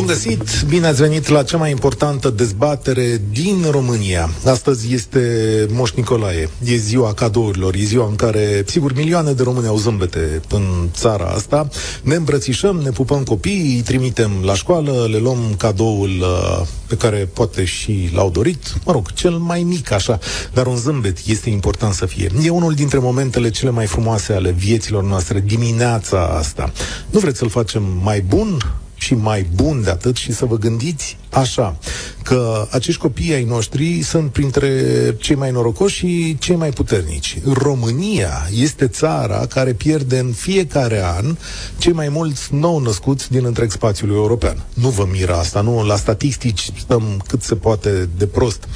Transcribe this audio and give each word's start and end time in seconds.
Bun 0.00 0.08
găsit! 0.08 0.62
Bine 0.68 0.86
ați 0.86 1.00
venit 1.00 1.28
la 1.28 1.42
cea 1.42 1.56
mai 1.56 1.70
importantă 1.70 2.30
dezbatere 2.30 3.22
din 3.32 3.64
România. 3.70 4.30
Astăzi 4.44 4.94
este 4.94 5.20
Moș 5.70 5.90
Nicolae. 5.90 6.48
E 6.64 6.76
ziua 6.76 7.14
cadourilor, 7.14 7.74
e 7.74 7.82
ziua 7.82 8.06
în 8.08 8.16
care, 8.16 8.64
sigur, 8.66 8.92
milioane 8.94 9.32
de 9.32 9.42
români 9.42 9.66
au 9.66 9.76
zâmbete 9.76 10.40
în 10.50 10.88
țara 10.92 11.24
asta. 11.24 11.68
Ne 12.02 12.14
îmbrățișăm, 12.14 12.76
ne 12.76 12.90
pupăm 12.90 13.22
copiii, 13.22 13.74
îi 13.74 13.82
trimitem 13.82 14.30
la 14.44 14.54
școală, 14.54 15.06
le 15.10 15.18
luăm 15.18 15.54
cadoul 15.58 16.10
uh, 16.20 16.66
pe 16.86 16.96
care 16.96 17.28
poate 17.32 17.64
și 17.64 18.10
l-au 18.14 18.30
dorit, 18.30 18.74
mă 18.84 18.92
rog, 18.92 19.12
cel 19.12 19.32
mai 19.32 19.62
mic 19.62 19.90
așa, 19.90 20.18
dar 20.52 20.66
un 20.66 20.76
zâmbet 20.76 21.18
este 21.26 21.50
important 21.50 21.94
să 21.94 22.06
fie. 22.06 22.30
E 22.42 22.50
unul 22.50 22.74
dintre 22.74 22.98
momentele 22.98 23.50
cele 23.50 23.70
mai 23.70 23.86
frumoase 23.86 24.32
ale 24.32 24.50
vieților 24.50 25.02
noastre, 25.02 25.40
dimineața 25.46 26.36
asta. 26.38 26.72
Nu 27.10 27.18
vreți 27.18 27.38
să-l 27.38 27.48
facem 27.48 27.82
mai 28.02 28.20
bun? 28.20 28.58
Și 29.00 29.14
mai 29.14 29.46
bun 29.54 29.82
de 29.82 29.90
atât 29.90 30.16
și 30.16 30.32
să 30.32 30.44
vă 30.44 30.56
gândiți 30.56 31.16
așa, 31.32 31.76
că 32.22 32.66
acești 32.70 33.00
copii 33.00 33.34
ai 33.34 33.44
noștri 33.44 34.02
sunt 34.02 34.32
printre 34.32 34.70
cei 35.18 35.36
mai 35.36 35.50
norocoși 35.50 35.96
și 35.96 36.36
cei 36.38 36.56
mai 36.56 36.70
puternici. 36.70 37.38
România 37.52 38.48
este 38.54 38.86
țara 38.88 39.46
care 39.46 39.72
pierde 39.72 40.18
în 40.18 40.32
fiecare 40.32 41.02
an 41.04 41.36
cei 41.78 41.92
mai 41.92 42.08
mulți 42.08 42.54
nou 42.54 42.78
născuți 42.78 43.30
din 43.30 43.44
întreg 43.44 43.70
spațiul 43.70 44.10
european. 44.10 44.62
Nu 44.74 44.88
vă 44.88 45.08
miră 45.12 45.34
asta, 45.34 45.60
nu? 45.60 45.84
La 45.84 45.96
statistici 45.96 46.70
stăm 46.78 47.22
cât 47.26 47.42
se 47.42 47.54
poate 47.54 48.08
de 48.16 48.26
prost. 48.26 48.68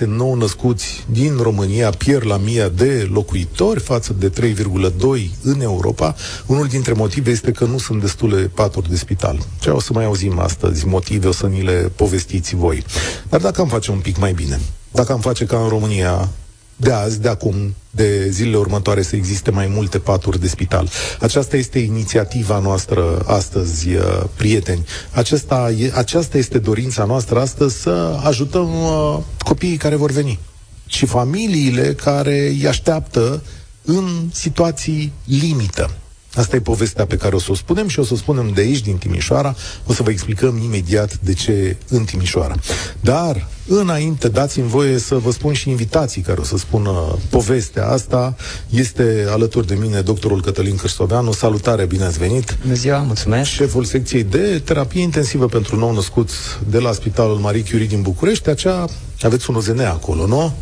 5,6 0.00 0.06
nou 0.06 0.34
născuți 0.34 1.04
din 1.10 1.36
România 1.40 1.90
pierd 1.90 2.26
la 2.26 2.36
mie 2.36 2.72
de 2.76 3.08
locuitori 3.12 3.80
față 3.80 4.16
de 4.18 4.30
3,2 4.30 5.30
în 5.42 5.60
Europa. 5.60 6.14
Unul 6.46 6.66
dintre 6.66 6.92
motive 6.92 7.30
este 7.30 7.50
că 7.50 7.64
nu 7.64 7.78
sunt 7.78 8.00
destule 8.00 8.36
paturi 8.36 8.88
de 8.88 8.96
spital. 8.96 9.38
Ce 9.60 9.70
o 9.70 9.80
să 9.80 9.90
mai 9.92 10.04
auzim 10.04 10.38
astăzi 10.38 10.86
motiv 10.86 11.15
motive 11.15 11.15
o 11.24 11.32
să 11.32 11.46
ni 11.46 11.62
le 11.62 11.90
povestiți 11.96 12.54
voi. 12.54 12.84
Dar 13.28 13.40
dacă 13.40 13.60
am 13.60 13.68
face 13.68 13.90
un 13.90 13.98
pic 13.98 14.18
mai 14.18 14.32
bine, 14.32 14.60
dacă 14.92 15.12
am 15.12 15.20
face 15.20 15.44
ca 15.44 15.58
în 15.62 15.68
România 15.68 16.28
de 16.76 16.92
azi, 16.92 17.20
de 17.20 17.28
acum, 17.28 17.74
de 17.90 18.30
zilele 18.30 18.56
următoare 18.56 19.02
să 19.02 19.16
existe 19.16 19.50
mai 19.50 19.66
multe 19.66 19.98
paturi 19.98 20.40
de 20.40 20.48
spital. 20.48 20.88
Aceasta 21.20 21.56
este 21.56 21.78
inițiativa 21.78 22.58
noastră 22.58 23.22
astăzi, 23.26 23.94
uh, 23.94 24.22
prieteni. 24.36 24.84
Aceasta, 25.10 25.74
aceasta 25.94 26.38
este 26.38 26.58
dorința 26.58 27.04
noastră 27.04 27.40
astăzi 27.40 27.80
să 27.80 28.20
ajutăm 28.24 28.82
uh, 28.82 29.18
copiii 29.38 29.76
care 29.76 29.96
vor 29.96 30.10
veni 30.10 30.38
și 30.86 31.06
familiile 31.06 31.94
care 31.94 32.48
îi 32.48 32.66
așteaptă 32.66 33.42
în 33.84 34.28
situații 34.32 35.12
limită. 35.24 35.90
Asta 36.36 36.56
e 36.56 36.60
povestea 36.60 37.06
pe 37.06 37.16
care 37.16 37.34
o 37.34 37.38
să 37.38 37.50
o 37.50 37.54
spunem 37.54 37.88
și 37.88 37.98
o 37.98 38.04
să 38.04 38.12
o 38.12 38.16
spunem 38.16 38.50
de 38.54 38.60
aici, 38.60 38.80
din 38.80 38.96
Timișoara. 38.96 39.54
O 39.86 39.92
să 39.92 40.02
vă 40.02 40.10
explicăm 40.10 40.60
imediat 40.64 41.18
de 41.18 41.32
ce 41.32 41.76
în 41.88 42.04
Timișoara. 42.04 42.54
Dar, 43.00 43.48
înainte, 43.66 44.28
dați-mi 44.28 44.68
voie 44.68 44.98
să 44.98 45.14
vă 45.14 45.30
spun 45.30 45.52
și 45.52 45.70
invitații 45.70 46.22
care 46.22 46.40
o 46.40 46.44
să 46.44 46.56
spună 46.56 47.18
povestea 47.30 47.88
asta. 47.88 48.36
Este 48.70 49.26
alături 49.28 49.66
de 49.66 49.74
mine 49.74 50.00
doctorul 50.00 50.42
Cătălin 50.42 50.76
Cârstoveanu. 50.76 51.32
Salutare, 51.32 51.84
bine 51.84 52.04
ați 52.04 52.18
venit! 52.18 52.56
Bună 52.62 52.74
ziua, 52.74 52.98
mulțumesc! 52.98 53.50
Șeful 53.50 53.84
secției 53.84 54.24
de 54.24 54.62
terapie 54.64 55.02
intensivă 55.02 55.46
pentru 55.46 55.76
nou 55.76 55.92
născuți 55.92 56.34
de 56.68 56.78
la 56.78 56.92
Spitalul 56.92 57.36
Marie 57.36 57.64
Curie 57.70 57.86
din 57.86 58.02
București. 58.02 58.48
Acea, 58.48 58.84
aveți 59.22 59.50
un 59.50 59.56
OZN 59.56 59.80
acolo, 59.80 60.26
nu? 60.26 60.52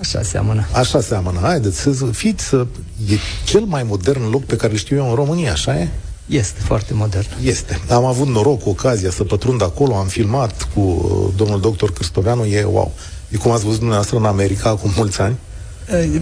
Așa 0.00 0.22
seamănă. 0.22 0.66
Așa 0.72 1.00
seamănă. 1.00 1.38
Haideți 1.42 1.80
să 1.80 1.90
fiți, 2.12 2.44
să... 2.44 2.66
e 3.08 3.14
cel 3.44 3.60
mai 3.60 3.82
modern 3.82 4.30
loc 4.30 4.44
pe 4.44 4.56
care 4.56 4.72
îl 4.72 4.78
știu 4.78 4.96
eu 4.96 5.08
în 5.08 5.14
România, 5.14 5.52
așa 5.52 5.78
e? 5.78 5.88
Este 6.26 6.60
foarte 6.60 6.94
modern. 6.94 7.26
Este. 7.44 7.80
Am 7.88 8.04
avut 8.04 8.26
noroc, 8.26 8.66
ocazia 8.66 9.10
să 9.10 9.24
pătrund 9.24 9.62
acolo, 9.62 9.94
am 9.96 10.06
filmat 10.06 10.68
cu 10.74 10.80
uh, 10.80 11.32
domnul 11.36 11.60
doctor 11.60 11.92
Cristoveanu, 11.92 12.44
e 12.44 12.64
wow. 12.64 12.92
E 13.28 13.36
cum 13.36 13.50
ați 13.50 13.62
văzut 13.62 13.78
dumneavoastră 13.78 14.16
în 14.16 14.24
America 14.24 14.68
acum 14.68 14.90
mulți 14.96 15.20
ani? 15.20 15.36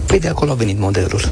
Păi 0.05 0.19
de 0.19 0.27
acolo 0.27 0.51
a 0.51 0.53
venit 0.53 0.79
modelul. 0.79 1.31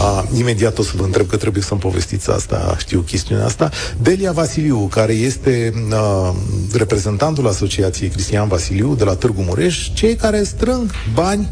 A, 0.00 0.28
imediat 0.36 0.78
o 0.78 0.82
să 0.82 0.92
vă 0.96 1.04
întreb 1.04 1.26
că 1.26 1.36
trebuie 1.36 1.62
să-mi 1.62 1.80
povestiți 1.80 2.30
asta, 2.30 2.76
știu 2.78 3.00
chestiunea 3.00 3.44
asta. 3.44 3.70
Delia 4.00 4.32
Vasiliu, 4.32 4.78
care 4.78 5.12
este 5.12 5.72
uh, 5.90 6.34
reprezentantul 6.72 7.48
Asociației 7.48 8.08
Cristian 8.08 8.48
Vasiliu 8.48 8.94
de 8.94 9.04
la 9.04 9.14
Târgu 9.14 9.42
Mureș, 9.42 9.90
cei 9.94 10.14
care 10.14 10.42
strâng 10.42 10.90
bani 11.14 11.48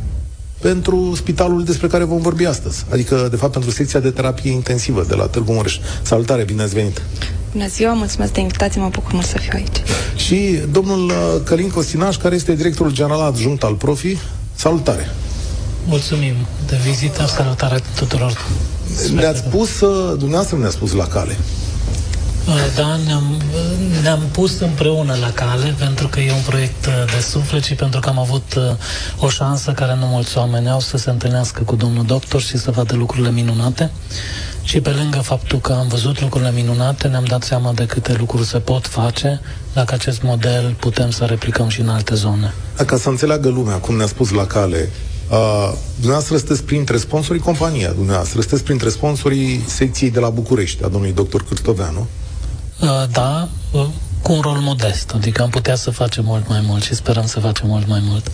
pentru 0.71 1.13
spitalul 1.17 1.65
despre 1.65 1.87
care 1.87 2.05
vom 2.05 2.21
vorbi 2.21 2.45
astăzi, 2.45 2.85
adică, 2.91 3.27
de 3.31 3.37
fapt, 3.37 3.53
pentru 3.53 3.71
secția 3.71 4.01
de 4.01 4.11
terapie 4.11 4.51
intensivă 4.51 5.05
de 5.09 5.15
la 5.15 5.27
Târgu 5.27 5.53
Mureș. 5.53 5.79
Salutare, 6.03 6.45
bine 6.45 6.63
ați 6.63 6.75
venit! 6.75 7.03
Bună 7.53 7.69
ziua, 7.69 7.93
mulțumesc 7.93 8.33
de 8.33 8.41
invitație, 8.41 8.81
mă 8.81 8.89
bucur 8.89 9.13
mult 9.13 9.27
să 9.27 9.39
fiu 9.39 9.51
aici. 9.55 9.83
Și 10.17 10.59
domnul 10.71 11.05
uh, 11.05 11.15
Călin 11.45 11.71
Costinaș, 11.71 12.17
care 12.17 12.35
este 12.35 12.55
directorul 12.55 12.93
general 12.93 13.21
adjunct 13.21 13.63
al 13.63 13.75
Profi, 13.75 14.17
salutare! 14.55 15.11
Mulțumim 15.87 16.35
de 16.67 16.77
vizită, 16.85 17.27
salutare 17.27 17.81
tuturor! 17.97 18.47
Ne-ați 19.15 19.39
spus, 19.39 19.81
uh, 19.81 20.19
dumneavoastră 20.19 20.57
ne-a 20.59 20.71
spus 20.71 20.93
la 20.93 21.07
cale. 21.07 21.37
Uh, 22.49 22.55
da, 22.77 22.97
ne-am, 23.07 23.43
ne-am 24.03 24.23
pus 24.33 24.61
împreună 24.61 25.17
la 25.21 25.31
cale 25.31 25.75
pentru 25.79 26.09
că 26.09 26.21
e 26.21 26.33
un 26.33 26.43
proiect 26.47 26.87
uh, 26.87 26.93
de 27.15 27.21
suflet 27.21 27.65
și 27.65 27.75
pentru 27.75 28.01
că 28.01 28.09
am 28.09 28.19
avut 28.19 28.55
uh, 28.57 28.63
o 29.19 29.29
șansă 29.29 29.73
care 29.73 29.97
nu 30.01 30.07
mulți 30.07 30.39
oameni 30.39 30.69
au 30.69 30.81
să 30.81 30.97
se 30.97 31.11
întâlnească 31.11 31.63
cu 31.63 31.77
domnul 31.77 32.05
doctor 32.05 32.41
și 32.41 32.59
să 32.59 32.71
vadă 32.71 32.95
lucrurile 32.95 33.31
minunate. 33.31 33.91
Și 34.63 34.81
pe 34.81 34.91
lângă 34.91 35.19
faptul 35.19 35.59
că 35.59 35.73
am 35.73 35.89
văzut 35.89 36.21
lucrurile 36.21 36.53
minunate, 36.53 37.09
ne-am 37.09 37.25
dat 37.25 37.43
seama 37.43 37.73
de 37.73 37.87
câte 37.87 38.17
lucruri 38.19 38.47
se 38.47 38.59
pot 38.59 38.87
face 38.87 39.41
dacă 39.73 39.95
acest 39.95 40.23
model 40.23 40.75
putem 40.81 41.11
să 41.11 41.25
replicăm 41.25 41.69
și 41.69 41.81
în 41.81 41.89
alte 41.89 42.15
zone. 42.15 42.55
Ca 42.87 42.97
să 42.97 43.09
înțeleagă 43.09 43.49
lumea, 43.49 43.77
cum 43.77 43.97
ne-a 43.97 44.07
spus 44.07 44.31
la 44.31 44.47
cale, 44.47 44.91
Uh, 45.31 45.73
dumneavoastră 45.95 46.37
sunteți 46.37 46.65
printre 46.65 46.97
sponsorii 46.97 47.41
compania, 47.41 47.93
dumneavoastră 47.93 48.41
sunteți 48.41 48.65
printre 48.65 48.89
sponsorii 48.89 49.65
secției 49.67 50.11
de 50.11 50.21
la 50.21 50.29
București, 50.29 50.85
a 50.85 50.89
domnului 50.89 51.15
doctor 51.15 51.45
Cârtoveanu. 51.45 52.07
Uh, 52.85 53.07
da, 53.07 53.49
uh, 53.73 53.91
cu 54.25 54.33
un 54.33 54.41
rol 54.41 54.59
modest, 54.61 55.13
adică 55.15 55.43
am 55.43 55.51
putea 55.51 55.75
să 55.75 55.91
facem 55.91 56.25
mult 56.25 56.49
mai 56.49 56.63
mult 56.67 56.83
și 56.83 56.95
sperăm 56.95 57.27
să 57.27 57.41
facem 57.41 57.69
mult 57.69 57.89
mai 57.89 58.03
mult. 58.03 58.31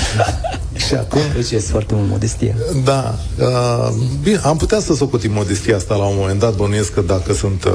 și 0.86 0.94
acum? 0.94 1.20
Deci 1.34 1.50
este 1.50 1.70
foarte 1.70 1.94
mult 1.94 2.08
modestie. 2.08 2.56
Da. 2.84 3.18
Uh, 3.38 3.88
bine, 4.22 4.40
am 4.42 4.56
putea 4.56 4.80
să 4.80 4.94
socotim 4.94 5.32
modestia 5.32 5.76
asta 5.76 5.94
la 5.94 6.04
un 6.04 6.16
moment 6.18 6.40
dat, 6.40 6.54
bănuiesc 6.54 6.92
că 6.92 7.00
dacă 7.00 7.34
sunt 7.34 7.64
uh, 7.64 7.72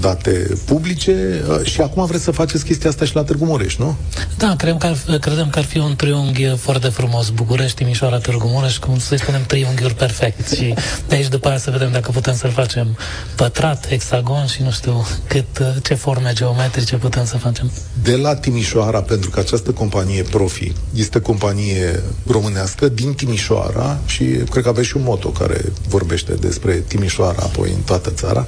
date 0.00 0.58
publice 0.64 1.44
uh, 1.48 1.64
și 1.64 1.80
acum 1.80 2.06
vreți 2.06 2.22
să 2.24 2.30
faceți 2.30 2.64
chestia 2.64 2.90
asta 2.90 3.04
și 3.04 3.14
la 3.14 3.22
Târgu 3.22 3.44
Mureș, 3.44 3.76
nu? 3.76 3.96
Da, 4.36 4.54
credem 4.56 4.78
că 4.78 4.86
ar, 4.86 5.18
credem 5.18 5.48
că 5.50 5.58
ar 5.58 5.64
fi 5.64 5.78
un 5.78 5.96
triunghi 5.96 6.56
foarte 6.56 6.88
frumos. 6.88 7.28
București, 7.28 7.76
Timișoara, 7.76 8.18
Târgu 8.18 8.46
Mureș, 8.46 8.76
cum 8.76 8.98
să-i 8.98 9.18
spunem 9.18 9.42
triunghiuri 9.46 9.94
perfect. 9.94 10.48
și 10.48 10.74
de 11.08 11.14
aici 11.14 11.28
după 11.28 11.48
aia 11.48 11.58
să 11.58 11.70
vedem 11.70 11.92
dacă 11.92 12.10
putem 12.10 12.34
să-l 12.34 12.50
facem 12.50 12.96
pătrat, 13.36 13.88
hexagon 13.88 14.46
și 14.46 14.62
nu 14.62 14.70
știu 14.70 15.06
cât, 15.26 15.58
uh, 15.60 15.66
ce 15.82 15.94
forme 15.94 16.32
geometrice 16.34 16.60
kilometrice 16.70 16.96
putem 16.96 17.24
să 17.24 17.36
facem? 17.36 17.70
De 18.02 18.16
la 18.16 18.34
Timișoara, 18.34 19.02
pentru 19.02 19.30
că 19.30 19.40
această 19.40 19.70
companie 19.70 20.22
Profi 20.22 20.72
este 20.94 21.20
companie 21.20 22.02
românească 22.26 22.88
din 22.88 23.14
Timișoara 23.14 23.98
și 24.06 24.24
cred 24.24 24.62
că 24.62 24.68
aveți 24.68 24.86
și 24.86 24.96
un 24.96 25.02
moto 25.02 25.28
care 25.28 25.60
vorbește 25.88 26.32
despre 26.32 26.74
Timișoara 26.74 27.42
apoi 27.42 27.70
în 27.70 27.80
toată 27.80 28.10
țara. 28.10 28.46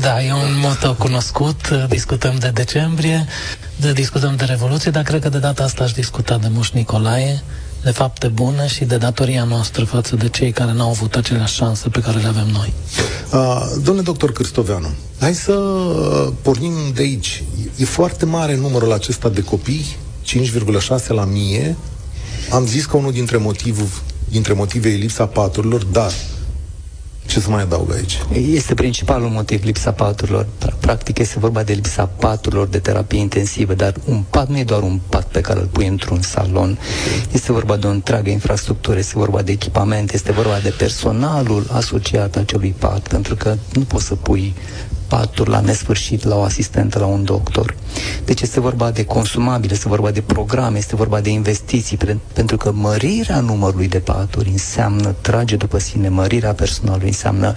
Da, 0.00 0.24
e 0.24 0.32
un 0.32 0.58
moto 0.62 0.94
cunoscut, 0.94 1.68
discutăm 1.88 2.34
de 2.38 2.50
decembrie, 2.54 3.26
de, 3.76 3.92
discutăm 3.92 4.36
de 4.36 4.44
Revoluție, 4.44 4.90
dar 4.90 5.02
cred 5.02 5.22
că 5.22 5.28
de 5.28 5.38
data 5.38 5.62
asta 5.62 5.84
aș 5.84 5.92
discuta 5.92 6.38
de 6.38 6.48
Moș 6.50 6.70
Nicolae, 6.70 7.42
de 7.82 7.90
fapte 7.90 8.28
bune 8.28 8.66
și 8.66 8.84
de 8.84 8.96
datoria 8.96 9.44
noastră 9.44 9.84
față 9.84 10.16
de 10.16 10.28
cei 10.28 10.52
care 10.52 10.72
n-au 10.72 10.90
avut 10.90 11.14
aceleași 11.14 11.54
șanse 11.54 11.88
pe 11.88 12.00
care 12.00 12.18
le 12.18 12.26
avem 12.26 12.46
noi. 12.52 12.72
Uh, 13.32 13.62
domnule 13.74 14.02
doctor 14.02 14.32
Cristoveanu, 14.32 14.88
hai 15.20 15.34
să 15.34 15.52
pornim 16.42 16.72
de 16.94 17.02
aici. 17.02 17.44
E 17.76 17.84
foarte 17.84 18.24
mare 18.24 18.56
numărul 18.56 18.92
acesta 18.92 19.28
de 19.28 19.42
copii, 19.42 19.96
5,6 20.26 21.06
la 21.06 21.24
mie. 21.24 21.76
Am 22.50 22.66
zis 22.66 22.84
că 22.84 22.96
unul 22.96 23.12
dintre, 23.12 23.36
motiv, 23.36 24.02
dintre 24.28 24.52
motive 24.52 24.88
e 24.88 24.96
lipsa 24.96 25.26
paturilor, 25.26 25.84
dar 25.84 26.12
ce 27.30 27.40
să 27.40 27.50
mai 27.50 27.62
adaug 27.62 27.92
aici? 27.92 28.18
Este 28.32 28.74
principalul 28.74 29.28
motiv 29.28 29.64
lipsa 29.64 29.92
paturilor. 29.92 30.46
Practic 30.80 31.18
este 31.18 31.38
vorba 31.38 31.62
de 31.62 31.72
lipsa 31.72 32.06
paturilor 32.06 32.66
de 32.66 32.78
terapie 32.78 33.18
intensivă, 33.18 33.74
dar 33.74 33.94
un 34.04 34.22
pat 34.30 34.48
nu 34.48 34.58
e 34.58 34.64
doar 34.64 34.82
un 34.82 35.00
pat 35.08 35.24
pe 35.24 35.40
care 35.40 35.60
îl 35.60 35.66
pui 35.66 35.86
într-un 35.86 36.20
salon. 36.22 36.78
Este 37.32 37.52
vorba 37.52 37.76
de 37.76 37.86
o 37.86 37.90
întreagă 37.90 38.30
infrastructură, 38.30 38.98
este 38.98 39.12
vorba 39.16 39.42
de 39.42 39.52
echipament, 39.52 40.12
este 40.12 40.32
vorba 40.32 40.58
de 40.62 40.74
personalul 40.78 41.66
asociat 41.72 42.36
acelui 42.36 42.74
pat, 42.78 43.08
pentru 43.08 43.34
că 43.34 43.56
nu 43.72 43.82
poți 43.82 44.04
să 44.06 44.14
pui 44.14 44.54
paturi 45.10 45.50
la 45.50 45.60
nesfârșit 45.60 46.24
la 46.24 46.36
o 46.36 46.42
asistentă, 46.42 46.98
la 46.98 47.06
un 47.06 47.24
doctor. 47.24 47.74
Deci 48.24 48.40
este 48.40 48.60
vorba 48.60 48.90
de 48.90 49.04
consumabile, 49.04 49.72
este 49.72 49.88
vorba 49.88 50.10
de 50.10 50.20
programe, 50.20 50.78
este 50.78 50.96
vorba 50.96 51.20
de 51.20 51.30
investiții, 51.30 51.98
pentru 52.32 52.56
că 52.56 52.72
mărirea 52.72 53.40
numărului 53.40 53.88
de 53.88 53.98
paturi 53.98 54.48
înseamnă, 54.48 55.14
trage 55.20 55.56
după 55.56 55.78
sine, 55.78 56.08
mărirea 56.08 56.52
personalului, 56.52 57.08
înseamnă 57.08 57.54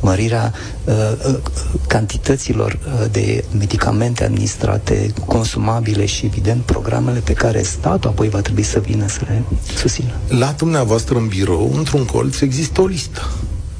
mărirea 0.00 0.52
uh, 0.84 0.94
uh, 1.28 1.38
cantităților 1.86 2.72
uh, 2.72 3.06
de 3.10 3.44
medicamente 3.58 4.24
administrate, 4.24 5.12
consumabile 5.26 6.06
și, 6.06 6.26
evident, 6.26 6.62
programele 6.62 7.18
pe 7.18 7.32
care 7.32 7.62
statul 7.62 8.10
apoi 8.10 8.28
va 8.28 8.40
trebui 8.40 8.62
să 8.62 8.78
vină 8.78 9.08
să 9.08 9.20
le 9.28 9.42
susțină. 9.76 10.12
La 10.28 10.54
dumneavoastră 10.56 11.16
în 11.16 11.26
birou, 11.28 11.72
într-un 11.76 12.04
colț, 12.04 12.40
există 12.40 12.80
o 12.80 12.86
listă 12.86 13.20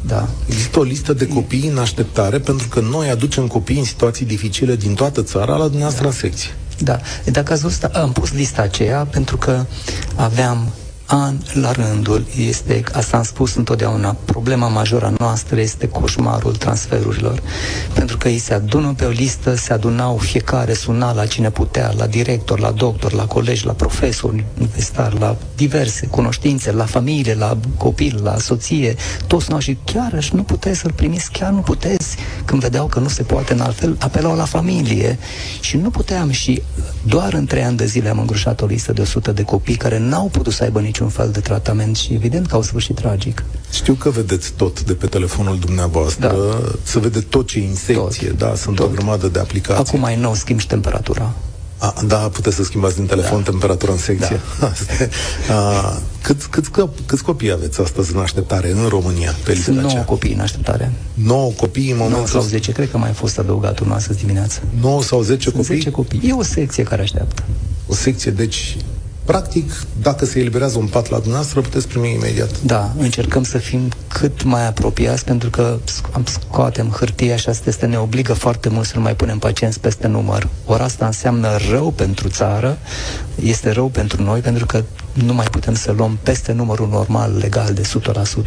da. 0.07 0.29
Există 0.47 0.79
o 0.79 0.83
listă 0.83 1.13
de 1.13 1.27
copii 1.27 1.69
în 1.69 1.79
așteptare 1.79 2.39
pentru 2.39 2.69
că 2.69 2.81
noi 2.81 3.09
aducem 3.11 3.47
copii 3.47 3.79
în 3.79 3.85
situații 3.85 4.27
dificile 4.27 4.77
din 4.77 4.95
toată 4.95 5.23
țara 5.23 5.57
la 5.57 5.65
dumneavoastră 5.65 6.03
da. 6.03 6.09
în 6.09 6.15
secție. 6.15 6.51
Da. 6.79 7.01
Dacă 7.25 7.53
ați 7.53 7.63
văzut, 7.63 7.83
am 7.83 8.13
pus 8.13 8.33
lista 8.33 8.63
aceea 8.63 9.05
pentru 9.05 9.37
că 9.37 9.65
aveam 10.15 10.73
an 11.07 11.37
la 11.53 11.73
rândul 11.73 12.25
este, 12.39 12.83
asta 12.93 13.17
am 13.17 13.23
spus 13.23 13.55
întotdeauna, 13.55 14.17
problema 14.25 14.69
majoră 14.69 15.07
a 15.07 15.15
noastră 15.19 15.61
este 15.61 15.89
coșmarul 15.89 16.57
transferurilor. 16.57 17.43
Pentru 17.93 18.17
că 18.17 18.29
ei 18.29 18.39
se 18.39 18.55
adună 18.55 18.95
pe 18.97 19.05
o 19.05 19.09
listă, 19.09 19.55
se 19.55 19.73
adunau 19.73 20.17
fiecare, 20.17 20.73
suna 20.73 21.13
la 21.13 21.27
cine 21.27 21.51
putea, 21.51 21.93
la 21.97 22.07
director, 22.07 22.59
la 22.59 22.71
doctor, 22.71 23.13
la 23.13 23.27
colegi, 23.27 23.67
la 23.67 23.73
profesori 23.73 24.45
universitari, 24.59 25.19
la 25.19 25.37
diverse 25.57 26.07
cunoștințe, 26.07 26.73
la 26.73 26.85
familie, 26.85 27.35
la 27.35 27.57
copil, 27.77 28.21
la 28.23 28.39
soție, 28.39 28.95
toți 29.27 29.45
sunau 29.45 29.61
și 29.61 29.79
chiar 29.85 30.23
și 30.23 30.35
nu 30.35 30.43
puteți 30.43 30.79
să-l 30.79 30.93
primiți, 30.93 31.31
chiar 31.31 31.51
nu 31.51 31.61
puteți. 31.61 32.17
Când 32.45 32.61
vedeau 32.61 32.87
că 32.87 32.99
nu 32.99 33.09
se 33.09 33.23
poate 33.23 33.53
în 33.53 33.61
altfel, 33.61 33.97
apelau 33.99 34.37
la 34.37 34.45
familie 34.45 35.19
și 35.61 35.77
nu 35.77 35.91
puteam 35.91 36.31
și 36.31 36.63
doar 37.07 37.33
în 37.33 37.47
trei 37.47 37.63
ani 37.63 37.77
de 37.77 37.87
zile 37.87 38.09
am 38.09 38.19
îngrușat 38.19 38.61
o 38.61 38.67
listă 38.67 38.93
de 38.93 39.01
100 39.01 39.33
de 39.33 39.43
copii 39.43 39.77
care 39.77 39.99
n-au 39.99 40.29
putut 40.29 40.53
să 40.53 40.63
aibă 40.63 40.81
niciun 40.95 41.09
fel 41.09 41.31
de 41.31 41.41
tratament 41.41 41.97
și 41.97 42.13
evident 42.13 42.47
că 42.47 42.55
au 42.55 42.63
sfârșit 42.63 42.95
tragic. 42.95 43.45
Știu 43.71 43.95
că 43.95 44.11
vedeți 44.11 44.53
tot 44.53 44.83
de 44.83 44.93
pe 44.93 45.07
telefonul 45.07 45.59
dumneavoastră, 45.59 46.29
da. 46.29 46.73
să 46.83 46.99
vede 46.99 47.21
tot 47.21 47.47
ce 47.47 47.59
e 47.59 47.67
în 47.67 47.75
secție, 47.75 48.29
tot, 48.29 48.39
da, 48.39 48.55
sunt 48.55 48.77
tot. 48.77 48.87
o 48.87 48.89
grămadă 48.89 49.29
de 49.29 49.39
aplicații. 49.39 49.85
Acum 49.87 50.01
mai 50.01 50.17
nou 50.17 50.35
schimb 50.35 50.59
și 50.59 50.67
temperatura. 50.67 51.33
A, 51.79 51.95
da, 52.07 52.17
puteți 52.17 52.57
să 52.57 52.65
schimbați 52.65 52.95
din 52.95 53.07
telefon 53.07 53.43
da. 53.43 53.51
temperatura 53.51 53.93
în 53.93 53.99
secție. 53.99 54.41
Da. 54.61 54.73
A, 55.55 56.01
cât, 56.23 56.45
cât, 56.45 56.69
cât, 56.69 56.89
câți 57.07 57.23
copii 57.23 57.53
aveți 57.53 57.81
astăzi 57.81 58.15
în 58.15 58.21
așteptare 58.21 58.71
în 58.71 58.89
România? 58.89 59.35
Pe 59.45 59.55
Sunt 59.55 59.81
9 59.81 59.95
copii 59.99 60.33
în 60.33 60.41
așteptare. 60.41 60.93
9 61.15 61.51
copii 61.51 61.91
în 61.91 61.97
momentul 61.97 62.19
9 62.19 62.27
sau 62.27 62.43
10, 62.43 62.73
cred 62.73 62.91
că 62.91 62.99
mai 62.99 63.11
a 63.11 63.13
fost 63.13 63.39
adăugat 63.39 63.79
unul 63.79 63.95
astăzi 63.95 64.19
dimineață. 64.19 64.61
9 64.81 65.03
sau 65.03 65.23
10 65.23 65.43
Sunt 65.43 65.55
copii? 65.55 65.77
10 65.77 65.91
copii. 65.91 66.21
E 66.25 66.33
o 66.33 66.43
secție 66.43 66.83
care 66.83 67.03
așteaptă. 67.03 67.43
O 67.87 67.95
secție, 67.95 68.31
deci 68.31 68.77
Practic, 69.25 69.73
dacă 70.03 70.25
se 70.25 70.39
eliberează 70.39 70.79
un 70.79 70.87
pat 70.87 71.09
la 71.11 71.19
dumneavoastră, 71.19 71.61
puteți 71.61 71.89
primi 71.89 72.13
imediat. 72.15 72.63
Da, 72.63 72.93
încercăm 72.99 73.43
să 73.43 73.59
fim 73.59 73.89
cât 74.09 74.43
mai 74.43 74.67
apropiați, 74.67 75.25
pentru 75.25 75.51
că 75.51 75.79
am 76.13 76.25
scoatem 76.25 76.89
hârtia 76.89 77.37
și 77.37 77.49
asta 77.49 77.69
este, 77.69 77.87
ne 77.87 77.99
obligă 77.99 78.33
foarte 78.33 78.69
mult 78.69 78.87
să 78.87 78.93
nu 78.97 79.03
mai 79.03 79.15
punem 79.15 79.39
pacienți 79.39 79.81
peste 79.81 80.07
număr. 80.07 80.49
Ori 80.65 80.83
asta 80.83 81.07
înseamnă 81.07 81.49
rău 81.71 81.91
pentru 81.91 82.29
țară, 82.29 82.79
este 83.43 83.71
rău 83.71 83.89
pentru 83.89 84.23
noi, 84.23 84.41
pentru 84.41 84.67
că 84.67 84.83
nu 85.15 85.35
mai 85.35 85.47
putem 85.47 85.75
să 85.75 85.93
luăm 85.93 86.19
peste 86.23 86.53
numărul 86.53 86.89
normal 86.89 87.37
legal 87.39 87.73
de 87.73 87.83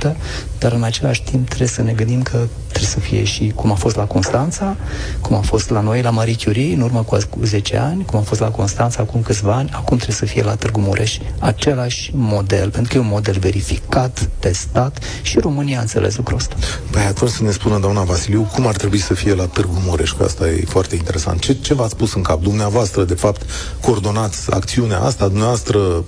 100%, 0.10 0.16
dar 0.60 0.72
în 0.72 0.84
același 0.84 1.24
timp 1.24 1.48
trebuie 1.48 1.68
să 1.68 1.81
ne 1.81 1.92
gândim 1.92 2.22
că 2.22 2.48
trebuie 2.68 2.90
să 2.90 3.00
fie 3.00 3.24
și 3.24 3.52
cum 3.56 3.72
a 3.72 3.75
fost 3.75 3.96
la 3.96 4.04
Constanța, 4.04 4.75
cum 5.22 5.36
a 5.36 5.42
fost 5.42 5.69
la 5.69 5.81
noi 5.81 6.02
la 6.02 6.10
Marie 6.10 6.36
Curie, 6.44 6.74
în 6.74 6.81
urmă 6.81 7.04
cu 7.04 7.18
10 7.44 7.78
ani, 7.78 8.06
cum 8.06 8.19
a 8.19 8.22
fost 8.22 8.40
la 8.40 8.50
Constanța 8.50 9.02
acum 9.02 9.22
câțiva 9.22 9.54
ani, 9.54 9.69
acum 9.74 9.98
trebuie 9.98 10.16
să 10.18 10.25
fie 10.25 10.44
la 10.44 10.56
Târgu 10.56 10.80
Mureș 10.80 11.18
același 11.40 12.12
model, 12.14 12.70
pentru 12.70 12.92
că 12.92 12.98
e 12.98 13.02
un 13.02 13.08
model 13.08 13.40
verificat, 13.40 14.30
testat 14.40 15.00
și 15.22 15.40
România 15.40 15.78
a 15.78 15.81
înțeles 15.81 16.16
lucrul 16.16 16.38
ăsta. 16.38 16.56
Păi 16.92 17.02
atunci 17.02 17.31
să 17.31 17.44
ne 17.44 17.52
spună 17.52 17.80
doamna 17.80 18.04
Vasiliu 18.04 18.50
cum 18.54 18.68
ar 18.68 18.75
trebui 18.75 19.00
să 19.00 19.13
fie 19.13 19.34
la 19.34 19.46
Târgu 19.46 19.81
Mureș, 19.86 20.12
că 20.12 20.24
asta 20.24 20.50
e 20.50 20.63
foarte 20.68 20.96
interesant. 20.96 21.40
Ce, 21.40 21.54
ce 21.54 21.74
v-ați 21.74 21.92
spus 21.92 22.13
în 22.13 22.22
cap? 22.22 22.42
Dumneavoastră, 22.42 23.04
de 23.04 23.13
fapt, 23.13 23.42
coordonați 23.81 24.52
acțiunea 24.52 25.00
asta, 25.00 25.28
dumneavoastră 25.28 26.04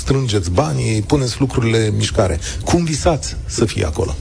strângeți 0.00 0.50
banii, 0.50 1.02
puneți 1.02 1.40
lucrurile 1.40 1.86
în 1.86 1.96
mișcare. 1.96 2.38
Cum 2.64 2.84
visați 2.84 3.36
să 3.46 3.64
fie 3.64 3.84
acolo? 3.84 4.14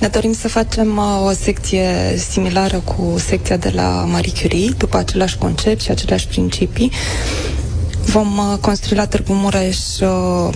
Ne 0.00 0.08
dorim 0.08 0.32
să 0.32 0.48
facem 0.48 0.96
uh, 0.96 1.26
o 1.26 1.30
secție 1.30 2.16
similară 2.30 2.78
cu 2.78 3.14
secția 3.18 3.56
de 3.56 3.70
la 3.74 4.04
Marie 4.10 4.32
Curie, 4.40 4.74
după 4.78 4.96
același 4.96 5.38
concept 5.38 5.80
și 5.80 5.90
aceleași 5.90 6.26
principii. 6.26 6.92
Vom 8.04 8.38
uh, 8.38 8.58
construi 8.60 8.96
la 8.96 9.06
Târgu 9.06 9.32
Mureș 9.32 9.78
uh, 10.00 10.54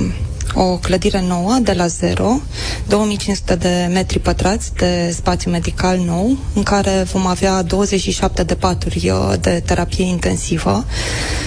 o 0.54 0.76
clădire 0.76 1.20
nouă 1.26 1.56
de 1.62 1.72
la 1.72 1.86
zero, 1.86 2.40
2500 2.86 3.54
de 3.54 3.88
metri 3.92 4.18
pătrați 4.18 4.74
de 4.74 5.10
spațiu 5.14 5.50
medical 5.50 5.98
nou, 5.98 6.36
în 6.54 6.62
care 6.62 7.06
vom 7.12 7.26
avea 7.26 7.62
27 7.62 8.42
de 8.42 8.54
paturi 8.54 9.10
uh, 9.10 9.32
de 9.40 9.62
terapie 9.66 10.04
intensivă 10.04 10.84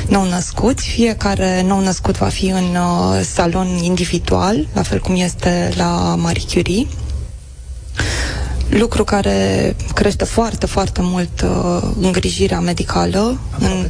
nou 0.07 0.23
născuți. 0.29 0.87
Fiecare 0.87 1.63
nou 1.67 1.79
născut 1.79 2.17
va 2.17 2.27
fi 2.27 2.45
în 2.47 2.75
uh, 2.75 3.21
salon 3.33 3.67
individual, 3.81 4.67
la 4.73 4.81
fel 4.81 4.99
cum 4.99 5.15
este 5.15 5.71
la 5.75 6.15
Marie 6.17 6.43
Curie 6.53 6.87
lucru 8.69 9.03
care 9.03 9.75
crește 9.93 10.25
foarte, 10.25 10.65
foarte 10.65 10.99
mult 11.03 11.41
uh, 11.41 11.81
îngrijirea 12.01 12.59
medicală. 12.59 13.37
în 13.59 13.87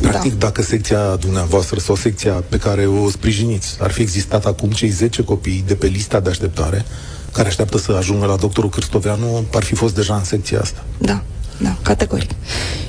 Practic, 0.00 0.32
da. 0.32 0.46
dacă 0.46 0.62
secția 0.62 1.16
dumneavoastră 1.16 1.78
sau 1.78 1.94
secția 1.94 2.32
pe 2.32 2.56
care 2.56 2.86
o 2.86 3.10
sprijiniți 3.10 3.76
ar 3.80 3.90
fi 3.90 4.02
existat 4.02 4.46
acum 4.46 4.70
cei 4.70 4.88
10 4.88 5.22
copii 5.22 5.64
de 5.66 5.74
pe 5.74 5.86
lista 5.86 6.20
de 6.20 6.30
așteptare, 6.30 6.84
care 7.32 7.48
așteaptă 7.48 7.78
să 7.78 7.92
ajungă 7.92 8.26
la 8.26 8.36
doctorul 8.36 8.70
Cârstoveanu, 8.70 9.44
ar 9.54 9.62
fi 9.62 9.74
fost 9.74 9.94
deja 9.94 10.14
în 10.14 10.24
secția 10.24 10.60
asta. 10.60 10.84
Da, 10.98 11.22
da, 11.60 11.76
categoric. 11.82 12.30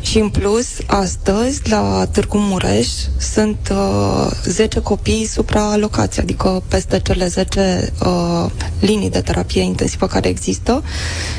Și 0.02 0.18
în 0.20 0.30
plus, 0.30 0.68
astăzi, 0.86 1.70
la 1.70 2.08
Târgu 2.12 2.38
Mureș, 2.38 2.88
sunt 3.20 3.72
uh, 3.72 4.32
10 4.44 4.80
copii 4.80 5.26
supraalocați, 5.26 6.20
adică 6.20 6.64
peste 6.68 7.00
cele 7.00 7.28
10 7.28 7.92
uh, 8.06 8.46
linii 8.80 9.10
de 9.10 9.22
terapie 9.22 9.62
intensivă 9.62 10.08
care 10.08 10.30
există, 10.30 10.84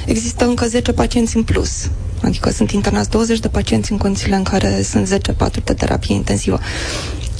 există 0.06 0.44
încă 0.44 0.66
10 0.66 0.92
pacienți 0.92 1.36
în 1.36 1.42
plus. 1.42 1.90
Adică 2.22 2.50
sunt 2.50 2.70
internați 2.70 3.10
20 3.10 3.38
de 3.38 3.48
pacienți 3.48 3.92
în 3.92 3.98
condițiile 3.98 4.36
în 4.36 4.42
care 4.42 4.82
sunt 4.82 5.06
10 5.06 5.32
paturi 5.32 5.64
de 5.64 5.74
terapie 5.74 6.14
intensivă. 6.14 6.60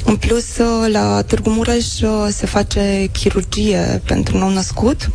În 0.05 0.17
plus, 0.17 0.57
uh, 0.59 0.91
la 0.93 1.23
Târgu 1.23 1.51
Mureș 1.51 2.01
uh, 2.01 2.29
se 2.31 2.47
face 2.47 3.09
chirurgie 3.13 4.03
pentru 4.07 4.39
nou-născut, 4.39 5.11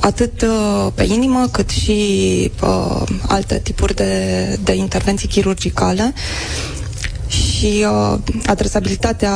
atât 0.00 0.42
uh, 0.42 0.86
pe 0.94 1.02
inimă, 1.04 1.48
cât 1.52 1.70
și 1.70 2.50
uh, 2.62 3.02
alte 3.28 3.58
tipuri 3.58 3.94
de, 3.94 4.58
de 4.64 4.74
intervenții 4.74 5.28
chirurgicale 5.28 6.14
și 7.28 7.86
uh, 7.90 8.18
adresabilitatea 8.46 9.32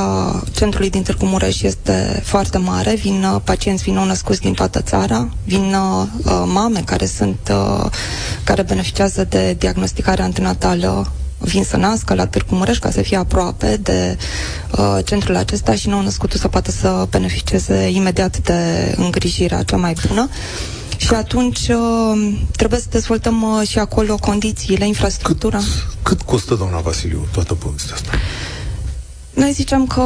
centrului 0.54 0.90
din 0.90 1.02
Târgu 1.02 1.26
Mureș 1.26 1.62
este 1.62 2.20
foarte 2.24 2.58
mare. 2.58 2.94
Vin 2.94 3.24
uh, 3.24 3.40
pacienți, 3.44 3.82
vin 3.82 3.94
nou 3.94 4.04
născuți 4.04 4.40
din 4.40 4.52
toată 4.52 4.80
țara, 4.80 5.28
vin 5.44 5.74
uh, 5.74 6.06
uh, 6.24 6.42
mame 6.46 6.82
care 6.84 7.06
sunt 7.06 7.38
uh, 7.50 7.84
care 8.44 8.62
beneficiază 8.62 9.24
de 9.24 9.54
diagnosticare 9.58 10.22
antenatală 10.22 11.12
vin 11.44 11.64
să 11.64 11.76
nască 11.76 12.14
la 12.14 12.26
Târgu 12.26 12.54
Mureș 12.54 12.78
ca 12.78 12.90
să 12.90 13.02
fie 13.02 13.16
aproape 13.16 13.76
de 13.76 14.16
uh, 14.78 14.98
centrul 15.04 15.36
acesta 15.36 15.74
și 15.74 15.88
nou 15.88 16.02
născutul 16.02 16.38
să 16.38 16.48
poată 16.48 16.70
să 16.70 17.06
beneficieze 17.10 17.88
imediat 17.88 18.38
de 18.38 18.94
îngrijirea 18.96 19.62
cea 19.62 19.76
mai 19.76 19.94
bună. 20.08 20.28
Și 20.96 21.14
atunci 21.14 21.68
uh, 21.68 22.32
trebuie 22.56 22.80
să 22.80 22.86
dezvoltăm 22.90 23.42
uh, 23.42 23.68
și 23.68 23.78
acolo 23.78 24.16
condițiile, 24.16 24.86
infrastructura. 24.86 25.58
Cât, 25.58 26.02
cât 26.02 26.22
costă, 26.22 26.54
doamna 26.54 26.78
Vasiliu, 26.80 27.26
toată 27.32 27.54
povestea 27.54 27.94
asta? 27.94 28.10
Noi 29.34 29.52
zicem 29.52 29.86
că 29.86 30.00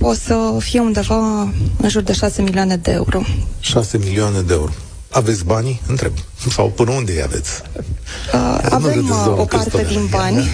o 0.00 0.12
să 0.12 0.56
fie 0.58 0.80
undeva 0.80 1.48
în 1.76 1.88
jur 1.88 2.02
de 2.02 2.12
6 2.12 2.42
milioane 2.42 2.76
de 2.76 2.90
euro. 2.90 3.22
6 3.60 3.98
milioane 3.98 4.40
de 4.40 4.52
euro. 4.52 4.72
Aveți 5.10 5.44
banii? 5.44 5.80
Întreb. 5.86 6.12
Sau 6.50 6.68
până 6.68 6.90
unde 6.90 7.12
îi 7.12 7.22
aveți? 7.22 7.62
Uh, 8.34 8.58
avem 8.70 9.08
uh, 9.08 9.38
o 9.38 9.44
parte 9.44 9.86
din 9.88 10.06
bani. 10.10 10.48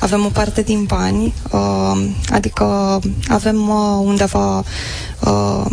Avem 0.00 0.24
o 0.24 0.28
parte 0.28 0.62
din 0.62 0.84
bani, 0.84 1.34
uh, 1.50 2.08
adică 2.30 2.64
avem 3.28 3.68
uh, 3.68 4.00
undeva 4.04 4.64
uh, 5.20 5.64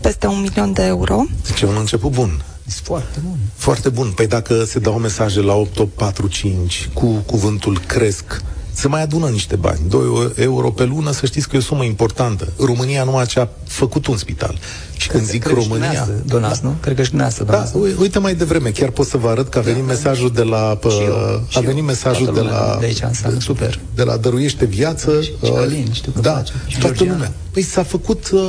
peste 0.00 0.26
un 0.26 0.40
milion 0.40 0.72
de 0.72 0.82
euro. 0.82 1.24
Deci 1.46 1.60
e 1.60 1.66
un 1.66 1.76
început 1.78 2.10
bun. 2.10 2.42
Este 2.66 2.80
foarte 2.84 3.18
bun. 3.24 3.36
Foarte 3.56 3.88
bun. 3.88 4.10
Păi 4.10 4.26
dacă 4.26 4.64
se 4.64 4.78
dau 4.78 4.98
mesaje 4.98 5.40
la 5.40 5.54
8845 5.54 6.90
cu 6.92 7.06
cuvântul 7.06 7.80
cresc 7.86 8.42
se 8.72 8.88
mai 8.88 9.02
adună 9.02 9.26
niște 9.28 9.56
bani. 9.56 9.78
2 9.88 10.32
euro 10.36 10.70
pe 10.70 10.84
lună, 10.84 11.10
să 11.12 11.26
știți 11.26 11.48
că 11.48 11.56
e 11.56 11.58
o 11.58 11.62
sumă 11.62 11.84
importantă. 11.84 12.48
România 12.58 13.04
numai 13.04 13.26
ce 13.26 13.40
a 13.40 13.48
făcut 13.66 14.06
un 14.06 14.16
spital. 14.16 14.58
Și 14.96 15.08
când 15.08 15.24
zic 15.24 15.42
Cred 15.42 15.54
că 15.54 15.60
și 15.60 15.66
România... 15.68 15.88
dumneavoastră 15.90 16.34
Donați, 16.38 16.60
nu? 16.64 16.74
Cred 16.80 16.96
că 16.96 17.02
și 17.02 17.08
dumneavoastră 17.08 17.44
Da, 17.46 17.52
donați. 17.52 17.76
ui- 17.76 17.96
uite 18.00 18.18
mai 18.18 18.34
devreme, 18.34 18.70
chiar 18.70 18.90
pot 18.90 19.06
să 19.06 19.16
vă 19.16 19.28
arăt 19.28 19.48
că 19.48 19.58
a 19.58 19.60
venit 19.60 19.86
mesajul 19.86 20.30
de 20.30 20.42
la 20.42 20.78
Da, 20.82 20.88
Și 20.88 20.96
eu, 21.02 21.44
și 21.48 21.58
a 21.58 21.60
venit 21.60 21.78
eu. 21.78 21.84
mesajul 21.84 22.24
Toată 22.24 22.40
de 22.40 22.46
lumea 22.46 22.60
la 22.66 22.76
de 22.80 22.84
aici 22.86 23.00
înseamnă 23.02 23.40
super. 23.40 23.78
de 23.94 24.02
la 24.02 24.16
Dăruiește 24.16 24.64
Viață. 24.64 25.20
Și- 25.20 25.32
și 25.44 25.50
Călin, 25.52 25.88
știu 25.92 26.12
că 26.12 26.20
da, 26.20 26.32
face. 26.32 26.52
Și 26.66 26.78
toată 26.78 26.86
Georgiana. 26.94 27.12
lumea. 27.12 27.32
Păi 27.50 27.62
s-a 27.62 27.82
făcut 27.82 28.30
uh, 28.32 28.40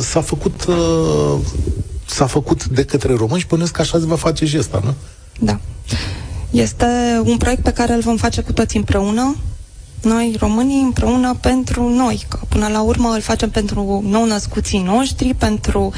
s-a 0.00 0.20
făcut 0.20 0.64
uh, 0.68 1.34
s-a 2.06 2.26
făcut 2.26 2.66
de 2.66 2.84
către 2.84 3.14
români 3.14 3.40
și 3.40 3.46
bănuiesc 3.46 3.72
că 3.72 3.80
așa 3.80 3.98
se 3.98 4.06
va 4.06 4.16
face 4.16 4.46
și 4.46 4.58
ăsta, 4.58 4.80
nu? 4.84 4.94
Da. 5.40 5.60
Este 6.50 6.86
un 7.24 7.36
proiect 7.36 7.62
pe 7.62 7.72
care 7.72 7.92
îl 7.92 8.00
vom 8.00 8.16
face 8.16 8.40
cu 8.40 8.52
toți 8.52 8.76
împreună, 8.76 9.36
noi 10.02 10.36
românii 10.38 10.80
împreună 10.82 11.36
pentru 11.40 11.88
noi, 11.88 12.24
că 12.28 12.38
până 12.48 12.68
la 12.68 12.80
urmă 12.80 13.08
îl 13.14 13.20
facem 13.20 13.50
pentru 13.50 14.02
nou-născuții 14.06 14.82
noștri, 14.82 15.34
pentru 15.34 15.92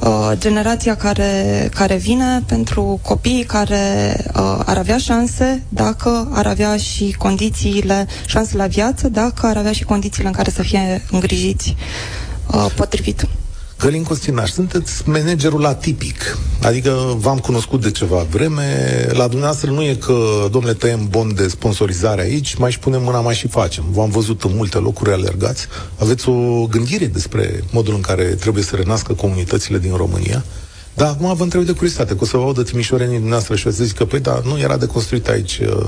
uh, 0.00 0.30
generația 0.38 0.96
care, 0.96 1.68
care 1.74 1.96
vine, 1.96 2.42
pentru 2.46 2.98
copiii 3.02 3.44
care 3.44 4.16
uh, 4.36 4.58
ar 4.64 4.78
avea 4.78 4.98
șanse 4.98 5.62
dacă 5.68 6.28
ar 6.32 6.46
avea 6.46 6.76
și 6.76 7.14
condițiile, 7.18 8.06
șanse 8.26 8.56
la 8.56 8.66
viață, 8.66 9.08
dacă 9.08 9.46
ar 9.46 9.56
avea 9.56 9.72
și 9.72 9.84
condițiile 9.84 10.28
în 10.28 10.34
care 10.34 10.50
să 10.50 10.62
fie 10.62 11.02
îngrijiți 11.10 11.76
uh, 12.54 12.66
potrivit. 12.76 13.26
Călin 13.76 14.02
Costinaș, 14.02 14.50
sunteți 14.50 15.08
managerul 15.08 15.64
atipic. 15.66 16.38
Adică 16.62 17.14
v-am 17.16 17.38
cunoscut 17.38 17.80
de 17.82 17.90
ceva 17.90 18.26
vreme. 18.30 18.98
La 19.12 19.26
dumneavoastră 19.26 19.70
nu 19.70 19.82
e 19.82 19.94
că, 19.94 20.48
domnule, 20.50 20.74
tăiem 20.74 21.08
bon 21.08 21.34
de 21.34 21.48
sponsorizare 21.48 22.22
aici, 22.22 22.54
mai 22.54 22.70
și 22.70 22.78
punem 22.78 23.02
mâna, 23.02 23.20
mai 23.20 23.34
și 23.34 23.48
facem. 23.48 23.84
V-am 23.90 24.10
văzut 24.10 24.42
în 24.42 24.50
multe 24.54 24.78
locuri 24.78 25.12
alergați. 25.12 25.66
Aveți 25.98 26.28
o 26.28 26.66
gândire 26.66 27.06
despre 27.06 27.64
modul 27.70 27.94
în 27.94 28.00
care 28.00 28.24
trebuie 28.24 28.62
să 28.64 28.76
renască 28.76 29.12
comunitățile 29.12 29.78
din 29.78 29.94
România. 29.96 30.44
Dar 30.94 31.08
acum 31.08 31.34
vă 31.34 31.42
întreb 31.42 31.62
de 31.62 31.72
curiozitate, 31.72 32.16
că 32.16 32.18
o 32.22 32.26
să 32.26 32.36
vă 32.36 32.42
audă 32.42 32.62
timișorenii 32.62 33.14
dumneavoastră 33.14 33.56
și 33.56 33.66
o 33.66 33.70
să 33.70 33.84
zic 33.84 33.96
că, 33.96 34.04
păi, 34.04 34.20
da, 34.20 34.40
nu 34.44 34.58
era 34.58 34.76
de 34.76 34.86
construit 34.86 35.28
aici 35.28 35.58
uh, 35.58 35.86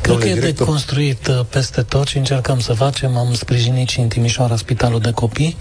Cred 0.00 0.18
că 0.18 0.26
e 0.26 0.34
de 0.34 0.40
director. 0.40 0.66
construit 0.66 1.26
uh, 1.26 1.40
peste 1.50 1.82
tot 1.82 2.06
și 2.06 2.16
încercăm 2.16 2.60
să 2.60 2.72
facem. 2.72 3.16
Am 3.16 3.34
sprijinit 3.34 3.88
și 3.88 4.00
în 4.00 4.08
Timișoara 4.08 4.56
Spitalul 4.56 5.00
de 5.00 5.10
Copii. 5.10 5.56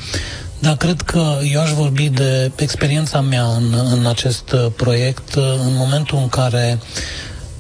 Dar 0.62 0.76
cred 0.76 1.02
că 1.02 1.38
eu 1.52 1.62
aș 1.62 1.72
vorbi 1.72 2.10
de 2.10 2.52
experiența 2.56 3.22
mea 3.22 3.44
în, 3.44 3.74
în 3.92 4.06
acest 4.06 4.52
uh, 4.52 4.66
proiect, 4.76 5.36
uh, 5.36 5.44
în 5.66 5.76
momentul 5.76 6.18
în 6.18 6.30
care 6.30 6.80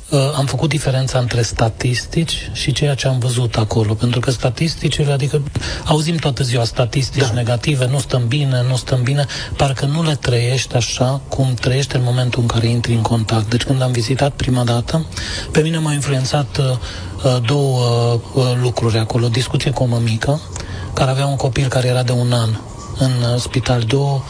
uh, 0.10 0.20
am 0.38 0.46
făcut 0.46 0.70
diferența 0.70 1.20
între 1.20 1.42
statistici 1.42 2.50
și 2.54 2.72
ceea 2.72 2.96
ce 2.96 3.08
am 3.08 3.20
văzut 3.20 3.56
acolo. 3.56 3.94
Pentru 3.94 4.20
că 4.20 4.32
statisticile, 4.32 5.12
adică 5.12 5.42
auzim 5.86 6.16
toată 6.16 6.44
ziua 6.44 6.64
statistici 6.64 7.28
da. 7.28 7.34
negative, 7.34 7.88
nu 7.88 8.00
stăm 8.00 8.28
bine, 8.28 8.66
nu 8.70 8.76
stăm 8.76 9.02
bine, 9.04 9.26
parcă 9.58 9.86
nu 9.86 10.04
le 10.04 10.16
trăiești 10.16 10.76
așa 10.76 11.22
cum 11.30 11.54
trăiești 11.54 11.96
în 11.96 12.04
momentul 12.04 12.42
în 12.42 12.48
care 12.48 12.68
intri 12.68 12.94
în 12.94 13.02
contact. 13.02 13.50
Deci 13.50 13.64
când 13.64 13.82
am 13.82 13.92
vizitat 13.92 14.32
prima 14.32 14.64
dată, 14.64 15.06
pe 15.52 15.62
mine 15.62 15.78
m-a 15.78 15.94
influențat 15.94 16.58
uh, 16.58 16.66
uh, 17.24 17.38
două 17.46 17.80
uh, 18.34 18.44
lucruri 18.62 18.98
acolo. 18.98 19.28
Discuție 19.28 19.72
cu 19.72 19.84
o 19.84 19.86
mămică, 19.86 20.42
care 20.94 21.10
avea 21.10 21.26
un 21.26 21.36
copil 21.36 21.68
care 21.68 21.88
era 21.88 22.04
de 22.04 22.12
un 22.12 22.32
an 22.32 22.50
în 22.98 23.12
uh, 23.34 23.40
spital, 23.40 23.82
două 23.82 24.22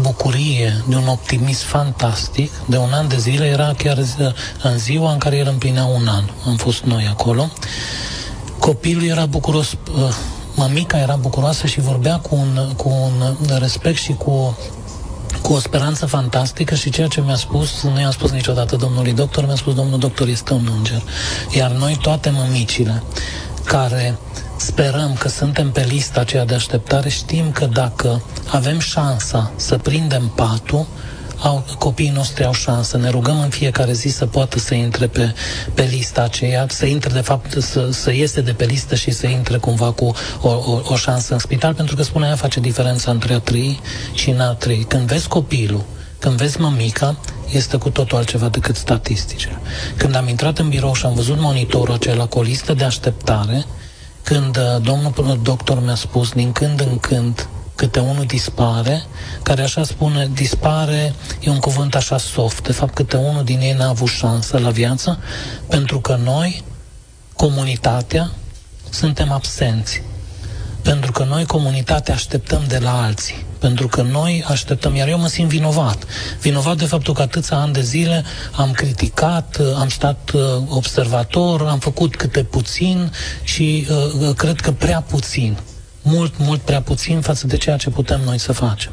bucurie, 0.00 0.84
de 0.88 0.96
un 0.96 1.06
optimism 1.06 1.66
fantastic. 1.66 2.50
De 2.66 2.76
un 2.76 2.92
an 2.92 3.08
de 3.08 3.16
zile 3.16 3.44
era 3.44 3.74
chiar 3.78 3.98
zi- 4.00 4.32
în 4.62 4.78
ziua 4.78 5.12
în 5.12 5.18
care 5.18 5.36
el 5.36 5.46
împlinea 5.46 5.84
un 5.84 6.06
an. 6.08 6.24
Am 6.46 6.56
fost 6.56 6.82
noi 6.82 7.06
acolo. 7.10 7.48
Copilul 8.58 9.04
era 9.04 9.26
bucuros, 9.26 9.72
uh, 9.72 9.76
mămica 10.54 10.98
era 10.98 11.14
bucuroasă 11.14 11.66
și 11.66 11.80
vorbea 11.80 12.18
cu 12.18 12.34
un, 12.34 12.72
cu 12.76 12.88
un 12.88 13.58
respect 13.58 13.98
și 13.98 14.12
cu 14.12 14.56
cu 15.42 15.52
o 15.52 15.58
speranță 15.58 16.06
fantastică 16.06 16.74
și 16.74 16.90
ceea 16.90 17.06
ce 17.06 17.20
mi-a 17.20 17.34
spus, 17.34 17.82
nu 17.82 18.00
i-am 18.00 18.10
spus 18.10 18.30
niciodată 18.30 18.76
domnului 18.76 19.12
doctor, 19.12 19.46
mi-a 19.46 19.54
spus 19.54 19.74
domnul 19.74 19.98
doctor 19.98 20.28
este 20.28 20.52
un 20.52 20.68
înger. 20.76 21.02
Iar 21.56 21.70
noi 21.70 21.98
toate 22.02 22.30
mămicile 22.30 23.02
care 23.66 24.18
sperăm 24.56 25.14
că 25.18 25.28
suntem 25.28 25.70
pe 25.70 25.84
lista 25.88 26.20
aceea 26.20 26.44
de 26.44 26.54
așteptare, 26.54 27.08
știm 27.08 27.50
că 27.50 27.66
dacă 27.66 28.22
avem 28.50 28.78
șansa 28.78 29.52
să 29.56 29.76
prindem 29.76 30.32
patul, 30.34 30.86
au, 31.42 31.64
copiii 31.78 32.10
noștri 32.10 32.44
au 32.44 32.52
șansă. 32.52 32.96
Ne 32.96 33.08
rugăm 33.08 33.40
în 33.40 33.48
fiecare 33.48 33.92
zi 33.92 34.08
să 34.08 34.26
poată 34.26 34.58
să 34.58 34.74
intre 34.74 35.06
pe, 35.06 35.34
pe 35.74 35.82
lista 35.82 36.22
aceea, 36.22 36.66
să 36.68 36.86
intre 36.86 37.10
de 37.12 37.20
fapt, 37.20 37.62
să, 37.62 37.88
să 37.90 38.12
iese 38.12 38.40
de 38.40 38.52
pe 38.52 38.64
listă 38.64 38.94
și 38.94 39.10
să 39.10 39.26
intre 39.26 39.56
cumva 39.56 39.90
cu 39.90 40.14
o, 40.40 40.48
o, 40.48 40.80
o 40.84 40.96
șansă 40.96 41.32
în 41.32 41.38
spital, 41.38 41.74
pentru 41.74 41.96
că 41.96 42.02
spune 42.02 42.26
aia 42.26 42.34
face 42.34 42.60
diferența 42.60 43.10
între 43.10 43.34
a 43.34 43.38
trăi 43.38 43.80
și 44.14 44.30
n 44.30 44.40
a 44.40 44.52
trăi. 44.52 44.84
Când 44.88 45.06
vezi 45.06 45.28
copilul, 45.28 45.84
când 46.18 46.36
vezi 46.36 46.60
mămica, 46.60 47.16
este 47.50 47.76
cu 47.76 47.90
totul 47.90 48.16
altceva 48.16 48.48
decât 48.48 48.76
statistice. 48.76 49.60
Când 49.96 50.14
am 50.14 50.28
intrat 50.28 50.58
în 50.58 50.68
birou 50.68 50.94
și 50.94 51.06
am 51.06 51.14
văzut 51.14 51.40
monitorul 51.40 51.94
acela 51.94 52.26
cu 52.26 52.38
o 52.38 52.42
listă 52.42 52.74
de 52.74 52.84
așteptare, 52.84 53.64
când 54.22 54.56
uh, 54.56 54.82
domnul 54.82 55.38
doctor 55.42 55.82
mi-a 55.82 55.94
spus 55.94 56.32
din 56.32 56.52
când 56.52 56.80
în 56.80 56.98
când 56.98 57.48
câte 57.74 58.00
unul 58.00 58.24
dispare, 58.24 59.02
care 59.42 59.62
așa 59.62 59.84
spune, 59.84 60.30
dispare, 60.32 61.14
e 61.40 61.50
un 61.50 61.58
cuvânt 61.58 61.94
așa 61.94 62.18
soft, 62.18 62.62
de 62.62 62.72
fapt 62.72 62.94
câte 62.94 63.16
unul 63.16 63.44
din 63.44 63.60
ei 63.60 63.72
n-a 63.72 63.88
avut 63.88 64.08
șansă 64.08 64.58
la 64.58 64.70
viață, 64.70 65.18
pentru 65.68 66.00
că 66.00 66.18
noi, 66.24 66.64
comunitatea, 67.36 68.30
suntem 68.90 69.32
absenți. 69.32 70.02
Pentru 70.82 71.12
că 71.12 71.24
noi, 71.24 71.44
comunitatea, 71.44 72.14
așteptăm 72.14 72.64
de 72.68 72.78
la 72.78 73.02
alții. 73.02 73.45
Pentru 73.58 73.88
că 73.88 74.02
noi 74.02 74.44
așteptăm, 74.48 74.94
iar 74.94 75.08
eu 75.08 75.18
mă 75.18 75.26
simt 75.26 75.48
vinovat. 75.48 76.04
Vinovat 76.40 76.76
de 76.76 76.84
faptul 76.84 77.14
că 77.14 77.22
atâția 77.22 77.56
ani 77.56 77.72
de 77.72 77.80
zile 77.80 78.24
am 78.52 78.70
criticat, 78.72 79.60
am 79.78 79.88
stat 79.88 80.30
uh, 80.34 80.42
observator, 80.68 81.62
am 81.62 81.78
făcut 81.78 82.16
câte 82.16 82.42
puțin 82.42 83.12
și 83.42 83.86
uh, 83.90 84.34
cred 84.36 84.60
că 84.60 84.72
prea 84.72 85.00
puțin. 85.00 85.56
Mult, 86.02 86.34
mult 86.38 86.60
prea 86.60 86.82
puțin 86.82 87.20
față 87.20 87.46
de 87.46 87.56
ceea 87.56 87.76
ce 87.76 87.90
putem 87.90 88.20
noi 88.24 88.38
să 88.38 88.52
facem. 88.52 88.92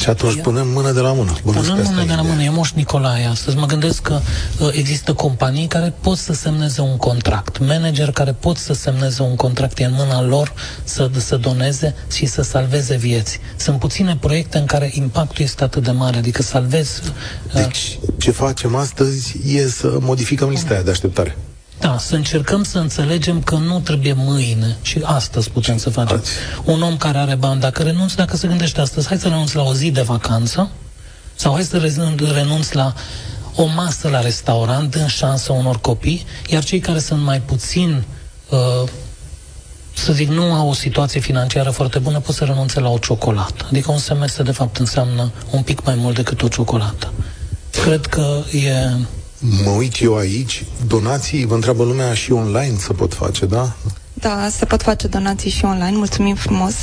Și 0.00 0.08
atunci 0.08 0.40
punem 0.40 0.68
mână 0.68 0.92
de 0.92 1.00
la 1.00 1.12
mână. 1.12 1.32
Bănuiesc 1.44 1.68
că 1.68 1.74
Punem 1.74 1.78
asta 1.86 1.90
mână 1.90 2.02
e 2.02 2.06
de 2.06 2.12
la 2.14 2.18
ideea. 2.20 2.34
mână, 2.34 2.42
e 2.42 2.50
Moș 2.50 2.70
Nicolae 2.72 3.26
astăzi. 3.26 3.56
Mă 3.56 3.66
gândesc 3.66 4.02
că 4.02 4.20
uh, 4.60 4.68
există 4.72 5.12
companii 5.12 5.66
care 5.66 5.94
pot 6.00 6.16
să 6.18 6.32
semneze 6.32 6.80
un 6.80 6.96
contract, 6.96 7.58
manageri 7.58 8.12
care 8.12 8.32
pot 8.32 8.56
să 8.56 8.72
semneze 8.72 9.22
un 9.22 9.34
contract, 9.36 9.78
e 9.78 9.84
în 9.84 9.92
mâna 9.96 10.22
lor 10.22 10.52
să, 10.84 11.10
să 11.16 11.36
doneze 11.36 11.94
și 12.12 12.26
să 12.26 12.42
salveze 12.42 12.96
vieți. 12.96 13.38
Sunt 13.56 13.78
puține 13.78 14.16
proiecte 14.20 14.58
în 14.58 14.64
care 14.66 14.90
impactul 14.94 15.44
este 15.44 15.64
atât 15.64 15.82
de 15.82 15.90
mare, 15.90 16.16
adică 16.16 16.42
salvezi... 16.42 17.00
uh, 17.04 17.52
Deci, 17.64 17.98
ce 18.18 18.30
facem 18.30 18.74
astăzi 18.74 19.36
e 19.46 19.68
să 19.68 19.96
modificăm 20.00 20.48
lista 20.48 20.72
aia 20.72 20.82
de 20.82 20.90
așteptare. 20.90 21.36
Da, 21.80 21.98
să 21.98 22.14
încercăm 22.14 22.62
să 22.62 22.78
înțelegem 22.78 23.42
că 23.42 23.54
nu 23.54 23.80
trebuie 23.80 24.12
mâine 24.12 24.76
și 24.82 25.00
astăzi 25.02 25.50
putem 25.50 25.78
să 25.78 25.90
facem. 25.90 26.16
Azi. 26.16 26.30
Un 26.64 26.82
om 26.82 26.96
care 26.96 27.18
are 27.18 27.34
bani, 27.34 27.60
dacă 27.60 27.82
renunți, 27.82 28.16
dacă 28.16 28.36
se 28.36 28.48
gândește 28.48 28.80
astăzi, 28.80 29.06
hai 29.06 29.18
să 29.18 29.28
renunț 29.28 29.52
la 29.52 29.62
o 29.62 29.74
zi 29.74 29.90
de 29.90 30.00
vacanță 30.02 30.70
sau 31.34 31.52
hai 31.52 31.62
să 31.62 31.78
re- 31.78 32.14
renunț 32.32 32.72
la 32.72 32.94
o 33.54 33.64
masă 33.64 34.08
la 34.08 34.20
restaurant, 34.20 34.90
dând 34.90 35.08
șansă 35.08 35.52
unor 35.52 35.80
copii, 35.80 36.26
iar 36.48 36.64
cei 36.64 36.78
care 36.78 36.98
sunt 36.98 37.22
mai 37.22 37.40
puțin 37.40 38.04
uh, 38.48 38.88
să 39.94 40.12
zic, 40.12 40.28
nu 40.28 40.52
au 40.52 40.68
o 40.68 40.72
situație 40.72 41.20
financiară 41.20 41.70
foarte 41.70 41.98
bună, 41.98 42.20
pot 42.20 42.34
să 42.34 42.44
renunțe 42.44 42.80
la 42.80 42.88
o 42.88 42.98
ciocolată. 42.98 43.66
Adică 43.68 43.92
un 43.92 43.98
semestru, 43.98 44.42
de 44.42 44.50
fapt, 44.50 44.76
înseamnă 44.76 45.32
un 45.50 45.62
pic 45.62 45.84
mai 45.84 45.94
mult 45.94 46.14
decât 46.14 46.42
o 46.42 46.48
ciocolată. 46.48 47.12
Cred 47.70 48.06
că 48.06 48.42
e 48.52 48.90
Mă 49.64 49.70
uit 49.70 50.00
eu 50.00 50.16
aici, 50.16 50.64
donații, 50.86 51.44
vă 51.44 51.54
întreabă 51.54 51.84
lumea 51.84 52.14
și 52.14 52.32
online 52.32 52.76
să 52.78 52.92
pot 52.92 53.14
face, 53.14 53.46
da? 53.46 53.72
Da, 54.14 54.48
se 54.50 54.64
pot 54.64 54.82
face 54.82 55.06
donații 55.06 55.50
și 55.50 55.64
online, 55.64 55.96
mulțumim 55.96 56.34
frumos. 56.34 56.74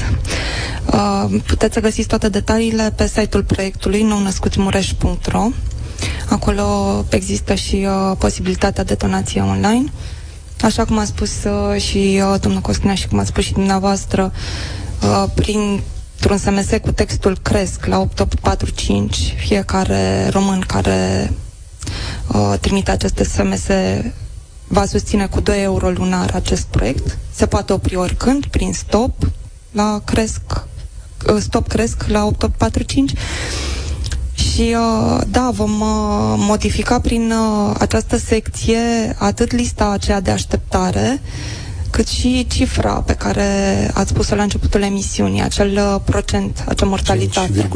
Uh, 0.93 1.39
puteți 1.45 1.73
să 1.73 1.79
găsiți 1.79 2.07
toate 2.07 2.29
detaliile 2.29 2.93
pe 2.95 3.07
site-ul 3.07 3.43
proiectului 3.43 4.03
nounăscuțimureș.ro 4.03 5.47
Acolo 6.29 6.65
există 7.09 7.53
și 7.53 7.87
uh, 7.87 8.15
posibilitatea 8.17 8.83
de 8.83 8.93
donație 8.93 9.41
online. 9.41 9.91
Așa 10.61 10.85
cum 10.85 10.97
a 10.97 11.03
spus 11.05 11.29
uh, 11.43 11.81
și 11.81 12.21
uh, 12.31 12.39
domnul 12.39 12.61
Costina 12.61 12.93
și 12.93 13.07
cum 13.07 13.19
a 13.19 13.23
spus 13.23 13.43
și 13.43 13.53
dumneavoastră, 13.53 14.31
uh, 15.01 15.29
prin 15.35 15.81
un 16.29 16.37
SMS 16.37 16.69
cu 16.81 16.91
textul 16.91 17.37
cresc 17.41 17.85
la 17.85 17.99
8845, 17.99 19.35
fiecare 19.37 20.29
român 20.31 20.59
care 20.67 21.31
uh, 22.37 22.59
trimite 22.59 22.91
aceste 22.91 23.23
SMS 23.23 23.65
va 24.67 24.85
susține 24.85 25.27
cu 25.27 25.39
2 25.39 25.61
euro 25.63 25.89
lunar 25.89 26.31
acest 26.33 26.65
proiect. 26.65 27.17
Se 27.33 27.45
poate 27.45 27.73
opri 27.73 27.95
oricând, 27.95 28.45
prin 28.45 28.73
stop, 28.73 29.13
la 29.71 30.01
cresc, 30.05 30.41
uh, 31.33 31.37
stop 31.39 31.67
cresc 31.67 32.03
la 32.07 32.25
8845 32.25 33.13
Și 34.57 34.75
uh, 34.77 35.21
da, 35.27 35.49
vom 35.53 35.79
uh, 35.79 36.33
modifica 36.37 36.99
prin 36.99 37.31
uh, 37.31 37.75
această 37.79 38.17
secție 38.17 39.15
atât 39.17 39.51
lista 39.51 39.89
aceea 39.89 40.19
de 40.21 40.31
așteptare, 40.31 41.21
cât 41.97 42.07
și 42.07 42.47
cifra 42.49 42.93
pe 42.93 43.13
care 43.13 43.43
ați 43.93 44.09
spus-o 44.09 44.35
la 44.35 44.43
începutul 44.43 44.81
emisiunii, 44.81 45.41
acel 45.41 45.71
uh, 45.77 46.01
procent, 46.05 46.63
acea 46.67 46.85
mortalitate. 46.85 47.69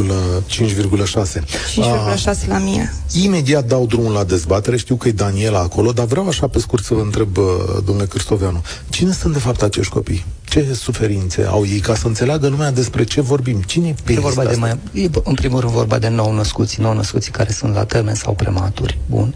5,6. 0.49 1.39
5,6 1.39 2.47
la 2.47 2.57
mie. 2.57 2.93
Imediat 3.23 3.65
dau 3.65 3.85
drumul 3.85 4.11
la 4.11 4.23
dezbatere, 4.23 4.77
știu 4.77 4.95
că 4.95 5.07
e 5.07 5.11
Daniela 5.11 5.59
acolo, 5.59 5.91
dar 5.91 6.05
vreau 6.05 6.27
așa 6.27 6.47
pe 6.47 6.59
scurt 6.59 6.83
să 6.83 6.93
vă 6.93 7.01
întreb, 7.01 7.37
uh, 7.37 7.45
domnule 7.85 8.07
Cristoveanu, 8.07 8.61
cine 8.89 9.11
sunt 9.11 9.33
de 9.33 9.39
fapt 9.39 9.61
acești 9.61 9.91
copii? 9.91 10.25
Ce 10.51 10.73
suferințe 10.73 11.43
au 11.43 11.65
ei, 11.65 11.79
ca 11.79 11.95
să 11.95 12.07
înțeleagă 12.07 12.47
lumea 12.47 12.71
despre 12.71 13.03
ce 13.03 13.21
vorbim? 13.21 13.61
Cine 13.61 13.87
e 13.87 14.13
e 14.13 14.19
vorba 14.19 14.45
de 14.45 14.55
mai, 14.55 14.77
e, 14.93 15.09
în 15.23 15.33
primul 15.33 15.59
rând 15.59 15.71
vorba 15.71 15.99
de 15.99 16.07
nou 16.07 16.33
născuți, 16.33 16.81
nou 16.81 16.93
născuți 16.93 17.31
care 17.31 17.51
sunt 17.51 17.73
la 17.73 17.85
termen 17.85 18.15
sau 18.15 18.33
prematuri. 18.33 18.99
Bun. 19.09 19.35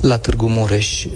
La 0.00 0.18
Târgu 0.18 0.48
Mureș 0.48 1.04
uh, 1.04 1.10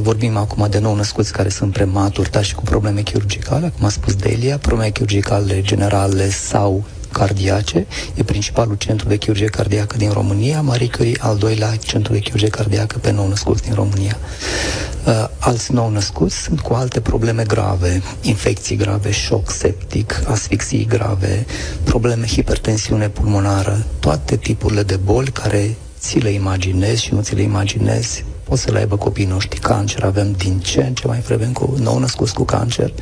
vorbim 0.00 0.36
acum 0.36 0.66
de 0.70 0.78
nou 0.78 0.94
născuți 0.94 1.32
care 1.32 1.48
sunt 1.48 1.72
prematuri, 1.72 2.30
dar 2.30 2.44
și 2.44 2.54
cu 2.54 2.62
probleme 2.62 3.00
chirurgicale, 3.00 3.72
cum 3.76 3.86
a 3.86 3.88
spus 3.88 4.14
Delia, 4.14 4.58
probleme 4.58 4.90
chirurgicale 4.90 5.62
generale 5.62 6.30
sau 6.30 6.84
cardiace. 7.12 7.86
E 8.14 8.22
principalul 8.22 8.74
centru 8.74 9.08
de 9.08 9.16
chirurgie 9.16 9.46
cardiacă 9.46 9.96
din 9.96 10.10
România, 10.10 10.60
Marie 10.60 10.90
Curie, 10.90 11.16
al 11.20 11.36
doilea 11.36 11.76
centru 11.76 12.12
de 12.12 12.18
chirurgie 12.18 12.48
cardiacă 12.48 12.98
pe 12.98 13.10
nou 13.10 13.28
născuți 13.28 13.62
din 13.62 13.74
România. 13.74 14.16
Uh, 15.06 15.28
alți 15.38 15.72
nou 15.72 15.90
născuți 15.90 16.36
sunt 16.36 16.60
cu 16.60 16.74
alte 16.74 17.00
probleme 17.00 17.42
grave, 17.42 18.02
infecții 18.20 18.76
grave, 18.76 19.10
șoc 19.10 19.50
septic, 19.50 20.22
asfixii 20.26 20.86
grave, 20.86 21.46
probleme 21.84 22.26
hipertensiune 22.26 23.08
pulmonară, 23.08 23.84
toate 24.00 24.36
tipurile 24.36 24.82
de 24.82 24.96
boli 24.96 25.30
care 25.30 25.76
ți 26.00 26.18
le 26.18 26.30
imaginezi 26.30 27.02
și 27.02 27.14
nu 27.14 27.20
ți 27.20 27.34
le 27.34 27.42
imaginezi 27.42 28.24
o 28.50 28.56
să 28.56 28.70
le 28.70 28.78
aibă 28.78 28.96
copiii 28.96 29.26
noștri 29.26 29.60
cancer. 29.60 30.04
Avem 30.04 30.32
din 30.32 30.58
ce 30.58 30.80
în 30.80 30.94
ce 30.94 31.06
mai 31.06 31.20
frecvent 31.20 31.54
cu 31.54 31.74
nou 31.78 31.98
născuți 31.98 32.34
cu 32.34 32.44
cancer 32.44 32.92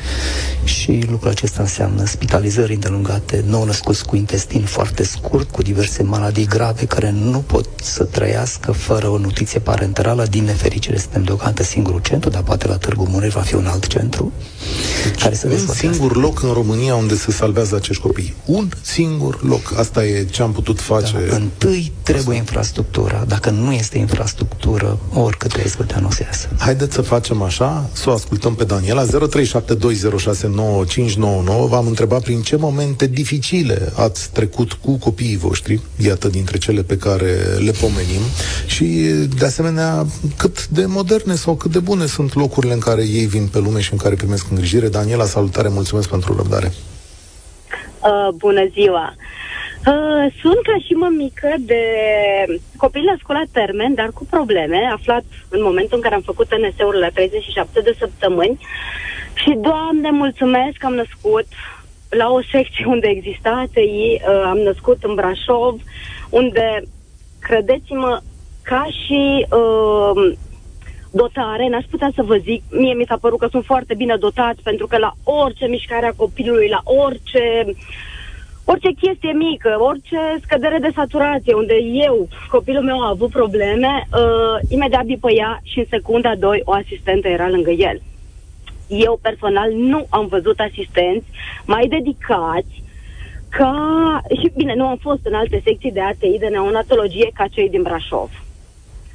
și 0.64 1.06
lucrul 1.10 1.30
acesta 1.30 1.62
înseamnă 1.62 2.04
spitalizări 2.04 2.74
îndelungate, 2.74 3.44
nou 3.46 3.64
născuți 3.64 4.04
cu 4.04 4.16
intestin 4.16 4.62
foarte 4.62 5.04
scurt, 5.04 5.50
cu 5.50 5.62
diverse 5.62 6.02
maladii 6.02 6.46
grave 6.46 6.84
care 6.84 7.10
nu 7.10 7.38
pot 7.38 7.68
să 7.82 8.04
trăiască 8.04 8.72
fără 8.72 9.08
o 9.08 9.18
nutriție 9.18 9.60
parenterală. 9.60 10.26
Din 10.30 10.44
nefericire 10.44 10.98
suntem 10.98 11.22
deocamdată 11.22 11.62
singurul 11.62 12.00
centru, 12.00 12.30
dar 12.30 12.42
poate 12.42 12.66
la 12.66 12.76
Târgu 12.76 13.06
Mureș 13.10 13.32
va 13.32 13.40
fi 13.40 13.54
un 13.54 13.66
alt 13.66 13.86
centru. 13.86 14.32
Deci, 15.04 15.22
care 15.22 15.34
se 15.34 15.46
un 15.46 15.74
singur 15.74 16.10
asta. 16.10 16.20
loc 16.20 16.42
în 16.42 16.52
România 16.52 16.94
unde 16.94 17.16
se 17.16 17.32
salvează 17.32 17.76
acești 17.76 18.02
copii. 18.02 18.34
Un 18.44 18.68
singur 18.80 19.44
loc. 19.44 19.74
Asta 19.78 20.04
e 20.04 20.24
ce 20.24 20.42
am 20.42 20.52
putut 20.52 20.80
face. 20.80 21.12
Da, 21.28 21.36
întâi 21.36 21.92
trebuie 22.02 22.22
asta. 22.24 22.34
infrastructura. 22.34 23.24
Dacă 23.26 23.50
nu 23.50 23.72
este 23.72 23.98
infrastructură, 23.98 24.98
ori 25.12 25.36
că 25.38 25.46
13 25.46 25.96
ani 25.96 26.06
o 26.06 26.10
să 26.10 26.22
iasă. 26.22 26.48
Haideți 26.58 26.94
să 26.94 27.02
facem 27.02 27.42
așa, 27.42 27.88
să 27.92 28.10
o 28.10 28.12
ascultăm 28.12 28.54
pe 28.54 28.64
Daniela. 28.64 29.04
0372069599. 29.04 29.08
V-am 31.68 31.86
întrebat 31.86 32.22
prin 32.22 32.42
ce 32.42 32.56
momente 32.56 33.06
dificile 33.06 33.92
ați 33.96 34.30
trecut 34.32 34.72
cu 34.72 34.98
copiii 34.98 35.36
voștri, 35.36 35.80
iată 35.96 36.28
dintre 36.28 36.58
cele 36.58 36.82
pe 36.82 36.96
care 36.96 37.32
le 37.58 37.70
pomenim, 37.70 38.22
și 38.66 38.84
de 39.38 39.44
asemenea 39.44 40.06
cât 40.36 40.66
de 40.66 40.84
moderne 40.86 41.34
sau 41.34 41.54
cât 41.54 41.70
de 41.70 41.78
bune 41.78 42.06
sunt 42.06 42.34
locurile 42.34 42.72
în 42.72 42.78
care 42.78 43.02
ei 43.02 43.26
vin 43.26 43.46
pe 43.46 43.58
lume 43.58 43.80
și 43.80 43.92
în 43.92 43.98
care 43.98 44.14
primesc 44.14 44.46
îngrijire. 44.50 44.88
Daniela, 44.88 45.24
salutare, 45.24 45.68
mulțumesc 45.68 46.08
pentru 46.08 46.36
răbdare. 46.36 46.72
Uh, 48.02 48.28
bună 48.34 48.68
ziua! 48.72 49.14
Uh, 49.16 49.47
sunt 50.40 50.62
ca 50.62 50.76
și 50.84 50.92
mămică 50.92 51.54
de 51.58 51.82
copil 52.76 53.02
născut 53.04 53.34
la 53.34 53.42
termen, 53.52 53.94
dar 53.94 54.10
cu 54.14 54.26
probleme, 54.30 54.90
aflat 54.92 55.24
în 55.48 55.62
momentul 55.62 55.96
în 55.96 56.02
care 56.02 56.14
am 56.14 56.20
făcut 56.20 56.46
NS-ul 56.56 56.94
la 56.94 57.08
37 57.08 57.80
de 57.80 57.96
săptămâni. 57.98 58.58
Și, 59.34 59.56
Doamne, 59.60 60.10
mulțumesc 60.10 60.76
că 60.78 60.86
am 60.86 60.94
născut 60.94 61.46
la 62.08 62.30
o 62.30 62.40
secție 62.52 62.84
unde 62.94 63.08
exista 63.08 63.50
ATI, 63.50 63.80
uh, 63.80 64.42
am 64.44 64.58
născut 64.58 65.04
în 65.04 65.14
Brașov, 65.14 65.80
unde, 66.30 66.82
credeți-mă, 67.40 68.20
ca 68.62 68.86
și 69.04 69.46
uh, 69.50 70.36
dotare, 71.10 71.68
n-aș 71.68 71.84
putea 71.90 72.10
să 72.14 72.22
vă 72.22 72.36
zic, 72.36 72.62
mie 72.70 72.94
mi 72.94 73.04
s-a 73.08 73.16
părut 73.20 73.38
că 73.38 73.46
sunt 73.50 73.64
foarte 73.64 73.94
bine 73.94 74.16
dotați, 74.16 74.62
pentru 74.62 74.86
că 74.86 74.96
la 74.96 75.12
orice 75.24 75.66
mișcare 75.66 76.06
a 76.06 76.12
copilului, 76.16 76.68
la 76.68 76.82
orice 76.84 77.64
uh, 77.66 77.74
orice 78.72 78.92
chestie 78.92 79.32
mică, 79.32 79.76
orice 79.78 80.20
scădere 80.42 80.78
de 80.78 80.90
saturație, 80.94 81.54
unde 81.54 81.76
eu, 82.06 82.28
copilul 82.50 82.82
meu 82.82 83.00
a 83.00 83.08
avut 83.08 83.30
probleme, 83.30 83.92
uh, 84.12 84.56
imediat 84.68 85.04
ea 85.36 85.60
și 85.62 85.78
în 85.78 85.84
secunda 85.88 86.34
2 86.38 86.62
o 86.64 86.72
asistentă 86.72 87.28
era 87.28 87.48
lângă 87.48 87.70
el. 87.70 88.00
Eu 88.86 89.18
personal 89.22 89.72
nu 89.72 90.06
am 90.08 90.26
văzut 90.26 90.58
asistenți 90.60 91.26
mai 91.64 91.86
dedicați 91.86 92.82
ca... 93.48 93.72
Și 94.40 94.52
bine, 94.56 94.74
nu 94.74 94.86
am 94.86 94.96
fost 94.96 95.20
în 95.22 95.34
alte 95.34 95.60
secții 95.64 95.92
de 95.92 96.00
ATI, 96.00 96.38
de 96.38 96.46
neonatologie, 96.46 97.30
ca 97.34 97.46
cei 97.46 97.68
din 97.68 97.82
Brașov. 97.82 98.30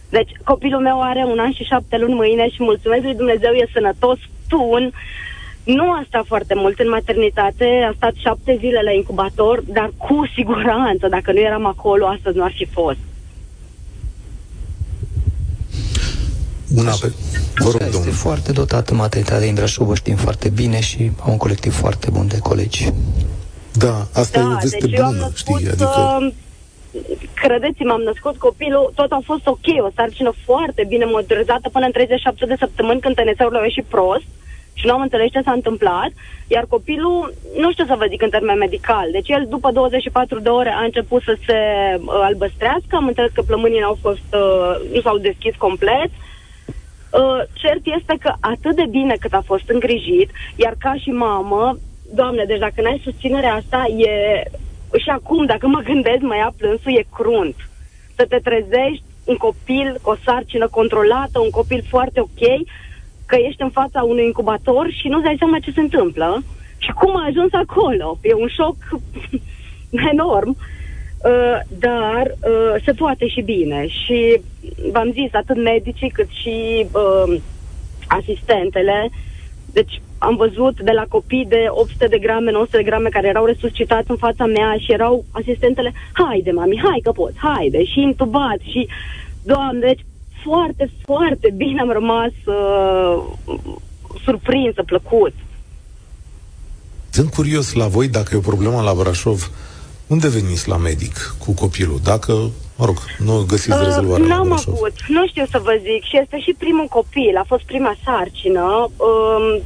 Deci, 0.10 0.32
copilul 0.44 0.82
meu 0.82 1.02
are 1.02 1.24
un 1.32 1.40
an 1.40 1.52
și 1.52 1.64
șapte 1.64 1.98
luni 1.98 2.14
mâine 2.14 2.50
și 2.50 2.64
mulțumesc 2.64 3.04
lui 3.04 3.16
Dumnezeu, 3.16 3.52
e 3.52 3.70
sănătos, 3.74 4.18
tun, 4.50 4.92
nu 5.64 5.92
a 5.92 6.04
stat 6.08 6.26
foarte 6.26 6.54
mult 6.54 6.80
în 6.80 6.90
maternitate, 6.90 7.88
a 7.90 7.94
stat 7.96 8.14
șapte 8.16 8.58
zile 8.60 8.82
la 8.84 8.92
incubator, 8.92 9.64
dar 9.66 9.94
cu 9.98 10.30
siguranță, 10.36 11.08
dacă 11.08 11.32
nu 11.32 11.40
eram 11.40 11.66
acolo, 11.66 12.08
astăzi 12.08 12.38
nu 12.38 12.44
ar 12.44 12.54
fi 12.56 12.66
fost. 12.66 12.98
Una 16.76 16.92
pe... 17.02 17.12
Vă 17.56 17.70
rog, 17.72 17.82
este 17.82 18.10
foarte 18.10 18.52
dotată 18.52 18.94
maternitatea 18.94 19.46
din 19.46 19.54
Brașov, 19.54 19.90
o 19.90 19.96
știm 19.96 20.16
foarte 20.16 20.50
bine 20.50 20.80
și 20.80 21.12
au 21.20 21.32
un 21.32 21.38
colectiv 21.38 21.74
foarte 21.74 22.10
bun 22.12 22.28
de 22.28 22.38
colegi. 22.38 22.92
Da, 23.74 24.08
asta 24.14 24.40
da, 24.40 24.46
e 24.50 24.54
o 24.54 24.58
veste 24.62 24.88
deci 24.88 24.96
bună, 24.96 25.10
născut, 25.10 25.36
știi, 25.36 25.68
adică... 25.70 26.18
Uh, 26.20 26.34
credeți-mă, 27.34 27.92
am 27.92 28.02
născut 28.02 28.38
copilul, 28.38 28.92
tot 28.96 29.12
a 29.12 29.20
fost 29.24 29.48
ok, 29.48 29.68
o 29.88 29.90
sarcină 29.96 30.34
foarte 30.46 30.86
bine 30.88 31.06
motorizată 31.06 31.70
până 31.70 31.86
în 31.86 31.92
37 31.92 32.46
de 32.46 32.56
săptămâni 32.60 33.00
când 33.00 33.16
TNS-ul 33.16 33.56
a 33.56 33.64
ieșit 33.64 33.86
prost. 33.86 34.24
Uh, 34.24 34.43
și 34.74 34.86
nu 34.86 34.94
am 34.94 35.02
înțeles 35.02 35.32
ce 35.32 35.42
s-a 35.42 35.52
întâmplat, 35.52 36.12
iar 36.48 36.66
copilul, 36.70 37.34
nu 37.58 37.72
știu 37.72 37.86
să 37.86 37.96
vă 37.98 38.06
zic 38.10 38.22
în 38.22 38.30
termen 38.30 38.58
medical, 38.58 39.08
deci 39.12 39.30
el 39.30 39.46
după 39.50 39.72
24 39.72 40.40
de 40.40 40.50
ore 40.50 40.70
a 40.70 40.84
început 40.84 41.22
să 41.22 41.38
se 41.46 41.60
uh, 42.00 42.06
albăstrească, 42.22 42.96
am 42.96 43.08
înțeles 43.08 43.32
că 43.34 43.42
plămânii 43.42 43.84
au 43.84 43.98
fost, 44.02 44.30
uh, 44.34 44.92
nu 44.94 45.02
s-au 45.02 45.18
deschis 45.18 45.56
complet, 45.58 46.10
uh, 46.10 47.42
cert 47.54 47.84
este 47.84 48.16
că 48.20 48.34
atât 48.40 48.76
de 48.76 48.86
bine 48.90 49.16
cât 49.20 49.34
a 49.34 49.44
fost 49.46 49.70
îngrijit, 49.70 50.30
iar 50.56 50.76
ca 50.80 50.94
și 51.02 51.10
mamă, 51.10 51.78
doamne, 52.14 52.44
deci 52.44 52.60
dacă 52.60 52.82
n-ai 52.82 53.02
susținerea 53.04 53.54
asta, 53.54 53.86
e... 53.98 54.44
Și 54.98 55.10
acum, 55.10 55.46
dacă 55.46 55.68
mă 55.68 55.80
gândesc, 55.80 56.22
mai 56.22 56.38
ia 56.38 56.54
plânsul, 56.58 56.98
e 56.98 57.06
crunt. 57.14 57.56
Să 58.16 58.26
te 58.30 58.38
trezești 58.38 59.04
un 59.26 59.36
copil 59.36 60.00
cu 60.02 60.10
o 60.10 60.16
sarcină 60.24 60.68
controlată, 60.68 61.40
un 61.40 61.50
copil 61.50 61.86
foarte 61.90 62.20
ok, 62.20 62.42
că 63.26 63.36
ești 63.36 63.62
în 63.62 63.70
fața 63.70 64.02
unui 64.02 64.26
incubator 64.26 64.90
și 64.92 65.08
nu-ți 65.08 65.24
dai 65.24 65.36
seama 65.38 65.60
ce 65.60 65.72
se 65.72 65.80
întâmplă 65.80 66.44
și 66.78 66.92
cum 66.92 67.16
a 67.16 67.26
ajuns 67.26 67.54
acolo. 67.54 68.18
E 68.22 68.34
un 68.34 68.48
șoc 68.48 68.76
enorm, 70.12 70.50
uh, 70.50 71.60
dar 71.80 72.26
uh, 72.26 72.82
se 72.86 72.92
poate 72.92 73.28
și 73.28 73.42
bine. 73.42 73.88
Și 73.88 74.42
v-am 74.92 75.12
zis, 75.12 75.34
atât 75.34 75.64
medicii 75.64 76.10
cât 76.10 76.30
și 76.30 76.86
uh, 76.92 77.40
asistentele, 78.08 79.10
deci 79.74 80.02
am 80.18 80.36
văzut 80.36 80.82
de 80.82 80.92
la 80.92 81.06
copii 81.10 81.46
de 81.46 81.66
800 81.70 82.08
de 82.08 82.18
grame, 82.18 82.52
900 82.52 82.78
de 82.78 82.84
grame 82.84 83.10
care 83.10 83.28
erau 83.28 83.46
resuscitați 83.46 84.12
în 84.12 84.18
fața 84.18 84.46
mea 84.46 84.76
și 84.80 84.92
erau 84.92 85.26
asistentele, 85.32 85.94
haide 86.14 86.52
mami, 86.52 86.82
hai 86.84 87.00
că 87.04 87.12
poți, 87.12 87.38
haide, 87.38 87.84
și 87.84 88.02
intubat 88.02 88.60
și, 88.72 88.88
doamne, 89.44 89.80
deci 89.80 90.06
foarte, 90.44 90.92
foarte 91.06 91.54
bine 91.56 91.82
am 91.82 91.92
rămas 91.92 92.32
uh, 92.46 93.24
surprinsă, 94.24 94.84
plăcut. 94.84 95.34
Sunt 97.10 97.34
curios 97.34 97.74
la 97.74 97.88
voi 97.88 98.08
dacă 98.08 98.30
e 98.34 98.38
o 98.38 98.50
problemă 98.52 98.82
la 98.82 98.94
Brașov. 98.94 99.52
Unde 100.08 100.30
veniți 100.30 100.68
la 100.68 100.78
medic 100.78 101.36
cu 101.38 101.52
copilul? 101.52 102.00
Dacă, 102.04 102.32
mă 102.78 102.86
rog, 102.86 102.98
nu 103.18 103.44
găsiți 103.48 103.78
uh, 103.78 103.84
rezolvarea 103.84 104.26
N-am 104.26 104.52
avut, 104.52 104.94
nu 105.08 105.28
știu 105.28 105.46
să 105.50 105.60
vă 105.64 105.80
zic. 105.82 106.04
Și 106.04 106.20
este 106.22 106.40
și 106.40 106.56
primul 106.58 106.88
copil, 106.88 107.38
a 107.38 107.44
fost 107.48 107.64
prima 107.64 107.96
sarcină. 108.04 108.90
Uh, 108.98 109.62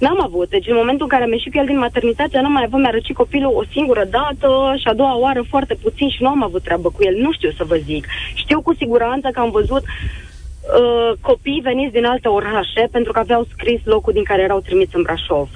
N-am 0.00 0.20
avut. 0.22 0.48
Deci 0.48 0.66
în 0.66 0.80
momentul 0.82 1.06
în 1.06 1.12
care 1.14 1.24
am 1.24 1.32
ieșit 1.32 1.52
cu 1.52 1.58
el 1.58 1.66
din 1.66 1.78
maternitate, 1.78 2.40
nu 2.40 2.48
mai 2.48 2.64
avut, 2.66 2.80
mi-a 2.80 2.90
răcit 2.90 3.16
copilul 3.16 3.52
o 3.54 3.64
singură 3.72 4.04
dată 4.10 4.74
și 4.76 4.88
a 4.88 4.94
doua 4.94 5.16
oară 5.16 5.42
foarte 5.48 5.74
puțin 5.74 6.08
și 6.08 6.22
nu 6.22 6.28
am 6.28 6.42
avut 6.42 6.62
treabă 6.62 6.88
cu 6.90 7.02
el. 7.02 7.14
Nu 7.16 7.32
știu 7.32 7.50
să 7.56 7.64
vă 7.64 7.76
zic. 7.76 8.06
Știu 8.34 8.60
cu 8.60 8.74
siguranță 8.74 9.28
că 9.32 9.40
am 9.40 9.50
văzut 9.50 9.82
uh, 9.82 11.12
copii 11.20 11.60
veniți 11.62 11.92
din 11.92 12.04
alte 12.04 12.28
orașe 12.28 12.88
pentru 12.90 13.12
că 13.12 13.18
aveau 13.18 13.46
scris 13.52 13.80
locul 13.84 14.12
din 14.12 14.24
care 14.24 14.42
erau 14.42 14.60
trimiți 14.60 14.96
în 14.96 15.02
Brașov. 15.02 15.48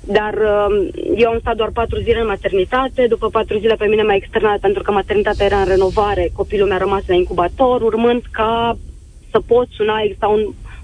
dar 0.00 0.34
uh, 0.34 0.88
eu 1.16 1.30
am 1.30 1.38
stat 1.38 1.56
doar 1.56 1.70
patru 1.70 2.00
zile 2.00 2.20
în 2.20 2.26
maternitate, 2.26 3.06
după 3.06 3.28
patru 3.28 3.58
zile 3.58 3.74
pe 3.74 3.86
mine 3.86 4.02
m-a 4.02 4.14
externat 4.14 4.58
pentru 4.58 4.82
că 4.82 4.90
maternitatea 4.92 5.46
era 5.46 5.60
în 5.60 5.68
renovare, 5.68 6.30
copilul 6.32 6.68
mi-a 6.68 6.78
rămas 6.78 7.02
la 7.06 7.14
incubator, 7.14 7.82
urmând 7.82 8.22
ca 8.30 8.76
să 9.30 9.40
pot 9.46 9.66
suna, 9.70 10.00
exista 10.00 10.26
un, 10.26 10.42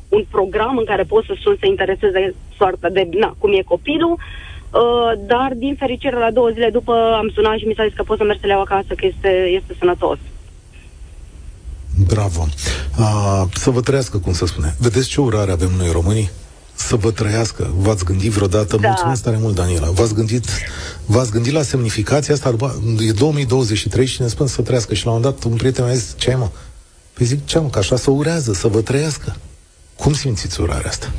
un 0.08 0.24
program 0.30 0.78
în 0.78 0.84
care 0.84 1.02
pot 1.02 1.24
să 1.24 1.34
sun 1.40 1.56
să 1.60 1.66
intereseze 1.66 2.34
soarta 2.58 2.88
de, 2.88 3.08
na, 3.10 3.34
cum 3.38 3.52
e 3.52 3.62
copilul, 3.62 4.16
uh, 4.18 5.12
dar 5.26 5.52
din 5.54 5.74
fericire 5.78 6.18
la 6.18 6.30
două 6.30 6.48
zile 6.48 6.70
după 6.70 6.92
am 7.20 7.28
sunat 7.34 7.58
și 7.58 7.66
mi 7.66 7.74
s-a 7.76 7.86
zis 7.86 7.94
că 7.96 8.02
pot 8.02 8.18
să 8.18 8.24
merg 8.24 8.40
să 8.40 8.46
le 8.46 8.52
iau 8.52 8.60
acasă, 8.60 8.94
că 8.96 9.06
este, 9.06 9.28
este 9.58 9.76
sănătos. 9.78 10.18
Bravo. 12.08 12.46
Uh, 12.98 13.42
să 13.54 13.70
vă 13.70 13.80
trăiască, 13.80 14.18
cum 14.18 14.32
să 14.32 14.46
spune. 14.46 14.74
Vedeți 14.78 15.08
ce 15.08 15.20
urare 15.20 15.50
avem 15.50 15.70
noi 15.78 15.90
românii? 15.92 16.30
să 16.74 16.96
vă 16.96 17.10
trăiască. 17.10 17.74
V-ați 17.76 18.04
gândit 18.04 18.30
vreodată? 18.30 18.76
Da. 18.76 18.88
Mulțumesc 18.88 19.22
tare 19.22 19.36
mult, 19.40 19.54
Daniela. 19.54 19.90
V-ați 19.90 20.14
gândit, 20.14 20.44
v-ați 21.06 21.30
gândit 21.30 21.52
la 21.52 21.62
semnificația 21.62 22.34
asta? 22.34 22.54
E 22.98 23.12
2023 23.12 24.06
și 24.06 24.20
ne 24.20 24.28
spun 24.28 24.46
să 24.46 24.62
trăiască. 24.62 24.94
Și 24.94 25.06
la 25.06 25.12
un 25.12 25.20
dat 25.20 25.44
un 25.44 25.56
prieten 25.56 25.84
mi-a 25.84 25.94
zis, 25.94 26.14
ce 26.16 26.30
ai, 26.30 26.36
mă? 26.36 26.50
Păi 27.12 27.26
zic, 27.26 27.46
ce 27.46 27.58
am, 27.58 27.70
că 27.70 27.78
așa 27.78 27.96
să 27.96 28.10
urează, 28.10 28.52
să 28.52 28.68
vă 28.68 28.80
trăiască. 28.80 29.36
Cum 29.96 30.12
simțiți 30.12 30.60
urarea 30.60 30.88
asta? 30.88 31.12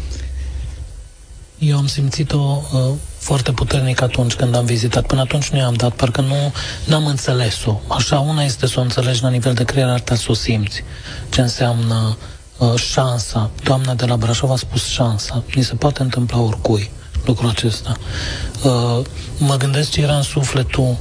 Eu 1.59 1.77
am 1.77 1.87
simțit-o 1.87 2.61
uh, 2.73 2.79
foarte 3.17 3.51
puternic 3.51 4.01
atunci 4.01 4.33
când 4.33 4.55
am 4.55 4.65
vizitat. 4.65 5.05
Până 5.05 5.21
atunci 5.21 5.49
nu 5.49 5.57
i-am 5.57 5.73
dat, 5.73 5.93
parcă 5.93 6.21
nu 6.21 6.95
am 6.95 7.05
înțeles-o. 7.05 7.79
Așa, 7.87 8.19
una 8.19 8.43
este 8.43 8.67
să 8.67 8.79
o 8.79 8.81
înțelegi 8.81 9.21
la 9.21 9.29
nivel 9.29 9.53
de 9.53 9.63
creier, 9.63 9.87
alta 9.87 10.15
să 10.15 10.25
o 10.29 10.33
simți. 10.33 10.83
Ce 11.29 11.41
înseamnă 11.41 12.17
uh, 12.57 12.75
șansa. 12.75 13.51
Doamna 13.63 13.93
de 13.93 14.05
la 14.05 14.17
Brașov 14.17 14.51
a 14.51 14.55
spus 14.55 14.87
șansa. 14.87 15.43
Ni 15.55 15.63
se 15.63 15.75
poate 15.75 16.01
întâmpla 16.01 16.39
oricui 16.39 16.91
lucrul 17.25 17.49
acesta. 17.49 17.97
Uh, 18.63 18.99
mă 19.37 19.55
gândesc 19.57 19.89
ce 19.89 20.01
era 20.01 20.15
în 20.15 20.21
sufletul 20.21 20.97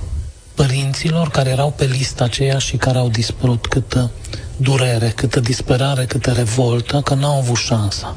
părinților 0.54 1.30
care 1.30 1.50
erau 1.50 1.70
pe 1.76 1.84
lista 1.84 2.24
aceea 2.24 2.58
și 2.58 2.76
care 2.76 2.98
au 2.98 3.08
dispărut 3.08 3.66
câtă 3.66 4.10
durere, 4.56 5.12
câtă 5.16 5.40
disperare, 5.40 6.04
câtă 6.04 6.30
revoltă, 6.30 7.00
că 7.00 7.14
n-au 7.14 7.38
avut 7.38 7.56
șansa. 7.56 8.16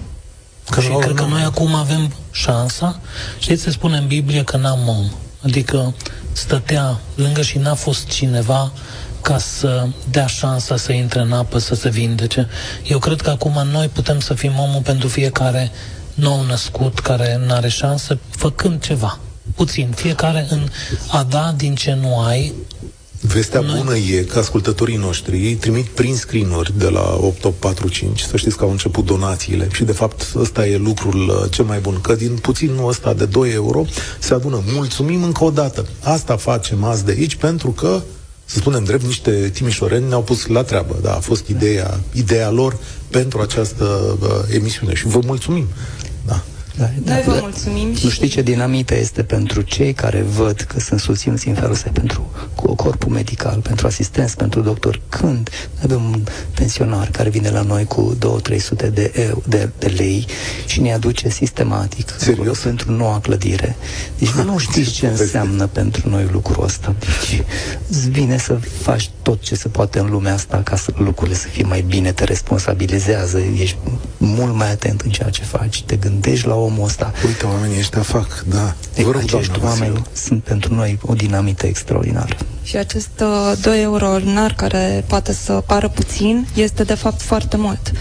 Că 0.69 0.82
și 0.82 0.89
cred 0.89 1.15
că 1.15 1.23
noi 1.23 1.41
acum 1.41 1.75
avem 1.75 2.13
șansa. 2.32 2.99
Știți, 3.39 3.63
se 3.63 3.71
spune 3.71 3.97
în 3.97 4.08
Biblie 4.08 4.43
că 4.43 4.58
n-am 4.58 4.88
om. 4.88 5.06
Adică 5.43 5.93
stătea 6.32 6.99
lângă 7.15 7.41
și 7.41 7.58
n-a 7.58 7.73
fost 7.73 8.08
cineva 8.08 8.71
ca 9.21 9.38
să 9.38 9.88
dea 10.10 10.25
șansa 10.25 10.77
să 10.77 10.91
intre 10.91 11.19
în 11.19 11.32
apă, 11.32 11.58
să 11.58 11.75
se 11.75 11.89
vindece. 11.89 12.47
Eu 12.84 12.99
cred 12.99 13.21
că 13.21 13.30
acum 13.30 13.67
noi 13.71 13.88
putem 13.88 14.19
să 14.19 14.34
fim 14.34 14.60
omul 14.60 14.82
pentru 14.82 15.08
fiecare 15.08 15.71
nou 16.13 16.45
născut 16.45 16.99
care 16.99 17.41
nu 17.45 17.53
are 17.53 17.67
șansă, 17.67 18.17
făcând 18.30 18.82
ceva. 18.82 19.19
Puțin. 19.56 19.91
Fiecare 19.95 20.45
în 20.49 20.67
a 21.08 21.23
da 21.23 21.53
din 21.56 21.75
ce 21.75 21.93
nu 21.93 22.19
ai, 22.19 22.53
Vestea 23.33 23.59
Noi... 23.59 23.77
bună 23.77 23.95
e 23.95 24.21
că 24.21 24.39
ascultătorii 24.39 24.95
noștri 24.95 25.45
ei 25.45 25.53
trimit 25.53 25.85
prin 25.85 26.15
screen 26.15 26.63
de 26.77 26.89
la 26.89 27.17
8845, 27.21 28.21
să 28.21 28.37
știți 28.37 28.57
că 28.57 28.63
au 28.63 28.69
început 28.69 29.05
donațiile 29.05 29.67
și 29.71 29.83
de 29.83 29.91
fapt 29.91 30.31
ăsta 30.35 30.67
e 30.67 30.77
lucrul 30.77 31.29
uh, 31.29 31.51
cel 31.51 31.65
mai 31.65 31.79
bun, 31.79 32.01
că 32.01 32.15
din 32.15 32.37
puținul 32.41 32.87
ăsta 32.87 33.13
de 33.13 33.25
2 33.25 33.51
euro 33.53 33.85
se 34.19 34.33
adună. 34.33 34.63
Mulțumim 34.73 35.23
încă 35.23 35.43
o 35.43 35.49
dată. 35.49 35.85
Asta 36.03 36.35
facem 36.35 36.83
azi 36.83 37.05
de 37.05 37.11
aici 37.11 37.35
pentru 37.35 37.71
că 37.71 38.01
să 38.49 38.57
spunem 38.57 38.83
drept, 38.83 39.03
niște 39.03 39.49
timișoreni 39.53 40.07
ne-au 40.07 40.21
pus 40.21 40.45
la 40.45 40.63
treabă. 40.63 40.99
Da, 41.01 41.15
a 41.15 41.19
fost 41.19 41.47
ideea, 41.47 41.99
ideea 42.11 42.49
lor 42.49 42.77
pentru 43.09 43.39
această 43.39 44.17
uh, 44.21 44.55
emisiune 44.55 44.93
și 44.93 45.07
vă 45.07 45.19
mulțumim. 45.25 45.67
Da. 46.77 46.83
Da, 46.85 46.91
da, 47.03 47.13
Noi 47.13 47.23
vă 47.25 47.33
da. 47.33 47.39
mulțumim. 47.39 47.87
Nu 48.03 48.09
știi 48.09 48.27
ce 48.27 48.41
dinamită 48.41 48.95
este 48.95 49.23
pentru 49.23 49.61
cei 49.61 49.93
care 49.93 50.21
văd 50.21 50.59
că 50.61 50.79
sunt 50.79 50.99
susținuți 50.99 51.47
în 51.47 51.53
felul 51.53 51.71
ăsta 51.71 51.89
pentru 51.93 52.31
corpul 52.75 53.11
medical, 53.11 53.59
pentru 53.59 53.87
asistenți, 53.87 54.35
pentru 54.37 54.61
doctor. 54.61 55.01
Când 55.09 55.49
avem 55.83 56.03
un 56.03 56.23
pensionar 56.55 57.09
care 57.09 57.29
vine 57.29 57.49
la 57.49 57.61
noi 57.61 57.85
cu 57.85 58.17
2-300 58.41 58.59
de, 58.93 59.33
de, 59.47 59.69
de 59.79 59.87
lei 59.87 60.25
și 60.65 60.81
ne 60.81 60.93
aduce 60.93 61.29
sistematic 61.29 62.13
Serios? 62.17 62.59
pentru 62.59 62.91
noua 62.91 63.19
clădire. 63.19 63.75
Deci 64.17 64.29
nu 64.29 64.57
știi 64.67 64.85
ce 64.85 65.07
înseamnă 65.07 65.67
pentru 65.67 66.09
noi 66.09 66.27
lucrul 66.31 66.63
ăsta. 66.63 66.95
Deci 66.99 67.43
îți 67.89 68.09
vine 68.09 68.37
să 68.37 68.53
faci 68.81 69.09
tot 69.21 69.41
ce 69.41 69.55
se 69.55 69.67
poate 69.67 69.99
în 69.99 70.09
lumea 70.09 70.33
asta 70.33 70.61
ca 70.63 70.75
să 70.75 70.91
lucrurile 70.97 71.37
să 71.37 71.47
fie 71.47 71.63
mai 71.63 71.81
bine, 71.81 72.11
te 72.11 72.23
responsabilizează, 72.23 73.39
ești 73.59 73.77
mult 74.17 74.53
mai 74.55 74.71
atent 74.71 75.01
în 75.01 75.09
ceea 75.09 75.29
ce 75.29 75.43
faci, 75.43 75.83
te 75.83 75.95
gândești 75.95 76.47
la 76.47 76.53
omul 76.67 76.86
ăsta. 76.86 77.13
Uite, 77.25 77.45
oamenii 77.45 77.77
ăștia 77.80 78.01
fac, 78.01 78.43
da. 78.47 78.75
Vă 79.03 79.12
rog, 79.12 79.21
Acești 79.21 79.60
oameni 79.63 79.91
Vasilu. 79.91 80.01
sunt 80.13 80.43
pentru 80.43 80.73
noi 80.73 80.99
o 81.01 81.13
dinamită 81.13 81.65
extraordinară. 81.67 82.36
Și 82.63 82.77
acest 82.77 83.21
uh, 83.21 83.58
2 83.62 83.82
euro 83.82 84.17
lunar, 84.17 84.53
care 84.53 85.03
poate 85.08 85.34
să 85.34 85.51
pară 85.53 85.88
puțin, 85.89 86.47
este 86.53 86.84
de 86.84 86.93
fapt 86.93 87.21
foarte 87.21 87.58
mult. 87.58 87.91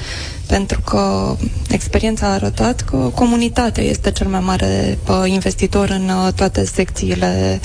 Pentru 0.46 0.80
că 0.80 1.34
experiența 1.68 2.26
a 2.26 2.32
arătat 2.32 2.80
că 2.80 2.96
comunitatea 2.96 3.82
este 3.84 4.10
cel 4.10 4.26
mai 4.26 4.40
mare 4.40 4.98
uh, 5.08 5.22
investitor 5.30 5.88
în 5.88 6.08
uh, 6.08 6.32
toate 6.32 6.64
secțiile 6.64 7.60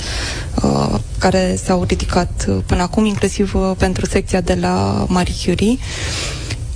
uh, 0.62 0.94
care 1.18 1.58
s-au 1.64 1.82
ridicat 1.88 2.46
până 2.66 2.82
acum, 2.82 3.04
inclusiv 3.04 3.54
uh, 3.54 3.70
pentru 3.78 4.06
secția 4.06 4.40
de 4.40 4.54
la 4.60 5.04
Marie 5.08 5.34
Curie. 5.44 5.76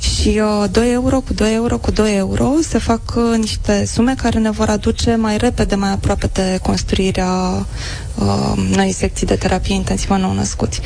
Și 0.06 0.40
uh, 0.62 0.70
2 0.70 0.92
euro 0.92 1.20
cu 1.20 1.32
2 1.32 1.54
euro 1.54 1.78
cu 1.78 1.90
2 1.90 2.16
euro 2.16 2.52
se 2.68 2.78
fac 2.78 3.00
uh, 3.16 3.38
niște 3.38 3.84
sume 3.86 4.14
care 4.14 4.38
ne 4.38 4.50
vor 4.50 4.68
aduce 4.68 5.14
mai 5.14 5.36
repede, 5.36 5.74
mai 5.74 5.90
aproape 5.90 6.30
de 6.32 6.58
construirea 6.62 7.66
uh, 8.14 8.52
noi 8.76 8.92
secții 8.92 9.26
de 9.26 9.34
terapie 9.34 9.74
intensivă 9.74 10.16
nou-născuți. 10.16 10.80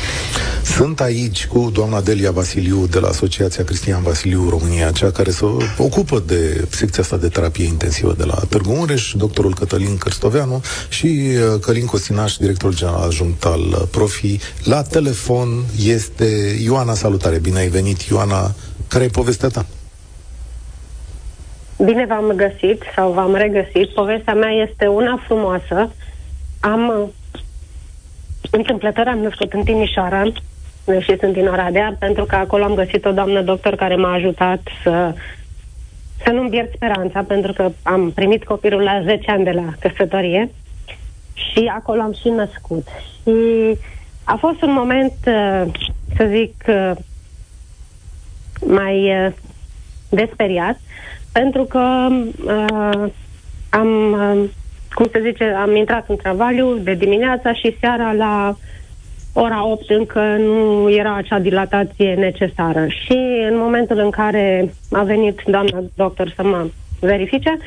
Sunt 0.65 1.01
aici 1.01 1.47
cu 1.47 1.71
doamna 1.73 2.01
Delia 2.01 2.31
Vasiliu 2.31 2.87
de 2.87 2.99
la 2.99 3.09
Asociația 3.09 3.65
Cristian 3.65 4.03
Vasiliu 4.03 4.49
România, 4.49 4.91
cea 4.91 5.11
care 5.11 5.31
se 5.31 5.45
ocupă 5.79 6.23
de 6.27 6.67
secția 6.71 7.03
asta 7.03 7.17
de 7.17 7.29
terapie 7.29 7.65
intensivă 7.65 8.15
de 8.19 8.25
la 8.25 8.35
Târgu 8.49 8.73
Mureș, 8.73 9.13
doctorul 9.17 9.55
Cătălin 9.55 9.97
Cârstoveanu 9.97 10.63
și 10.89 11.07
uh, 11.07 11.61
Călin 11.61 11.87
Costinaș, 11.87 12.37
directorul 12.37 12.75
general 12.75 13.03
adjunct 13.03 13.45
al 13.45 13.61
uh, 13.61 13.83
Profi. 13.91 14.39
La 14.65 14.83
telefon 14.83 15.65
este 15.85 16.59
Ioana, 16.63 16.95
salutare, 16.95 17.39
bine 17.39 17.59
ai 17.59 17.69
venit, 17.69 18.01
Ioana 18.01 18.55
care 18.91 19.05
e 19.05 19.09
povestea 19.09 19.49
ta? 19.49 19.67
Bine 21.85 22.07
v-am 22.07 22.33
găsit 22.37 22.83
sau 22.95 23.13
v-am 23.13 23.35
regăsit. 23.35 23.89
Povestea 23.89 24.35
mea 24.35 24.51
este 24.51 24.87
una 24.87 25.23
frumoasă. 25.27 25.91
Am 26.61 27.13
întâmplător 28.51 29.07
am 29.07 29.19
născut 29.19 29.53
în 29.53 29.63
Timișoara, 29.63 30.23
și 31.01 31.17
sunt 31.21 31.33
din 31.33 31.47
Oradea, 31.47 31.97
pentru 31.99 32.25
că 32.25 32.35
acolo 32.35 32.65
am 32.65 32.75
găsit 32.75 33.05
o 33.05 33.13
doamnă 33.13 33.43
doctor 33.43 33.75
care 33.75 33.97
m-a 33.97 34.13
ajutat 34.13 34.61
să 34.83 35.15
să 36.25 36.31
nu-mi 36.31 36.51
pierd 36.51 36.75
speranța, 36.75 37.23
pentru 37.23 37.53
că 37.53 37.71
am 37.83 38.11
primit 38.11 38.45
copilul 38.45 38.83
la 38.83 39.03
10 39.05 39.31
ani 39.31 39.45
de 39.45 39.51
la 39.51 39.75
căsătorie 39.81 40.51
și 41.35 41.71
acolo 41.75 42.01
am 42.01 42.13
și 42.13 42.29
născut. 42.29 42.87
Și 43.23 43.33
a 44.25 44.37
fost 44.37 44.63
un 44.63 44.73
moment, 44.73 45.13
să 46.17 46.29
zic, 46.29 46.65
mai 48.67 49.27
uh, 49.27 49.33
desperiat, 50.09 50.81
pentru 51.33 51.65
că 51.65 52.09
uh, 52.45 53.11
am, 53.71 54.13
uh, 54.13 54.49
cum 54.95 55.07
se 55.13 55.21
zice, 55.21 55.45
am 55.45 55.77
intrat 55.77 56.09
în 56.09 56.17
travaliu 56.17 56.75
de 56.75 56.95
dimineața 56.95 57.53
și 57.53 57.77
seara 57.81 58.13
la 58.13 58.57
ora 59.33 59.67
8 59.67 59.91
încă 59.91 60.21
nu 60.21 60.91
era 60.91 61.15
acea 61.15 61.39
dilatație 61.39 62.15
necesară. 62.15 62.87
Și 62.87 63.47
în 63.51 63.57
momentul 63.57 63.99
în 63.99 64.11
care 64.11 64.75
a 64.93 65.03
venit 65.03 65.41
doamna 65.47 65.83
doctor 65.95 66.33
să 66.37 66.43
mă 66.43 66.67
verifice, 67.01 67.59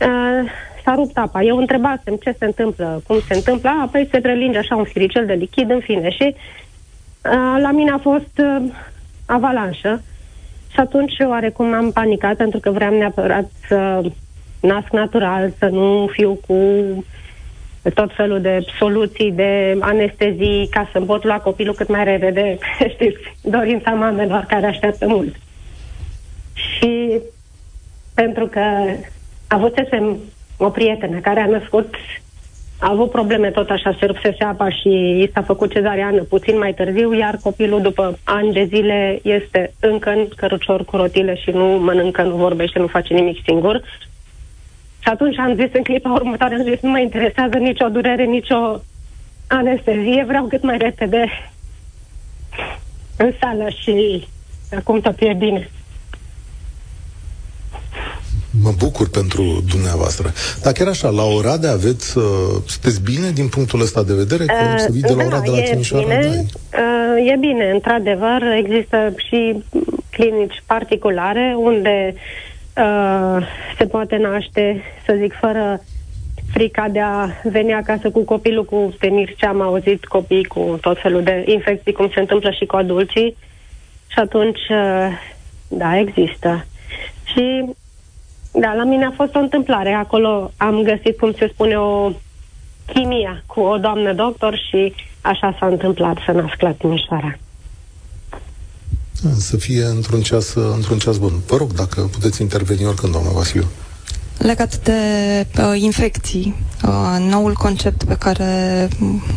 uh, 0.00 0.50
s-a 0.84 0.94
rupt 0.94 1.18
apa. 1.18 1.42
Eu 1.42 1.56
întrebasem 1.56 2.16
ce 2.16 2.34
se 2.38 2.44
întâmplă, 2.44 3.02
cum 3.06 3.20
se 3.28 3.34
întâmplă, 3.34 3.70
apoi 3.82 4.08
se 4.10 4.20
prelinge 4.20 4.58
așa 4.58 4.76
un 4.76 4.84
firicel 4.84 5.26
de 5.26 5.32
lichid, 5.32 5.70
în 5.70 5.80
fine. 5.80 6.10
Și 6.10 6.34
uh, 6.34 7.56
la 7.60 7.70
mine 7.70 7.90
a 7.90 7.98
fost 7.98 8.38
uh, 8.38 8.62
avalanșă 9.28 10.02
și 10.72 10.80
atunci 10.80 11.12
oarecum 11.28 11.72
am 11.72 11.92
panicat 11.92 12.36
pentru 12.36 12.60
că 12.60 12.70
vreau 12.70 12.96
neapărat 12.96 13.50
să 13.68 14.02
nasc 14.60 14.90
natural, 14.90 15.52
să 15.58 15.66
nu 15.66 16.08
fiu 16.12 16.40
cu 16.46 16.56
tot 17.94 18.14
felul 18.14 18.40
de 18.40 18.64
soluții 18.78 19.32
de 19.32 19.76
anestezii 19.80 20.68
ca 20.70 20.88
să-mi 20.92 21.06
pot 21.06 21.24
lua 21.24 21.38
copilul 21.38 21.74
cât 21.74 21.88
mai 21.88 22.04
repede, 22.04 22.58
știți, 22.94 23.18
dorința 23.42 23.90
mamelor 23.90 24.44
care 24.48 24.66
așteaptă 24.66 25.08
mult. 25.08 25.34
Și 26.52 27.20
pentru 28.14 28.46
că 28.46 28.60
avusesem 29.46 30.16
o 30.56 30.68
prietenă 30.68 31.18
care 31.18 31.40
a 31.40 31.46
născut 31.46 31.94
a 32.78 32.90
avut 32.90 33.10
probleme 33.10 33.50
tot 33.50 33.70
așa, 33.70 33.96
se 33.98 34.06
rupsese 34.06 34.44
apa 34.44 34.70
și 34.70 34.88
i 34.88 35.30
s-a 35.32 35.42
făcut 35.42 35.72
cezariană 35.72 36.22
puțin 36.22 36.58
mai 36.58 36.74
târziu, 36.74 37.14
iar 37.14 37.38
copilul 37.42 37.80
după 37.80 38.18
ani 38.24 38.52
de 38.52 38.64
zile 38.64 39.18
este 39.22 39.72
încă 39.80 40.10
în 40.10 40.28
cărucior 40.36 40.84
cu 40.84 40.96
rotile 40.96 41.36
și 41.36 41.50
nu 41.50 41.64
mănâncă, 41.64 42.22
nu 42.22 42.36
vorbește, 42.36 42.78
nu 42.78 42.86
face 42.86 43.14
nimic 43.14 43.38
singur. 43.46 43.82
Și 44.98 45.08
atunci 45.08 45.38
am 45.38 45.54
zis 45.54 45.70
în 45.72 45.82
clipa 45.82 46.10
următoare, 46.10 46.54
am 46.54 46.62
zis, 46.62 46.80
nu 46.80 46.90
mă 46.90 46.98
interesează 46.98 47.58
nicio 47.58 47.88
durere, 47.88 48.24
nicio 48.24 48.80
anestezie, 49.46 50.24
vreau 50.26 50.44
cât 50.44 50.62
mai 50.62 50.78
repede 50.78 51.50
în 53.16 53.32
sală 53.40 53.68
și 53.68 54.26
acum 54.76 55.00
tot 55.00 55.20
e 55.20 55.32
bine. 55.32 55.70
Mă 58.62 58.72
bucur 58.78 59.08
pentru 59.08 59.62
dumneavoastră. 59.70 60.32
Dar 60.62 60.72
chiar 60.72 60.88
așa, 60.88 61.08
la 61.08 61.22
Oradea 61.22 61.72
aveți, 61.72 62.18
uh, 62.18 62.24
sunteți 62.66 63.02
bine 63.02 63.30
din 63.30 63.48
punctul 63.48 63.80
ăsta 63.80 64.02
de 64.02 64.14
vedere? 64.14 64.44
Că 64.44 64.52
uh, 64.72 64.78
să 64.78 64.88
vii 64.90 65.00
de 65.00 65.12
la 65.12 65.22
da, 65.22 65.26
Oradea 65.26 65.52
la 65.52 65.60
Timișoara? 65.60 66.06
Bine, 66.06 66.44
uh, 67.18 67.32
e 67.32 67.36
bine, 67.36 67.70
într-adevăr, 67.70 68.42
există 68.56 69.14
și 69.16 69.62
clinici 70.10 70.62
particulare 70.66 71.54
unde 71.58 72.14
uh, 72.76 73.46
se 73.78 73.84
poate 73.86 74.16
naște, 74.16 74.82
să 75.06 75.16
zic, 75.20 75.32
fără 75.40 75.82
frica 76.52 76.88
de 76.88 77.00
a 77.00 77.28
veni 77.42 77.72
acasă 77.72 78.10
cu 78.10 78.20
copilul 78.20 78.64
cu 78.64 78.94
temiri 78.98 79.34
ce 79.38 79.46
am 79.46 79.60
auzit 79.60 80.04
copii 80.04 80.44
cu 80.44 80.78
tot 80.80 80.98
felul 81.00 81.22
de 81.22 81.44
infecții, 81.46 81.92
cum 81.92 82.10
se 82.14 82.20
întâmplă 82.20 82.50
și 82.50 82.64
cu 82.64 82.76
adulții. 82.76 83.36
Și 84.06 84.18
atunci, 84.18 84.60
uh, 84.70 85.08
da, 85.68 85.98
există. 85.98 86.66
Și 87.24 87.64
da, 88.60 88.72
la 88.72 88.84
mine 88.84 89.04
a 89.04 89.12
fost 89.16 89.34
o 89.34 89.38
întâmplare. 89.38 89.92
Acolo 89.92 90.52
am 90.56 90.82
găsit, 90.82 91.18
cum 91.18 91.32
se 91.38 91.50
spune, 91.52 91.76
o 91.76 92.12
chimia 92.92 93.42
cu 93.46 93.60
o 93.60 93.76
doamnă 93.76 94.12
doctor 94.12 94.60
și 94.68 94.94
așa 95.20 95.56
s-a 95.58 95.66
întâmplat 95.66 96.16
să 96.24 96.32
nasc 96.32 96.60
la 96.60 96.70
Timișoara. 96.70 97.38
Să 99.38 99.56
fie 99.56 99.84
într-un 99.84 100.20
ceas, 100.20 100.54
într-un 100.54 100.98
ceas 100.98 101.16
bun. 101.18 101.32
Vă 101.46 101.56
rog, 101.56 101.72
dacă 101.72 102.00
puteți 102.12 102.42
interveni 102.42 102.86
oricând, 102.86 103.12
doamna 103.12 103.30
Vasiliu. 103.30 103.66
Legat 104.38 104.76
de 104.76 104.92
uh, 105.58 105.80
infecții, 105.80 106.54
uh, 106.84 107.26
noul 107.30 107.52
concept 107.52 108.04
pe 108.04 108.14
care 108.14 108.88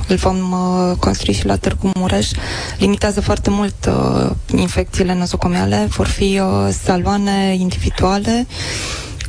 îl 0.07 0.15
vom 0.15 0.51
uh, 0.51 0.97
construi 0.99 1.34
și 1.34 1.45
la 1.45 1.55
Târgu 1.55 1.91
Mureș 1.93 2.29
limitează 2.77 3.21
foarte 3.21 3.49
mult 3.49 3.86
uh, 3.88 4.31
infecțiile 4.55 5.13
nozocomiale. 5.13 5.88
Vor 5.89 6.07
fi 6.07 6.39
uh, 6.39 6.73
saloane 6.84 7.55
individuale 7.60 8.47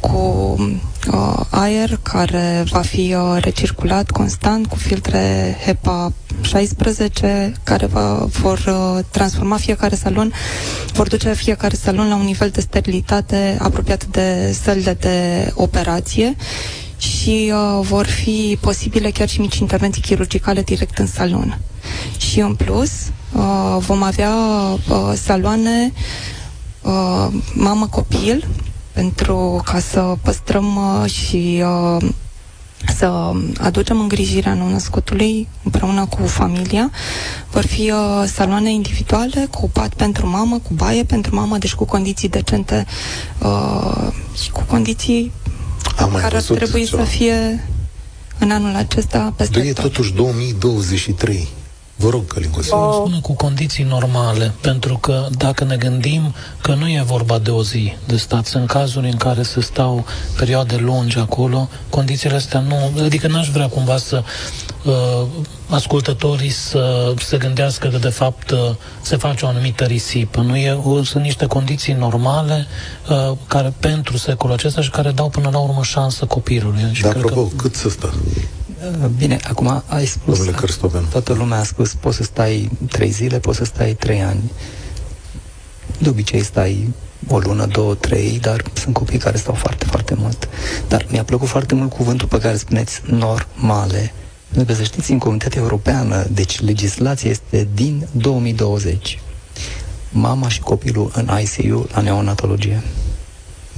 cu 0.03 0.57
uh, 1.13 1.41
aer 1.51 1.99
care 2.03 2.65
va 2.71 2.81
fi 2.81 3.15
uh, 3.15 3.37
recirculat 3.41 4.11
constant 4.11 4.67
cu 4.67 4.77
filtre 4.77 5.57
HEPA 5.65 6.13
16 6.41 7.53
care 7.63 7.87
va, 7.87 8.15
vor 8.41 8.59
uh, 8.69 9.05
transforma 9.11 9.57
fiecare 9.57 9.95
salon, 9.95 10.33
vor 10.93 11.09
duce 11.09 11.33
fiecare 11.35 11.75
salon 11.75 12.09
la 12.09 12.15
un 12.15 12.25
nivel 12.25 12.49
de 12.49 12.61
sterilitate 12.61 13.57
apropiat 13.61 14.07
de 14.07 14.57
sălile 14.63 14.95
de 14.95 15.51
operație 15.55 16.37
și 16.97 17.53
uh, 17.55 17.87
vor 17.87 18.07
fi 18.07 18.59
posibile 18.61 19.11
chiar 19.11 19.29
și 19.29 19.41
mici 19.41 19.59
intervenții 19.59 20.03
chirurgicale 20.03 20.63
direct 20.63 20.99
în 20.99 21.07
salon. 21.07 21.59
Și 22.17 22.41
în 22.41 22.55
plus 22.55 22.91
uh, 23.33 23.77
vom 23.79 24.03
avea 24.03 24.35
uh, 24.35 25.13
saloane 25.15 25.93
uh, 26.83 27.29
mamă-copil 27.55 28.49
pentru 28.93 29.61
ca 29.65 29.79
să 29.79 30.15
păstrăm 30.23 30.77
uh, 30.77 31.11
și 31.11 31.63
uh, 31.65 32.09
să 32.97 33.33
aducem 33.59 34.01
îngrijirea 34.01 34.55
nou-născutului 34.55 35.49
împreună 35.65 36.07
cu 36.07 36.27
familia. 36.27 36.91
Vor 37.51 37.67
fi 37.67 37.91
uh, 37.91 38.25
saloane 38.27 38.73
individuale 38.73 39.49
cu 39.51 39.71
pat 39.71 39.95
pentru 39.95 40.29
mamă, 40.29 40.59
cu 40.59 40.75
baie 40.75 41.05
pentru 41.05 41.35
mamă, 41.35 41.59
deci 41.59 41.75
cu 41.75 41.85
condiții 41.85 42.29
decente 42.29 42.87
uh, 43.39 44.09
și 44.43 44.51
cu 44.51 44.63
condiții 44.67 45.33
Am 45.99 46.13
care 46.21 46.37
ar 46.37 46.43
trebui 46.43 46.85
ceva. 46.85 47.03
să 47.03 47.09
fie 47.09 47.69
în 48.39 48.51
anul 48.51 48.75
acesta 48.75 49.33
peste 49.37 49.59
tot. 49.59 49.69
E 49.69 49.73
totuși 49.73 50.13
2023. 50.13 51.49
Vă 51.97 52.09
rog, 52.09 52.27
Călin 52.27 52.51
Să 52.61 52.75
spune 52.93 53.19
cu 53.23 53.33
condiții 53.33 53.85
normale, 53.85 54.53
pentru 54.61 54.97
că 54.97 55.27
dacă 55.37 55.65
ne 55.65 55.77
gândim 55.77 56.35
că 56.63 56.75
nu 56.75 56.89
e 56.89 57.03
vorba 57.07 57.39
de 57.39 57.51
o 57.51 57.63
zi 57.63 57.93
de 58.07 58.17
stat, 58.17 58.47
sunt 58.47 58.67
cazuri 58.67 59.09
în 59.09 59.17
care 59.17 59.43
se 59.43 59.61
stau 59.61 60.05
perioade 60.37 60.77
lungi 60.77 61.19
acolo, 61.19 61.69
condițiile 61.91 62.37
astea 62.37 62.61
nu... 62.61 63.03
Adică 63.05 63.29
n-aș 63.29 63.49
vrea 63.49 63.69
cumva 63.69 63.97
să 63.97 64.23
uh, 64.85 65.27
ascultătorii 65.69 66.51
să 66.51 67.15
se 67.19 67.37
gândească 67.37 67.89
că 67.89 67.99
de 67.99 68.09
fapt 68.09 68.51
uh, 68.51 68.59
se 69.03 69.17
face 69.17 69.45
o 69.45 69.49
anumită 69.49 69.85
risipă. 69.85 70.41
Nu 70.41 70.57
e, 70.57 70.79
uh, 70.85 71.07
sunt 71.07 71.23
niște 71.23 71.47
condiții 71.47 71.93
normale 71.93 72.67
uh, 73.11 73.37
care 73.47 73.73
pentru 73.81 74.17
secolul 74.17 74.55
acesta 74.55 74.81
și 74.81 74.91
care 74.91 75.11
dau 75.11 75.29
până 75.29 75.49
la 75.53 75.59
urmă 75.59 75.83
șansă 75.83 76.25
copilului. 76.25 76.89
Și 76.93 77.03
Dar 77.03 77.17
apropo, 77.17 77.43
că... 77.43 77.57
cât 77.57 77.75
să 77.75 77.89
stă? 77.89 78.15
Uh, 78.83 79.07
bine, 79.19 79.39
acum 79.49 79.83
ai 79.87 80.07
spus... 80.07 80.37
Domnule 80.37 80.57
Cărstoven. 80.57 81.05
Toată 81.11 81.33
lumea 81.33 81.59
a 81.59 81.65
spus, 81.65 81.95
poți 81.95 82.17
să 82.17 82.23
stai 82.23 82.71
trei 82.91 83.11
zile, 83.11 83.39
poți 83.39 83.59
să 83.59 83.65
stai 83.65 83.95
trei 83.95 84.23
ani. 84.23 84.53
De 85.99 86.09
obicei 86.09 86.43
stai 86.43 86.93
o 87.29 87.39
lună, 87.39 87.67
două, 87.67 87.95
trei, 87.95 88.39
dar 88.41 88.63
sunt 88.73 88.95
copii 88.95 89.19
care 89.19 89.37
stau 89.37 89.55
foarte, 89.55 89.85
foarte 89.85 90.15
mult. 90.15 90.49
Dar 90.89 91.07
mi-a 91.11 91.25
plăcut 91.25 91.49
foarte 91.49 91.75
mult 91.75 91.91
cuvântul 91.91 92.29
pe 92.29 92.39
care 92.39 92.57
spuneți 92.57 93.01
normale. 93.07 94.13
Pentru 94.53 94.73
că 94.73 94.79
să 94.79 94.85
știți, 94.85 95.11
în 95.11 95.19
Comunitatea 95.19 95.61
Europeană, 95.61 96.27
deci 96.31 96.61
legislația 96.61 97.31
este 97.31 97.69
din 97.75 98.07
2020. 98.11 99.21
Mama 100.11 100.49
și 100.49 100.61
copilul 100.61 101.11
în 101.15 101.31
ICU 101.41 101.89
la 101.95 102.01
neonatologie. 102.01 102.83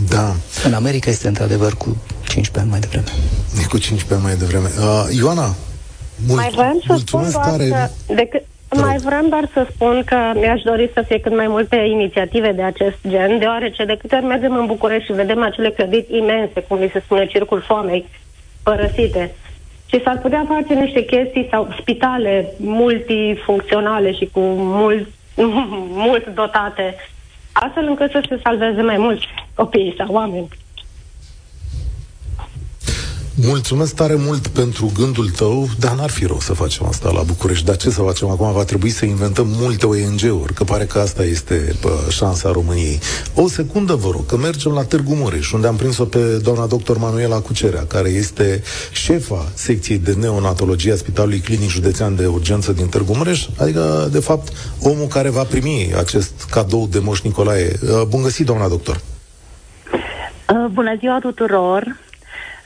Da. 0.08 0.36
În 0.64 0.72
America 0.72 1.10
este 1.10 1.28
într-adevăr 1.28 1.74
cu 1.74 1.96
15 2.34 2.58
ani 2.60 2.70
mai 2.70 2.80
devreme. 2.80 3.10
E 3.62 3.66
cu 3.74 3.78
15 3.78 4.14
ani 4.14 4.22
mai 4.28 4.36
devreme. 4.42 4.68
Uh, 4.78 5.16
Ioana, 5.20 5.48
mult, 6.26 6.40
mai 6.40 6.50
vreau 6.50 6.78
să 6.86 6.94
spun 7.06 7.30
doar 7.30 7.44
tare. 7.44 7.68
Că, 7.68 8.14
decât, 8.14 8.42
mai 8.82 8.96
vreau 8.96 9.24
doar 9.28 9.50
să 9.52 9.66
spun 9.74 10.02
că 10.06 10.18
mi-aș 10.34 10.62
dori 10.62 10.90
să 10.94 11.04
fie 11.06 11.20
cât 11.20 11.34
mai 11.36 11.48
multe 11.48 11.76
inițiative 11.76 12.52
de 12.52 12.62
acest 12.62 12.98
gen, 13.08 13.38
deoarece 13.38 13.84
de 13.84 13.96
câte 13.96 14.14
ori 14.14 14.24
mergem 14.24 14.56
în 14.56 14.66
București 14.66 15.06
și 15.06 15.12
vedem 15.12 15.42
acele 15.42 15.70
clădiri 15.70 16.16
imense, 16.16 16.60
cum 16.68 16.78
li 16.78 16.90
se 16.92 17.00
spune, 17.04 17.26
circul 17.26 17.60
foamei, 17.60 18.06
părăsite, 18.62 19.34
și 19.86 20.02
s-ar 20.02 20.18
putea 20.18 20.44
face 20.48 20.74
niște 20.74 21.04
chestii 21.04 21.48
sau 21.50 21.74
spitale 21.80 22.52
multifuncționale 22.56 24.12
și 24.12 24.28
cu 24.32 24.40
mult, 24.80 25.08
mult 26.06 26.26
dotate, 26.34 26.94
astfel 27.52 27.86
încât 27.86 28.10
să 28.10 28.24
se 28.28 28.40
salveze 28.42 28.82
mai 28.82 28.96
mulți 28.96 29.26
copii 29.54 29.94
sau 29.98 30.06
oameni. 30.10 30.48
Mulțumesc 33.36 33.94
tare 33.94 34.14
mult 34.14 34.46
pentru 34.46 34.92
gândul 34.98 35.30
tău, 35.30 35.68
dar 35.78 35.94
n-ar 35.94 36.10
fi 36.10 36.24
rău 36.24 36.40
să 36.40 36.52
facem 36.52 36.86
asta 36.86 37.10
la 37.10 37.22
București. 37.22 37.64
Dar 37.64 37.76
ce 37.76 37.90
să 37.90 38.00
facem 38.02 38.28
acum? 38.28 38.52
Va 38.52 38.64
trebui 38.64 38.90
să 38.90 39.04
inventăm 39.04 39.46
multe 39.48 39.86
ONG-uri, 39.86 40.54
că 40.54 40.64
pare 40.64 40.84
că 40.84 40.98
asta 40.98 41.24
este 41.24 41.76
pă, 41.80 41.90
șansa 42.08 42.50
României. 42.50 43.00
O 43.34 43.48
secundă, 43.48 43.94
vă 43.94 44.10
rog, 44.10 44.26
că 44.26 44.36
mergem 44.36 44.72
la 44.72 44.82
Târgu 44.82 45.14
Mureș, 45.14 45.52
unde 45.52 45.66
am 45.66 45.76
prins-o 45.76 46.04
pe 46.04 46.18
doamna 46.18 46.66
doctor 46.66 46.98
Manuela 46.98 47.40
Cucerea, 47.40 47.84
care 47.84 48.08
este 48.08 48.62
șefa 48.92 49.48
secției 49.54 49.98
de 49.98 50.12
neonatologie 50.12 50.92
a 50.92 50.96
Spitalului 50.96 51.38
Clinic 51.38 51.68
Județean 51.68 52.16
de 52.16 52.26
Urgență 52.26 52.72
din 52.72 52.86
Târgu 52.86 53.14
Mureș, 53.16 53.46
adică, 53.58 54.08
de 54.12 54.20
fapt, 54.20 54.52
omul 54.80 55.06
care 55.06 55.28
va 55.28 55.42
primi 55.42 55.92
acest 55.96 56.32
cadou 56.50 56.86
de 56.90 56.98
Moș 56.98 57.20
Nicolae. 57.20 57.72
Bun 58.08 58.22
găsit, 58.22 58.46
doamna 58.46 58.68
doctor! 58.68 59.00
Bună 60.72 60.96
ziua 60.98 61.18
tuturor! 61.20 62.02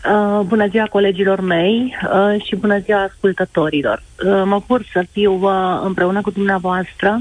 Uh, 0.04 0.40
bună 0.46 0.66
ziua 0.66 0.84
colegilor 0.84 1.40
mei 1.40 1.96
uh, 2.12 2.42
și 2.44 2.56
bună 2.56 2.78
ziua 2.78 3.02
ascultătorilor. 3.02 4.02
Uh, 4.26 4.42
mă 4.44 4.58
bucur 4.58 4.84
să 4.92 5.04
fiu 5.12 5.32
uh, 5.32 5.80
împreună 5.84 6.20
cu 6.20 6.30
dumneavoastră. 6.30 7.20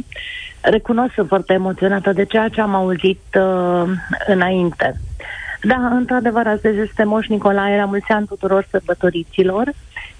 Recunosc 0.61 1.13
foarte 1.27 1.53
emoționată 1.53 2.13
de 2.13 2.25
ceea 2.25 2.47
ce 2.47 2.61
am 2.61 2.75
auzit 2.75 3.21
uh, 3.39 3.83
înainte. 4.27 4.99
Da, 5.61 5.75
într-adevăr, 5.75 6.47
astăzi 6.47 6.79
este 6.79 7.03
Moș 7.03 7.27
Nicolae, 7.27 7.77
la 7.77 7.85
mulți 7.85 8.11
ani 8.11 8.27
tuturor 8.27 8.67
sărbătoriților 8.69 9.73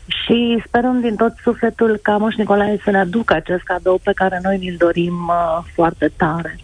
și 0.08 0.64
sperăm 0.66 1.00
din 1.00 1.16
tot 1.16 1.34
sufletul 1.44 2.00
ca 2.02 2.18
Moș 2.18 2.36
Nicolae 2.36 2.80
să 2.84 2.92
ne 2.92 2.98
aducă 2.98 3.34
acest 3.34 3.64
cadou 3.64 4.00
pe 4.04 4.12
care 4.16 4.40
noi 4.44 4.58
ni-l 4.58 4.76
dorim 4.78 5.28
uh, 5.28 5.64
foarte 5.74 6.12
tare. 6.16 6.56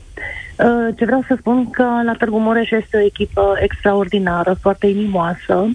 Uh, 0.59 0.95
ce 0.95 1.05
vreau 1.05 1.23
să 1.27 1.35
spun 1.39 1.69
că 1.69 1.83
la 2.05 2.13
Târgu 2.17 2.39
Mureș 2.39 2.69
este 2.69 2.97
o 2.97 3.05
echipă 3.05 3.57
extraordinară, 3.59 4.55
foarte 4.61 4.87
inimoasă, 4.87 5.69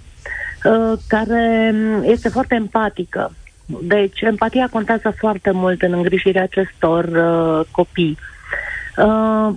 uh, 0.63 0.93
care 1.07 1.73
este 2.01 2.29
foarte 2.29 2.55
empatică. 2.55 3.31
Deci, 3.81 4.21
empatia 4.21 4.67
contează 4.71 5.13
foarte 5.17 5.51
mult 5.51 5.81
în 5.81 5.93
îngrijirea 5.93 6.43
acestor 6.43 7.03
uh, 7.05 7.65
copii. 7.71 8.17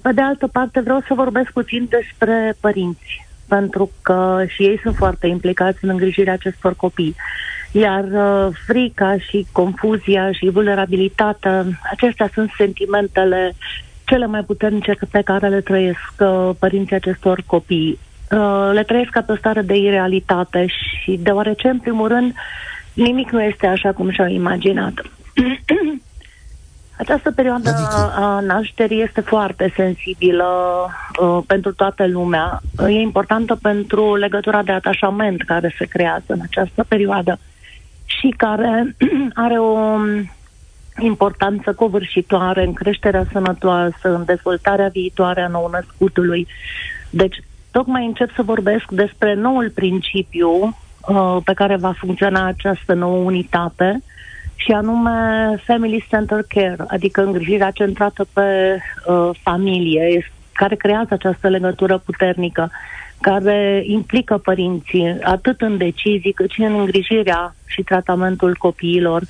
Pe 0.02 0.12
de 0.12 0.20
altă 0.20 0.46
parte, 0.46 0.80
vreau 0.80 1.00
să 1.06 1.14
vorbesc 1.14 1.50
puțin 1.50 1.86
despre 1.90 2.54
părinți, 2.60 3.26
pentru 3.48 3.90
că 4.02 4.44
și 4.46 4.62
ei 4.62 4.78
sunt 4.82 4.94
foarte 4.96 5.26
implicați 5.26 5.78
în 5.84 5.88
îngrijirea 5.88 6.32
acestor 6.32 6.74
copii. 6.74 7.16
Iar 7.72 8.04
frica 8.66 9.16
și 9.18 9.46
confuzia 9.52 10.32
și 10.32 10.48
vulnerabilitatea, 10.48 11.64
acestea 11.90 12.30
sunt 12.34 12.50
sentimentele 12.56 13.54
cele 14.04 14.26
mai 14.26 14.42
puternice 14.42 14.98
pe 15.10 15.22
care 15.22 15.48
le 15.48 15.60
trăiesc 15.60 16.12
uh, 16.18 16.50
părinții 16.58 16.96
acestor 16.96 17.42
copii. 17.46 17.98
uh, 18.30 18.70
le 18.72 18.82
trăiesc 18.82 19.10
ca 19.10 19.20
pe 19.20 19.32
o 19.32 19.36
stare 19.36 19.62
de 19.62 19.76
irealitate 19.76 20.66
și 20.66 21.18
deoarece, 21.22 21.68
în 21.68 21.78
primul 21.78 22.08
rând, 22.08 22.34
nimic 22.94 23.30
nu 23.30 23.42
este 23.42 23.66
așa 23.66 23.92
cum 23.92 24.10
și-au 24.10 24.28
imaginat. 24.28 24.92
Această 26.98 27.30
perioadă 27.30 27.68
adică? 27.68 28.12
a 28.14 28.40
nașterii 28.40 29.02
este 29.02 29.20
foarte 29.20 29.72
sensibilă 29.76 30.46
uh, 31.20 31.38
pentru 31.46 31.72
toată 31.72 32.06
lumea. 32.06 32.60
Uh, 32.78 32.86
e 32.86 33.00
importantă 33.00 33.58
pentru 33.62 34.14
legătura 34.14 34.62
de 34.62 34.72
atașament 34.72 35.42
care 35.42 35.74
se 35.78 35.84
creează 35.84 36.24
în 36.26 36.40
această 36.42 36.84
perioadă 36.88 37.38
și 38.04 38.34
care 38.36 38.96
are 39.46 39.58
o 39.58 39.98
importanță 40.98 41.72
covârșitoare 41.72 42.64
în 42.64 42.72
creșterea 42.72 43.24
sănătoasă, 43.32 44.14
în 44.14 44.24
dezvoltarea 44.24 44.88
viitoare 44.88 45.42
a 45.42 45.48
nou-născutului. 45.48 46.46
Deci, 47.10 47.36
tocmai 47.70 48.06
încep 48.06 48.34
să 48.34 48.42
vorbesc 48.42 48.90
despre 48.90 49.34
noul 49.34 49.70
principiu 49.70 50.50
uh, 50.50 51.36
pe 51.44 51.52
care 51.52 51.76
va 51.76 51.92
funcționa 51.98 52.46
această 52.46 52.94
nouă 52.94 53.16
unitate, 53.16 54.02
și 54.54 54.72
anume 54.72 55.10
Family 55.64 56.04
Center 56.08 56.44
Care, 56.48 56.76
adică 56.86 57.22
îngrijirea 57.22 57.70
centrată 57.70 58.26
pe 58.32 58.78
uh, 59.06 59.30
familie, 59.42 60.30
care 60.52 60.74
creează 60.74 61.14
această 61.14 61.48
legătură 61.48 61.98
puternică, 61.98 62.70
care 63.20 63.82
implică 63.86 64.38
părinții 64.38 65.16
atât 65.22 65.60
în 65.60 65.76
decizii 65.76 66.32
cât 66.32 66.50
și 66.50 66.62
în 66.62 66.78
îngrijirea 66.78 67.54
și 67.66 67.82
tratamentul 67.82 68.56
copiilor. 68.58 69.20
Uh, 69.20 69.28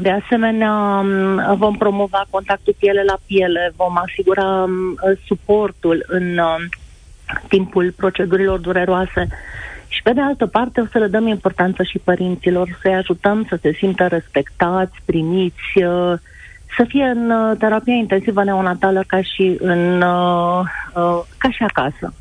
de 0.00 0.10
asemenea, 0.10 0.72
um, 0.72 1.56
vom 1.56 1.76
promova 1.76 2.26
contactul 2.30 2.74
piele 2.78 3.02
la 3.06 3.18
piele, 3.26 3.72
vom 3.76 3.96
asigura 3.96 4.62
um, 4.62 4.94
suportul 5.26 6.04
în 6.08 6.38
uh, 6.38 6.56
timpul 7.48 7.92
procedurilor 7.96 8.58
dureroase. 8.58 9.28
Și 9.88 10.02
pe 10.02 10.12
de 10.12 10.20
altă 10.20 10.46
parte 10.46 10.80
o 10.80 10.86
să 10.92 10.98
le 10.98 11.06
dăm 11.06 11.26
importanță 11.26 11.82
și 11.82 11.98
părinților, 11.98 12.78
să-i 12.82 12.94
ajutăm 12.94 13.46
să 13.48 13.58
se 13.62 13.72
simtă 13.72 14.06
respectați, 14.06 14.94
primiți, 15.04 15.82
uh, 15.84 16.18
să 16.76 16.84
fie 16.88 17.04
în 17.04 17.30
uh, 17.30 17.56
terapia 17.58 17.94
intensivă 17.94 18.44
neonatală 18.44 19.04
ca 19.06 19.22
și, 19.22 19.56
în, 19.60 20.02
uh, 20.02 20.64
ca 21.38 21.50
și 21.50 21.62
acasă 21.62 22.12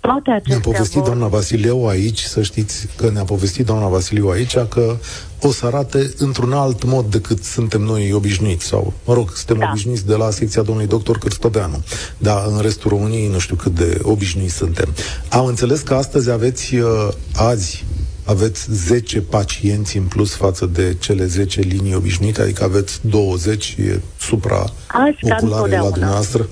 toate 0.00 0.30
acestea 0.30 0.56
Ne-a 0.56 0.72
povestit 0.72 0.98
vor... 0.98 1.06
doamna 1.06 1.26
Vasileu 1.26 1.88
aici, 1.88 2.20
să 2.20 2.42
știți 2.42 2.86
că 2.96 3.10
ne-a 3.10 3.24
povestit 3.24 3.66
doamna 3.66 3.86
Vasileu 3.86 4.28
aici 4.28 4.56
că 4.68 4.96
o 5.40 5.52
să 5.52 5.66
arate 5.66 6.12
într-un 6.18 6.52
alt 6.52 6.84
mod 6.84 7.10
decât 7.10 7.44
suntem 7.44 7.80
noi 7.80 8.12
obișnuiți, 8.12 8.64
sau, 8.64 8.92
mă 9.04 9.14
rog, 9.14 9.30
suntem 9.34 9.58
da. 9.58 9.68
obișnuiți 9.70 10.06
de 10.06 10.14
la 10.14 10.30
secția 10.30 10.62
domnului 10.62 10.88
doctor 10.88 11.18
Cârstodeanu, 11.18 11.84
dar 12.18 12.46
în 12.46 12.60
restul 12.60 12.90
României 12.90 13.28
nu 13.28 13.38
știu 13.38 13.56
cât 13.56 13.74
de 13.74 13.98
obișnuiți 14.02 14.54
suntem. 14.54 14.94
Am 15.28 15.46
înțeles 15.46 15.80
că 15.80 15.94
astăzi 15.94 16.30
aveți, 16.30 16.74
uh, 16.74 17.08
azi, 17.34 17.84
aveți 18.24 18.66
10 18.70 19.20
pacienți 19.20 19.96
în 19.96 20.04
plus 20.04 20.34
față 20.34 20.66
de 20.66 20.96
cele 20.98 21.24
10 21.24 21.60
linii 21.60 21.94
obișnuite, 21.94 22.42
adică 22.42 22.64
aveți 22.64 23.00
20 23.00 23.76
supra-oculare 24.18 25.76
la 25.76 25.90
dumneavoastră? 25.90 26.48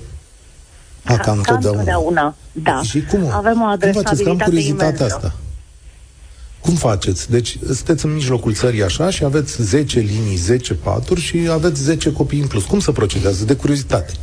A, 1.07 1.15
ca, 1.15 1.23
ca 1.23 1.31
întotdeauna. 1.31 2.35
Da. 2.51 2.81
Și 2.81 3.05
cum? 3.05 3.29
Avem 3.31 3.61
o 3.61 3.65
adresabilitate 3.65 4.23
cum 4.23 4.37
faceți? 4.37 4.49
curiozitatea 4.49 5.05
asta. 5.05 5.33
Cum 6.61 6.75
faceți? 6.75 7.31
Deci 7.31 7.57
sunteți 7.65 8.05
în 8.05 8.13
mijlocul 8.13 8.53
țării 8.53 8.83
așa 8.83 9.09
și 9.09 9.23
aveți 9.23 9.61
10 9.61 9.99
linii, 9.99 10.35
10 10.35 10.73
paturi 10.73 11.21
și 11.21 11.47
aveți 11.51 11.81
10 11.81 12.11
copii 12.11 12.39
în 12.39 12.47
plus. 12.47 12.65
Cum 12.65 12.79
să 12.79 12.91
procedează? 12.91 13.45
De 13.45 13.55
curiozitate. 13.55 14.13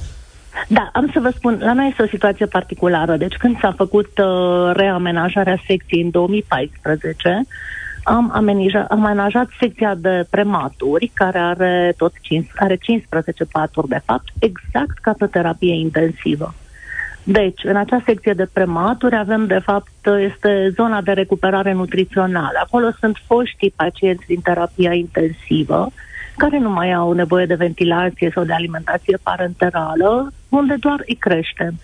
Da, 0.68 0.90
am 0.92 1.10
să 1.12 1.20
vă 1.20 1.32
spun, 1.36 1.58
la 1.60 1.72
noi 1.72 1.88
este 1.88 2.02
o 2.02 2.06
situație 2.06 2.46
particulară. 2.46 3.16
Deci 3.16 3.36
când 3.36 3.58
s-a 3.60 3.72
făcut 3.76 4.18
uh, 4.18 4.70
reamenajarea 4.72 5.62
secției 5.66 6.02
în 6.02 6.10
2014, 6.10 7.46
am 8.02 8.30
amenajat, 8.34 8.90
am 8.90 9.04
amenajat 9.04 9.48
secția 9.60 9.94
de 9.94 10.26
prematuri, 10.30 11.10
care 11.14 11.38
are 11.38 11.94
tot 11.96 12.12
5, 12.20 12.50
are 12.56 12.76
15 12.76 13.44
paturi 13.44 13.88
de 13.88 14.00
fapt, 14.04 14.28
exact 14.38 14.98
ca 14.98 15.14
pe 15.18 15.26
terapie 15.26 15.74
intensivă. 15.74 16.54
Deci, 17.26 17.64
în 17.64 17.76
acea 17.76 18.02
secție 18.04 18.32
de 18.32 18.48
prematuri 18.52 19.16
avem, 19.16 19.46
de 19.46 19.58
fapt, 19.58 19.92
este 20.18 20.70
zona 20.74 21.00
de 21.00 21.12
recuperare 21.12 21.72
nutrițională. 21.72 22.60
Acolo 22.62 22.90
sunt 23.00 23.16
foștii 23.26 23.72
pacienți 23.76 24.26
din 24.26 24.40
terapia 24.40 24.92
intensivă, 24.92 25.92
care 26.36 26.58
nu 26.58 26.70
mai 26.70 26.92
au 26.92 27.12
nevoie 27.12 27.46
de 27.46 27.54
ventilație 27.54 28.30
sau 28.34 28.44
de 28.44 28.52
alimentație 28.52 29.18
parenterală, 29.22 30.32
unde 30.48 30.74
doar 30.80 31.02
îi 31.06 31.14
creștem. 31.14 31.74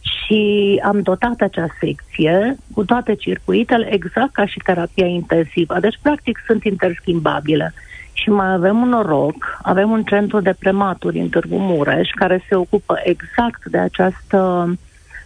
Și 0.00 0.80
am 0.84 1.00
dotat 1.00 1.40
acea 1.40 1.66
secție 1.80 2.56
cu 2.74 2.84
toate 2.84 3.14
circuitele, 3.14 3.92
exact 3.92 4.32
ca 4.32 4.46
și 4.46 4.58
terapia 4.64 5.06
intensivă. 5.06 5.80
Deci, 5.80 5.98
practic, 6.02 6.38
sunt 6.46 6.64
interschimbabile. 6.64 7.72
Și 8.12 8.28
mai 8.28 8.52
avem 8.52 8.80
un 8.80 8.88
noroc, 8.88 9.58
avem 9.62 9.90
un 9.90 10.02
centru 10.02 10.40
de 10.40 10.54
prematuri 10.58 11.18
în 11.18 11.28
Târgu 11.28 11.56
Mureș, 11.56 12.08
care 12.10 12.44
se 12.48 12.54
ocupă 12.54 13.00
exact 13.04 13.64
de 13.64 13.78
această 13.78 14.66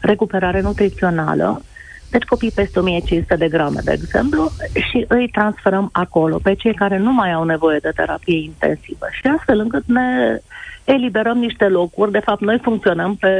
recuperare 0.00 0.60
nutrițională, 0.60 1.62
deci 2.10 2.22
copii 2.22 2.50
peste 2.50 2.78
1500 2.78 3.36
de 3.36 3.48
grame, 3.48 3.80
de 3.84 3.92
exemplu, 3.92 4.50
și 4.90 5.04
îi 5.08 5.28
transferăm 5.28 5.88
acolo, 5.92 6.38
pe 6.42 6.54
cei 6.54 6.74
care 6.74 6.98
nu 6.98 7.12
mai 7.12 7.32
au 7.32 7.44
nevoie 7.44 7.78
de 7.78 7.90
terapie 7.94 8.42
intensivă. 8.42 9.06
Și 9.10 9.26
astfel 9.26 9.58
încât 9.58 9.86
ne 9.86 10.40
eliberăm 10.84 11.38
niște 11.38 11.68
locuri, 11.68 12.10
de 12.10 12.18
fapt 12.18 12.40
noi 12.40 12.58
funcționăm 12.62 13.14
pe 13.14 13.30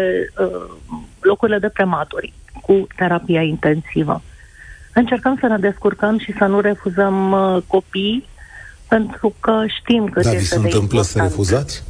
uh, 0.41 0.47
locurile 1.21 1.59
de 1.59 1.69
prematuri 1.69 2.33
cu 2.63 2.87
terapia 2.97 3.43
intensivă. 3.43 4.23
Încercăm 4.95 5.37
să 5.41 5.47
ne 5.47 5.59
descurcăm 5.59 6.19
și 6.19 6.33
să 6.39 6.45
nu 6.45 6.61
refuzăm 6.61 7.33
uh, 7.33 7.63
copii 7.67 8.27
pentru 8.89 9.35
că 9.41 9.65
știm 9.81 10.09
că 10.09 10.21
Dar 10.21 10.35
este 10.35 10.47
se 10.47 10.57
întâmplă 10.57 11.03
să 11.03 11.21
refuzați? 11.23 11.83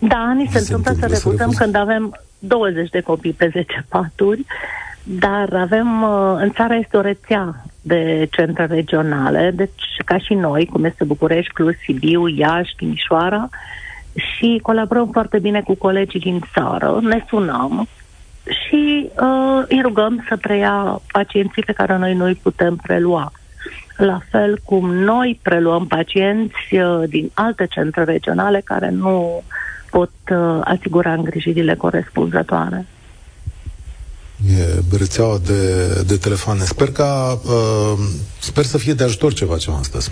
Da, 0.00 0.32
ni 0.32 0.48
se, 0.50 0.58
se 0.58 0.58
întâmplă, 0.58 0.90
întâmplă 0.90 1.16
să 1.16 1.24
refuzăm 1.26 1.50
să 1.50 1.62
când 1.62 1.74
avem 1.74 2.20
20 2.38 2.90
de 2.90 3.00
copii 3.00 3.32
pe 3.32 3.48
10 3.52 3.86
paturi, 3.88 4.44
dar 5.02 5.54
avem, 5.54 6.02
uh, 6.02 6.34
în 6.36 6.50
țară 6.50 6.74
este 6.74 6.96
o 6.96 7.00
rețea 7.00 7.64
de 7.80 8.28
centre 8.30 8.66
regionale, 8.66 9.50
deci 9.54 9.96
ca 10.04 10.18
și 10.18 10.34
noi, 10.34 10.66
cum 10.66 10.84
este 10.84 11.04
București, 11.04 11.52
Cluj, 11.52 11.74
Sibiu, 11.84 12.26
Iași, 12.26 12.74
Timișoara, 12.76 13.48
și 14.14 14.58
colaborăm 14.62 15.08
foarte 15.12 15.38
bine 15.38 15.62
cu 15.62 15.74
colegii 15.74 16.20
din 16.20 16.40
țară, 16.52 16.98
ne 17.02 17.24
sunăm 17.28 17.88
și 18.44 19.10
uh, 19.20 19.64
îi 19.68 19.80
rugăm 19.82 20.24
să 20.28 20.36
preia 20.36 21.00
pacienții 21.12 21.62
pe 21.62 21.72
care 21.72 21.96
noi 21.96 22.14
nu 22.14 22.24
îi 22.24 22.34
putem 22.34 22.76
prelua 22.76 23.32
la 23.96 24.20
fel 24.30 24.60
cum 24.64 24.94
noi 24.94 25.38
preluăm 25.42 25.86
pacienți 25.86 26.74
uh, 26.74 27.02
din 27.08 27.30
alte 27.34 27.66
centre 27.66 28.04
regionale 28.04 28.60
care 28.64 28.90
nu 28.90 29.42
pot 29.90 30.10
uh, 30.30 30.60
asigura 30.64 31.12
îngrijirile 31.12 31.74
corespunzătoare. 31.74 32.86
E 34.50 34.96
rețeaua 34.96 35.40
de, 35.46 35.86
de 36.06 36.16
telefoane. 36.16 36.64
Sper 36.64 36.92
ca 36.92 37.40
uh, 37.44 37.98
sper 38.38 38.64
să 38.64 38.78
fie 38.78 38.92
de 38.92 39.04
ajutor 39.04 39.32
ce 39.32 39.44
facem 39.44 39.74
astăzi. 39.74 40.10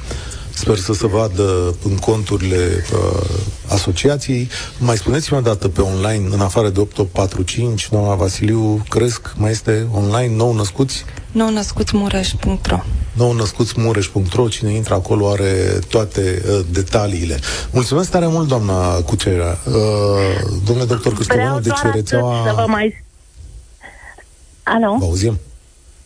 Sper 0.54 0.76
să 0.76 0.92
se 0.92 1.06
vadă 1.06 1.74
în 1.84 1.96
conturile 1.96 2.84
uh, 2.92 3.22
asociației. 3.68 4.48
Mai 4.78 4.96
spuneți-mi 4.96 5.38
o 5.38 5.42
dată 5.42 5.68
pe 5.68 5.80
online, 5.80 6.28
în 6.34 6.40
afară 6.40 6.68
de 6.68 6.80
8845, 6.80 7.88
doamna 7.90 8.14
Vasiliu, 8.14 8.84
cresc, 8.88 9.32
mai 9.36 9.50
este 9.50 9.86
online, 9.92 10.36
nou 10.36 10.54
născuți? 10.54 11.04
nou 11.32 11.50
născuțmureș.ro 11.50 12.78
nou 13.12 13.32
născuțmureș.ro 13.32 14.48
Cine 14.48 14.72
intră 14.72 14.94
acolo 14.94 15.28
are 15.28 15.78
toate 15.88 16.42
uh, 16.48 16.60
detaliile. 16.70 17.38
Mulțumesc 17.70 18.10
tare 18.10 18.26
mult, 18.26 18.48
doamna 18.48 18.92
Cucera. 18.92 19.58
Uh, 19.66 19.74
domnule 20.64 20.86
doctor 20.86 21.14
Cârstăvanu, 21.14 21.60
de 21.60 21.70
ce 21.82 21.90
rețeaua... 21.94 22.44
Să 22.46 22.52
vă 22.56 22.64
mai... 22.68 23.04
Alo? 24.62 24.96
Vă 24.98 25.04
auzim. 25.04 25.38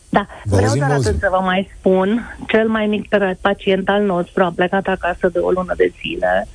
Da, 0.09 0.27
vă 0.43 0.55
vreau 0.55 0.75
doar 0.75 0.91
atât 0.91 1.19
să 1.19 1.27
vă 1.31 1.39
mai 1.43 1.69
spun, 1.79 2.37
cel 2.47 2.67
mai 2.67 2.85
mic 2.85 3.07
pacient 3.41 3.89
al 3.89 4.03
nostru 4.03 4.43
a 4.43 4.51
plecat 4.55 4.87
acasă 4.87 5.29
de 5.29 5.39
o 5.39 5.51
lună 5.51 5.73
de 5.77 5.93
zile, 6.01 6.47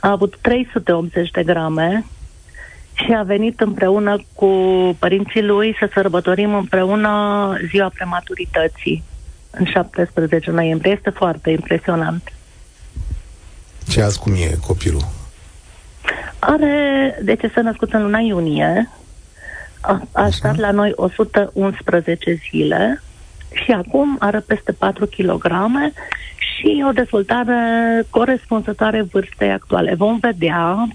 a 0.00 0.10
avut 0.10 0.38
380 0.40 1.30
de 1.30 1.42
grame 1.42 2.04
și 2.92 3.12
a 3.12 3.22
venit 3.22 3.60
împreună 3.60 4.24
cu 4.34 4.48
părinții 4.98 5.42
lui 5.42 5.76
să 5.78 5.90
sărbătorim 5.92 6.54
împreună 6.54 7.10
ziua 7.70 7.90
prematurității 7.94 9.02
în 9.50 9.64
17 9.64 10.50
noiembrie. 10.50 10.92
Este 10.92 11.10
foarte 11.10 11.50
impresionant. 11.50 12.32
Ce 13.88 14.02
azi 14.02 14.18
cum 14.18 14.32
e 14.32 14.56
copilul? 14.66 15.08
Are, 16.38 17.18
deci 17.22 17.40
s-a 17.54 17.60
născut 17.60 17.92
în 17.92 18.02
luna 18.02 18.18
iunie, 18.18 18.90
a, 19.82 20.02
a 20.12 20.28
stat 20.30 20.56
la 20.56 20.70
noi 20.70 20.92
111 20.94 22.40
zile 22.50 23.02
și 23.64 23.70
acum 23.70 24.16
are 24.18 24.40
peste 24.40 24.72
4 24.72 25.06
kg 25.06 25.46
și 26.36 26.84
o 26.88 26.92
dezvoltare 26.92 27.56
corespunzătoare 28.10 29.02
vârstei 29.02 29.50
actuale. 29.50 29.94
Vom 29.94 30.18
vedea 30.18 30.88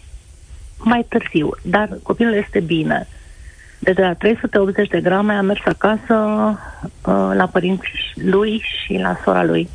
mai 0.78 1.06
târziu, 1.10 1.50
dar 1.62 1.90
copilul 2.04 2.34
este 2.34 2.60
bine. 2.60 3.08
de 3.80 3.94
la 3.98 4.14
380 4.14 4.88
de 4.88 5.02
grame 5.02 5.34
a 5.34 5.42
mers 5.42 5.62
acasă 5.66 6.14
uh, 6.14 7.32
la 7.34 7.50
părinții 7.52 8.14
lui 8.16 8.64
și 8.64 8.94
la 8.94 9.20
sora 9.24 9.44
lui. 9.44 9.70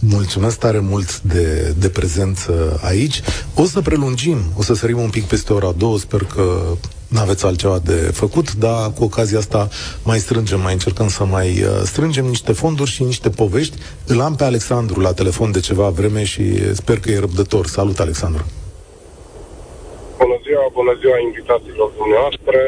Mulțumesc 0.00 0.58
tare 0.58 0.78
mult 0.78 1.20
de, 1.20 1.74
de 1.78 1.88
prezență 1.88 2.80
aici. 2.84 3.20
O 3.54 3.64
să 3.64 3.80
prelungim, 3.80 4.38
o 4.56 4.62
să 4.62 4.74
sărim 4.74 4.98
un 4.98 5.10
pic 5.10 5.24
peste 5.24 5.52
ora 5.52 5.72
două, 5.76 5.98
sper 5.98 6.24
că 6.24 6.76
nu 7.08 7.20
aveți 7.20 7.46
altceva 7.46 7.78
de 7.78 7.98
făcut, 8.22 8.52
dar 8.54 8.92
cu 8.96 9.04
ocazia 9.04 9.38
asta 9.38 9.68
mai 10.04 10.18
strângem, 10.18 10.60
mai 10.60 10.72
încercăm 10.72 11.08
să 11.08 11.24
mai 11.24 11.48
uh, 11.62 11.68
strângem 11.84 12.24
niște 12.24 12.52
fonduri 12.52 12.90
și 12.90 13.02
niște 13.02 13.30
povești. 13.30 13.76
Îl 14.06 14.20
am 14.20 14.34
pe 14.34 14.44
Alexandru 14.44 15.00
la 15.00 15.12
telefon 15.12 15.52
de 15.52 15.60
ceva 15.60 15.88
vreme 15.88 16.24
și 16.24 16.74
sper 16.74 16.98
că 17.00 17.10
e 17.10 17.18
răbdător. 17.18 17.66
Salut, 17.66 17.98
Alexandru! 17.98 18.44
Bună 20.18 20.38
ziua, 20.44 20.66
bună 20.72 20.94
ziua 21.00 21.18
invitațiilor 21.28 21.90
dumneavoastră. 22.00 22.58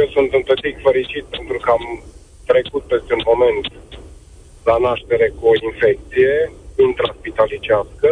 Eu 0.00 0.06
sunt 0.14 0.30
întâlnit 0.38 0.76
fericit 0.86 1.24
pentru 1.36 1.58
că 1.62 1.70
am 1.76 1.84
trecut 2.50 2.82
peste 2.92 3.12
un 3.18 3.24
moment 3.32 3.66
la 4.68 4.76
naștere 4.86 5.26
cu 5.38 5.42
o 5.52 5.54
infecție 5.68 6.32
intraspitalicească. 6.86 8.10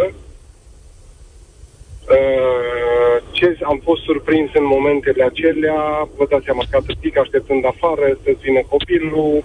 Uh, 2.10 3.16
ce 3.30 3.58
am 3.62 3.80
fost 3.84 4.02
surprins 4.02 4.50
în 4.54 4.64
momentele 4.64 5.24
acelea, 5.24 6.08
vă 6.16 6.26
dați 6.28 6.44
seama 6.44 6.62
că 6.70 6.76
atât 6.76 6.96
pic 6.96 7.16
așteptând 7.18 7.64
afară 7.64 8.18
să-ți 8.22 8.42
vină 8.42 8.62
copilul, 8.68 9.44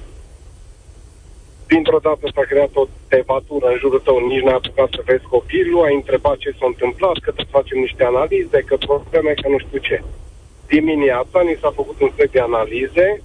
dintr-o 1.67 1.99
dată 1.99 2.25
s-a 2.33 2.41
creat 2.41 2.69
o 2.73 2.85
tevatură 3.07 3.67
în 3.67 3.77
jurul 3.77 3.99
tău, 3.99 4.27
nici 4.27 4.41
n-ai 4.43 4.59
apucat 4.59 4.89
să 4.91 5.01
vezi 5.05 5.23
copilul, 5.23 5.83
ai 5.83 5.95
întrebat 5.95 6.37
ce 6.37 6.55
s-a 6.59 6.65
întâmplat, 6.65 7.17
că 7.23 7.31
să 7.35 7.43
facem 7.49 7.79
niște 7.79 8.03
analize, 8.03 8.59
că 8.65 8.75
probleme, 8.77 9.33
că 9.41 9.47
nu 9.49 9.59
știu 9.59 9.79
ce. 9.79 10.03
Dimineața 10.67 11.41
ni 11.41 11.57
s-a 11.61 11.71
făcut 11.75 12.01
un 12.01 12.11
set 12.15 12.31
de 12.31 12.39
analize 12.39 13.21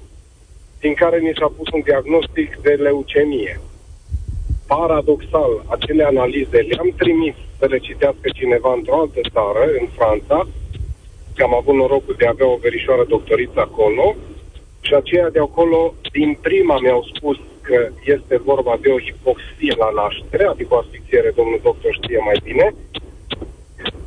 din 0.81 0.95
care 0.95 1.19
ni 1.19 1.33
s-a 1.39 1.53
pus 1.57 1.69
un 1.73 1.81
diagnostic 1.81 2.57
de 2.63 2.71
leucemie. 2.71 3.61
Paradoxal, 4.77 5.53
acele 5.67 6.05
analize 6.05 6.59
le-am 6.69 6.91
trimis 6.97 7.35
să 7.59 7.67
le 7.67 7.79
citească 7.79 8.27
cineva 8.35 8.73
într-o 8.73 9.01
altă 9.01 9.21
țară, 9.33 9.65
în 9.81 9.87
Franța, 9.97 10.49
că 11.35 11.43
am 11.43 11.55
avut 11.55 11.75
norocul 11.75 12.15
de 12.19 12.27
a 12.27 12.35
avea 12.35 12.49
o 12.49 12.63
verișoară 12.67 13.05
doctoriță 13.09 13.61
acolo, 13.61 14.17
și 14.81 14.95
aceia 14.95 15.29
de 15.29 15.39
acolo, 15.39 15.95
din 16.13 16.39
prima 16.41 16.79
mi-au 16.79 17.03
spus 17.15 17.37
că 17.63 17.89
este 18.05 18.37
vorba 18.37 18.79
de 18.81 18.89
o 18.91 19.01
hipoxie 19.01 19.75
la 19.83 19.91
naștere, 20.01 20.45
adică 20.45 20.75
o 20.75 20.79
asfixiere, 20.79 21.31
domnul 21.37 21.61
doctor 21.63 21.93
știe 22.03 22.21
mai 22.25 22.39
bine, 22.43 22.75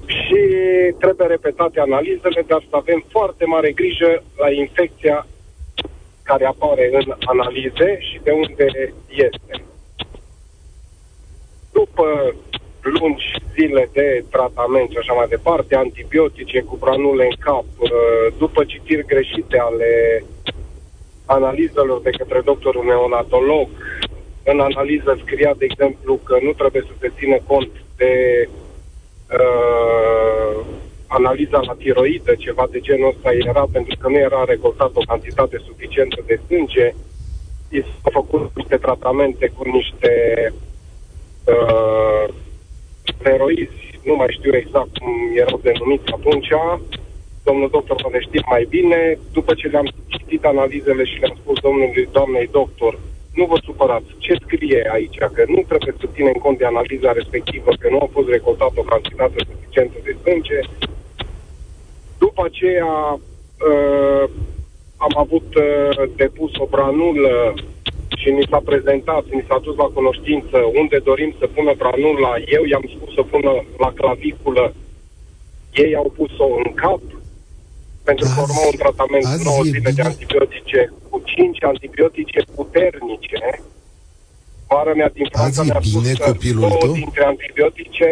și 0.06 0.42
trebuie 1.00 1.28
repetate 1.28 1.80
analizele, 1.80 2.44
dar 2.48 2.62
să 2.70 2.76
avem 2.76 3.06
foarte 3.10 3.46
mare 3.46 3.72
grijă 3.72 4.24
la 4.38 4.52
infecția 4.52 5.28
care 6.24 6.46
apare 6.46 6.90
în 6.94 7.14
analize 7.26 7.98
și 8.00 8.20
de 8.24 8.32
unde 8.32 8.94
este. 9.10 9.64
După 11.80 12.06
lungi 12.82 13.28
zile 13.56 13.90
de 13.94 14.24
tratament 14.32 14.90
și 14.90 14.98
așa 14.98 15.14
mai 15.14 15.28
departe, 15.28 15.76
antibiotice 15.76 16.60
cu 16.62 16.76
granule 16.84 17.24
în 17.24 17.38
cap, 17.40 17.66
uh, 17.78 17.90
după 18.38 18.64
citiri 18.64 19.06
greșite 19.06 19.58
ale 19.60 20.24
analizelor 21.26 22.02
de 22.02 22.10
către 22.10 22.42
doctorul 22.44 22.86
neonatolog, 22.86 23.68
în 24.44 24.60
analiză 24.60 25.20
scria, 25.24 25.54
de 25.58 25.66
exemplu, 25.70 26.20
că 26.24 26.38
nu 26.42 26.52
trebuie 26.52 26.84
să 26.90 26.94
se 27.00 27.12
țină 27.18 27.38
cont 27.48 27.72
de 27.98 28.14
uh, 29.40 30.66
analiza 31.08 31.60
la 31.70 31.74
tiroidă, 31.74 32.36
ceva 32.36 32.68
de 32.72 32.80
genul 32.80 33.14
ăsta 33.16 33.30
era, 33.50 33.66
pentru 33.72 33.96
că 34.00 34.08
nu 34.10 34.18
era 34.18 34.44
recoltat 34.44 34.92
o 34.94 35.08
cantitate 35.08 35.58
suficientă 35.66 36.24
de 36.26 36.40
sânge. 36.48 36.94
I 37.70 37.82
s-au 37.82 38.12
făcut 38.22 38.52
niște 38.56 38.78
tratamente 38.78 39.52
cu 39.56 39.64
niște 39.78 40.12
uh, 41.54 42.34
steroizi, 43.04 44.00
nu 44.04 44.16
mai 44.16 44.36
știu 44.38 44.56
exact 44.56 44.98
cum 44.98 45.14
erau 45.36 45.60
denumiți 45.64 46.12
atunci, 46.18 46.52
domnul 47.44 47.70
doctor 47.72 47.96
să 48.02 48.08
ne 48.12 48.20
știm 48.20 48.44
mai 48.50 48.66
bine. 48.70 49.20
După 49.32 49.54
ce 49.54 49.68
le-am 49.68 49.90
citit 50.08 50.44
analizele 50.46 51.04
și 51.04 51.20
le-am 51.20 51.38
spus 51.42 51.60
domnului, 51.60 52.10
doamnei 52.12 52.48
doctor, 52.52 53.00
nu 53.34 53.46
vă 53.46 53.58
supărați, 53.64 54.16
ce 54.18 54.34
scrie 54.44 54.90
aici, 54.94 55.18
că 55.18 55.44
nu 55.48 55.62
trebuie 55.68 55.94
să 56.00 56.08
ținem 56.14 56.34
cont 56.34 56.58
de 56.58 56.66
analiza 56.66 57.12
respectivă, 57.12 57.72
că 57.80 57.88
nu 57.90 58.00
a 58.00 58.10
fost 58.12 58.30
recoltată 58.30 58.74
o 58.78 58.90
cantitate 58.94 59.40
suficientă 59.50 59.98
de 60.04 60.16
sânge. 60.24 60.60
După 62.18 62.42
aceea 62.46 62.94
uh, 63.70 64.30
am 64.98 65.14
avut 65.16 65.56
uh, 65.56 66.10
depus 66.16 66.52
o 66.58 66.66
branulă 66.66 67.54
și 68.22 68.30
ni 68.38 68.48
s-a 68.50 68.62
prezentat, 68.70 69.24
ni 69.38 69.46
s-a 69.48 69.60
dus 69.66 69.76
la 69.84 69.90
cunoștință 69.98 70.58
unde 70.82 70.98
dorim 71.10 71.32
să 71.40 71.46
pună 71.56 71.74
branula. 71.82 72.34
Eu 72.58 72.64
i-am 72.72 72.86
spus 72.96 73.14
să 73.18 73.22
pună 73.32 73.52
la 73.84 73.92
claviculă, 74.00 74.74
ei 75.74 75.96
au 75.96 76.14
pus-o 76.18 76.48
în 76.64 76.70
cap, 76.74 77.02
pentru 78.04 78.26
că 78.34 78.42
urmă 78.46 78.62
un 78.72 78.78
tratament 78.84 79.26
9 79.26 79.64
zile 79.64 79.92
de 79.98 80.02
antibiotice 80.02 80.94
cu 81.10 81.22
5 81.26 81.64
antibiotice 81.64 82.40
puternice. 82.56 83.40
Vara 84.68 84.94
mea 84.94 85.10
din 85.10 85.28
Franța 85.32 85.64
mi-a 85.64 85.80
spus 85.82 86.02
bine 86.02 86.14
că 86.14 86.32
copilul 86.32 86.60
două 86.60 86.78
tău? 86.80 86.94
dintre 86.94 87.24
antibiotice 87.34 88.10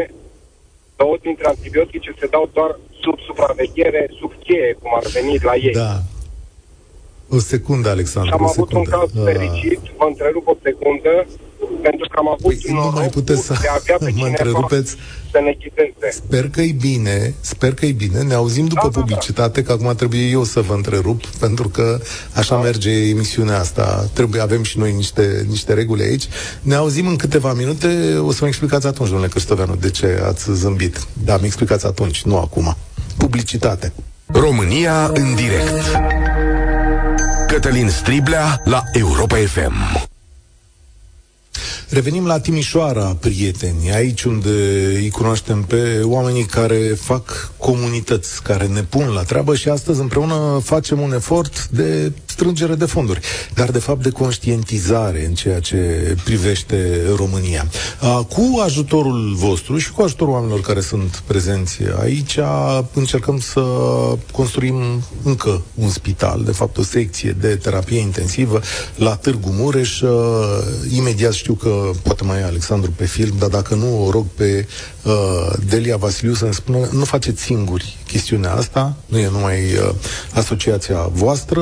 două 0.96 1.16
dintre 1.22 1.48
antibiotice 1.48 2.12
se 2.20 2.28
dau 2.36 2.50
doar 2.54 2.80
sub 3.02 3.18
supraveghere, 3.28 4.10
sub 4.20 4.32
cheie, 4.44 4.78
cum 4.82 4.92
ar 4.96 5.06
veni 5.14 5.38
la 5.50 5.56
ei. 5.56 5.72
Da. 5.72 5.94
O 7.36 7.40
secundă, 7.40 7.90
Alexandru, 7.90 8.32
Și 8.32 8.38
am 8.40 8.46
o 8.46 8.50
avut 8.50 8.72
un 8.74 8.84
secundă. 8.84 8.90
caz 9.14 9.26
Ah. 9.26 9.32
fericit, 9.34 9.80
vă 9.98 10.06
întrerup 10.12 10.48
o 10.48 10.56
secundă, 10.64 11.14
pentru 11.88 12.08
că 12.12 12.16
am 12.24 12.28
avut 12.36 12.42
Păi, 12.42 12.60
nu 12.68 12.74
mai 12.74 12.84
norocul 12.90 13.10
puteți 13.20 13.42
să 13.46 13.54
de 13.62 13.68
a 13.68 13.74
avea 13.82 13.98
pe 13.98 14.04
mă 14.06 14.10
cineva 14.12 14.28
întrerupeți. 14.28 14.92
să 15.32 15.40
ne 15.46 15.54
ghideze. 15.62 16.08
Sper 16.12 16.50
că 16.50 16.62
e 16.62 16.72
bine, 16.72 17.34
sper 17.40 17.74
că 17.74 17.86
e 17.86 17.92
bine. 17.92 18.20
Ne 18.22 18.34
auzim 18.34 18.66
după 18.68 18.82
Da, 18.84 18.88
da, 18.90 18.94
da. 18.94 19.00
publicitate, 19.00 19.64
că 19.64 19.72
acum 19.72 19.96
trebuie 19.96 20.22
eu 20.38 20.44
să 20.44 20.60
vă 20.62 20.74
întrerup, 20.74 21.26
pentru 21.26 21.68
că 21.70 22.00
așa 22.34 22.56
merge 22.58 22.92
emisiunea 22.92 23.60
asta. 23.60 24.10
Trebuie, 24.14 24.42
avem 24.42 24.64
și 24.64 24.78
noi 24.78 24.92
niște, 24.94 25.46
niște 25.50 25.74
reguli 25.74 26.04
aici. 26.04 26.28
Ne 26.62 26.76
auzim 26.76 27.08
în 27.08 27.16
câteva 27.16 27.54
minute. 27.54 27.88
O 28.28 28.32
să 28.32 28.38
mă 28.42 28.48
explicați 28.48 28.88
atunci, 28.88 29.10
domnule 29.10 29.30
Cristoveanu, 29.30 29.76
de 29.76 29.90
ce 29.90 30.22
ați 30.26 30.52
zâmbit. 30.52 31.08
Da, 31.26 31.38
mi 31.38 31.46
explicați 31.46 31.86
atunci, 31.86 32.22
nu 32.24 32.38
acum. 32.38 32.76
Publicitate. 33.18 33.94
România 34.26 35.12
în 35.14 35.36
direct. 35.36 35.72
Cătălin 37.54 37.90
Striblea 37.90 38.62
la 38.64 38.84
Europa 38.92 39.36
FM. 39.36 40.08
Revenim 41.90 42.26
la 42.26 42.40
Timișoara, 42.40 43.18
prieteni, 43.20 43.92
aici 43.92 44.24
unde 44.24 44.50
îi 44.96 45.10
cunoaștem 45.10 45.64
pe 45.64 46.02
oamenii 46.04 46.46
care 46.46 46.78
fac 47.00 47.52
comunități, 47.58 48.44
care 48.44 48.68
ne 48.68 48.82
pun 48.82 49.08
la 49.08 49.24
treabă 49.24 49.56
și 49.56 49.70
astăzi 49.70 50.00
împreună 50.00 50.62
facem 50.64 51.00
un 51.00 51.14
efort 51.14 51.68
de 51.68 52.12
strângere 52.34 52.76
de 52.76 52.86
fonduri, 52.86 53.20
dar 53.54 53.72
de 53.72 53.80
fapt 53.80 54.04
de 54.04 54.10
conștientizare 54.10 55.26
în 55.26 55.34
ceea 55.34 55.60
ce 55.60 55.78
privește 56.24 57.02
România. 57.16 57.68
A, 58.00 58.24
Cu 58.24 58.60
ajutorul 58.64 59.34
vostru 59.36 59.78
și 59.78 59.92
cu 59.92 60.02
ajutorul 60.02 60.34
oamenilor 60.34 60.62
care 60.62 60.82
sunt 60.82 61.24
prezenți 61.26 61.80
aici, 62.02 62.38
încercăm 62.94 63.40
să 63.40 63.62
construim 64.32 64.76
încă 65.24 65.62
un 65.76 65.90
spital, 65.90 66.44
de 66.44 66.52
fapt 66.52 66.78
o 66.78 66.84
secție 66.84 67.36
de 67.40 67.56
terapie 67.56 68.00
intensivă 68.00 68.62
la 68.96 69.16
Târgu 69.16 69.50
Mureș. 69.52 70.02
Uh, 70.02 70.10
Imediat 70.96 71.34
știu 71.34 71.54
că 71.54 71.92
poate 72.04 72.24
mai 72.24 72.40
e 72.40 72.44
Alexandru 72.44 72.92
pe 72.92 73.06
film, 73.06 73.36
dar 73.40 73.50
dacă 73.50 73.76
nu, 73.76 74.06
o 74.06 74.10
rog 74.10 74.26
pe 74.36 74.68
uh, 75.04 75.14
Delia 75.68 75.98
Vasiliu 75.98 76.34
să 76.34 76.46
ne 76.46 76.52
spună, 76.52 76.88
nu 76.92 77.04
faceți 77.04 77.42
singuri 77.42 77.98
chestiunea 78.08 78.54
asta, 78.54 78.96
nu 79.06 79.18
e 79.18 79.30
numai 79.30 79.58
uh, 79.58 79.90
asociația 80.34 81.10
voastră, 81.12 81.62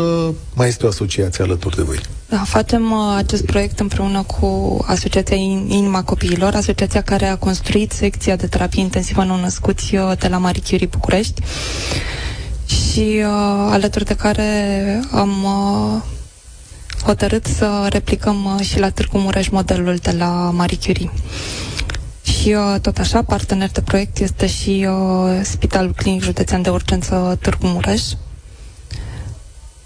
mai 0.62 0.70
este 0.70 0.86
o 0.86 0.90
asociație 0.90 1.44
alături 1.44 1.76
de 1.76 1.82
voi. 1.82 2.00
Da, 2.30 2.38
facem 2.38 2.92
uh, 2.92 3.14
acest 3.18 3.46
proiect 3.46 3.80
împreună 3.80 4.22
cu 4.22 4.80
Asociația 4.88 5.36
In- 5.36 5.68
Inima 5.68 6.04
Copiilor, 6.04 6.54
asociația 6.54 7.02
care 7.02 7.26
a 7.26 7.38
construit 7.38 7.92
secția 7.92 8.36
de 8.36 8.48
terapie 8.48 8.82
intensivă 8.82 9.24
nou-născuți 9.24 9.96
uh, 9.96 10.12
de 10.20 10.28
la 10.28 10.38
Marie 10.38 10.62
Curie 10.70 10.88
București 10.92 11.42
și 12.66 13.00
uh, 13.00 13.24
alături 13.70 14.06
de 14.06 14.16
care 14.16 14.50
am 15.12 15.44
uh, 15.44 16.02
hotărât 17.04 17.46
să 17.46 17.88
replicăm 17.90 18.46
uh, 18.46 18.66
și 18.66 18.80
la 18.80 18.90
Târgu 18.90 19.18
Mureș 19.18 19.48
modelul 19.48 19.96
de 19.96 20.12
la 20.12 20.52
Marie 20.54 20.78
Curie. 20.86 21.12
Și 22.24 22.56
uh, 22.74 22.80
tot 22.82 22.98
așa, 22.98 23.22
partener 23.24 23.70
de 23.72 23.82
proiect 23.82 24.18
este 24.20 24.48
și 24.48 24.88
uh, 24.90 25.40
Spitalul 25.44 25.94
Clinic 25.96 26.22
Județean 26.24 26.62
de 26.62 26.70
Urgență 26.70 27.38
Târgu 27.42 27.68
Mureș, 27.68 28.02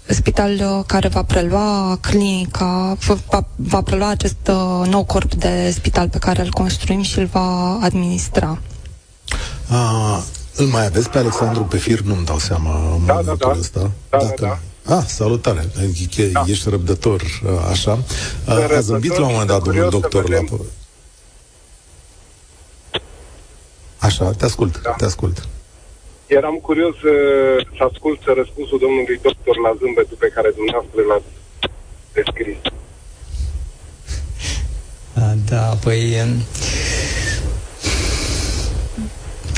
spital 0.08 0.52
uh, 0.52 0.84
care 0.86 1.08
va 1.08 1.22
prelua 1.22 1.98
clinica, 2.00 2.96
va, 3.30 3.44
va 3.56 3.82
prelua 3.82 4.08
acest 4.08 4.48
uh, 4.48 4.86
nou 4.88 5.04
corp 5.04 5.34
de 5.34 5.70
spital 5.70 6.08
pe 6.08 6.18
care 6.18 6.42
îl 6.42 6.50
construim 6.50 7.02
și 7.02 7.18
îl 7.18 7.26
va 7.26 7.78
administra. 7.82 8.58
A, 9.70 10.22
Îl 10.56 10.66
mai 10.66 10.84
aveți 10.84 11.10
pe 11.10 11.18
Alexandru 11.18 11.62
pe 11.62 11.76
fir? 11.76 12.00
Nu-mi 12.00 12.24
dau 12.24 12.38
seama 12.38 12.94
în 12.94 13.06
da, 13.06 13.22
da, 13.24 13.34
da. 13.34 13.54
ăsta. 13.58 13.80
Da, 13.80 14.18
Dacă... 14.18 14.34
da, 14.40 14.46
da. 14.46 14.96
Ah, 14.96 15.04
salutare. 15.06 15.70
Adică 15.78 16.22
da. 16.22 16.44
Ești 16.46 16.68
răbdător, 16.68 17.22
așa. 17.70 17.98
A 18.44 18.80
zâmbit 18.80 19.16
la 19.16 19.24
un 19.24 19.30
moment 19.30 19.48
dat 19.48 19.62
domnul 19.62 19.90
doctor 19.90 20.28
la... 20.28 20.38
Așa, 23.98 24.30
te 24.30 24.44
ascult, 24.44 24.82
da. 24.82 24.90
te 24.90 25.04
ascult. 25.04 25.48
Eram 26.26 26.54
curios 26.54 26.96
uh, 27.02 27.66
să 27.76 27.82
ascult 27.90 28.20
răspunsul 28.24 28.78
domnului 28.78 29.18
doctor 29.22 29.56
la 29.58 29.76
zâmbetul 29.80 30.16
pe 30.20 30.32
care 30.34 30.50
dumneavoastră 30.56 31.02
l-ați 31.08 31.32
descris. 32.12 32.56
Da, 35.48 35.76
păi... 35.84 36.16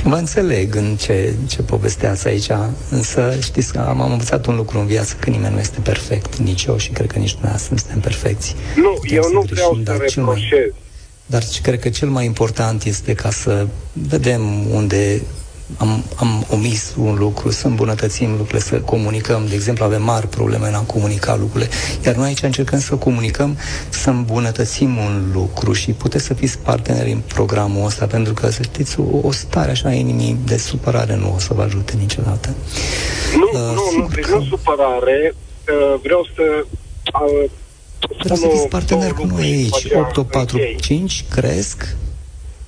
Vă 0.05 0.15
înțeleg 0.15 0.75
în 0.75 0.97
ce, 0.97 1.35
ce 1.49 1.63
povesteați 1.63 2.29
aici, 2.29 2.49
însă 2.91 3.37
știți 3.43 3.73
că 3.73 3.79
am, 3.79 4.01
am 4.01 4.13
învățat 4.13 4.47
un 4.47 4.57
lucru 4.57 4.79
în 4.79 4.87
viață, 4.87 5.17
că 5.21 5.31
nimeni 5.31 5.55
nu 5.55 5.61
este 5.61 5.81
perfect, 5.81 6.37
nici 6.37 6.65
eu 6.65 6.77
și 6.77 6.91
cred 6.91 7.11
că 7.13 7.19
nici 7.19 7.37
noi 7.43 7.53
nu 7.53 7.59
suntem 7.59 8.01
perfecți. 8.01 8.55
Nu, 8.77 8.93
Putem 8.93 9.17
eu 9.17 9.31
nu 9.33 9.41
greșim, 9.41 9.83
vreau 9.83 9.99
să 10.07 10.15
reproșez. 10.15 10.73
Dar 11.27 11.43
cred 11.63 11.81
că 11.81 11.89
cel 11.89 12.09
mai 12.09 12.25
important 12.25 12.85
este 12.85 13.15
ca 13.15 13.31
să 13.31 13.67
vedem 13.93 14.71
unde 14.71 15.23
am, 15.77 16.05
am 16.17 16.47
omis 16.51 16.95
un 16.99 17.15
lucru, 17.19 17.51
să 17.51 17.67
îmbunătățim 17.67 18.31
lucrurile, 18.31 18.61
să 18.61 18.81
comunicăm. 18.81 19.47
De 19.49 19.55
exemplu, 19.55 19.85
avem 19.85 20.03
mari 20.03 20.29
probleme 20.29 20.69
în 20.69 20.75
a 20.75 20.81
comunica 20.81 21.37
lucrurile. 21.37 21.71
Iar 22.05 22.15
noi 22.15 22.27
aici 22.27 22.43
încercăm 22.43 22.79
să 22.79 22.95
comunicăm, 22.95 23.57
să 23.89 24.11
îmbunătățim 24.11 24.97
un 24.97 25.31
lucru 25.33 25.73
și 25.73 25.93
puteți 25.93 26.25
să 26.25 26.35
fiți 26.35 26.59
parteneri 26.59 27.11
în 27.11 27.21
programul 27.35 27.85
ăsta, 27.85 28.07
pentru 28.07 28.33
că, 28.33 28.51
să 28.51 28.63
știți, 28.63 29.01
o, 29.01 29.27
o 29.27 29.33
stare 29.33 29.71
așa 29.71 29.89
a 29.89 29.93
inimii 29.93 30.37
de 30.45 30.57
supărare 30.57 31.17
nu 31.17 31.33
o 31.35 31.39
să 31.39 31.55
vă 31.55 31.63
ajute 31.63 31.97
niciodată. 31.99 32.55
Nu, 33.37 33.49
uh, 33.53 33.75
nu, 33.75 34.01
nu, 34.01 34.09
că... 34.21 34.35
nu 34.35 34.45
supărare. 34.45 35.35
Uh, 35.35 36.01
vreau 36.03 36.27
să 36.35 36.43
uh, 37.23 37.51
Vreau 38.23 38.37
să 38.37 38.47
fiți 38.47 38.69
partener 38.69 39.13
cu 39.13 39.27
noi 39.27 39.43
aici. 39.43 39.87
845 39.95 41.25
cresc 41.31 41.97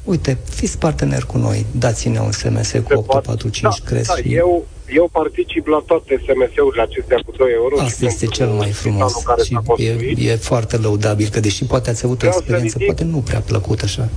uite, 0.04 0.38
fiți 0.50 0.78
partener 0.78 1.24
cu 1.24 1.38
noi, 1.38 1.66
dați-ne 1.70 2.20
un 2.20 2.30
SMS 2.30 2.70
cu 2.70 2.92
845 2.92 3.78
da, 3.78 3.84
crezi 3.84 4.08
da, 4.08 4.14
și... 4.14 4.34
eu, 4.34 4.66
eu 4.94 5.08
particip 5.12 5.66
la 5.66 5.82
toate 5.86 6.22
SMS-urile 6.24 6.82
acestea 6.82 7.18
cu 7.26 7.32
2 7.36 7.52
euro. 7.52 7.80
Asta 7.80 8.04
este 8.04 8.26
cel 8.26 8.48
mai 8.48 8.70
frumos 8.70 9.12
și 9.44 9.58
e, 9.76 10.14
e 10.16 10.36
foarte 10.36 10.76
lăudabil, 10.76 11.28
că 11.28 11.40
deși 11.40 11.64
poate 11.64 11.90
ați 11.90 12.04
avut 12.04 12.22
o 12.22 12.26
experiență, 12.26 12.78
ridic... 12.78 12.86
poate 12.86 13.04
nu 13.04 13.18
prea 13.18 13.40
plăcut 13.40 13.82
așa. 13.82 14.08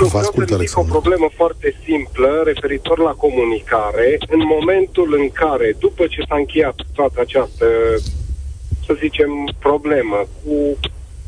Eu 0.00 0.06
vreau 0.06 0.22
să 0.22 0.30
ridic 0.36 0.78
o 0.78 0.82
problemă 0.82 1.28
foarte 1.34 1.74
simplă 1.84 2.42
referitor 2.44 2.98
la 2.98 3.10
comunicare. 3.10 4.18
În 4.28 4.42
momentul 4.54 5.16
în 5.20 5.28
care, 5.30 5.76
după 5.78 6.06
ce 6.06 6.20
s-a 6.28 6.36
încheiat 6.36 6.74
toată 6.94 7.20
această, 7.20 7.66
să 8.86 8.92
zicem, 8.98 9.30
problemă 9.58 10.18
cu 10.42 10.54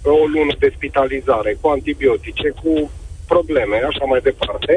o 0.02 0.26
lună 0.34 0.54
de 0.58 0.72
spitalizare, 0.74 1.58
cu 1.60 1.68
antibiotice, 1.68 2.48
cu 2.62 2.90
probleme, 3.34 3.76
așa 3.76 4.04
mai 4.04 4.20
departe. 4.20 4.72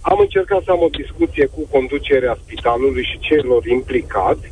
Am 0.00 0.18
încercat 0.18 0.62
să 0.64 0.70
am 0.70 0.82
o 0.88 0.96
discuție 1.02 1.46
cu 1.54 1.60
conducerea 1.74 2.38
spitalului 2.42 3.04
și 3.10 3.18
celor 3.28 3.66
implicați, 3.66 4.46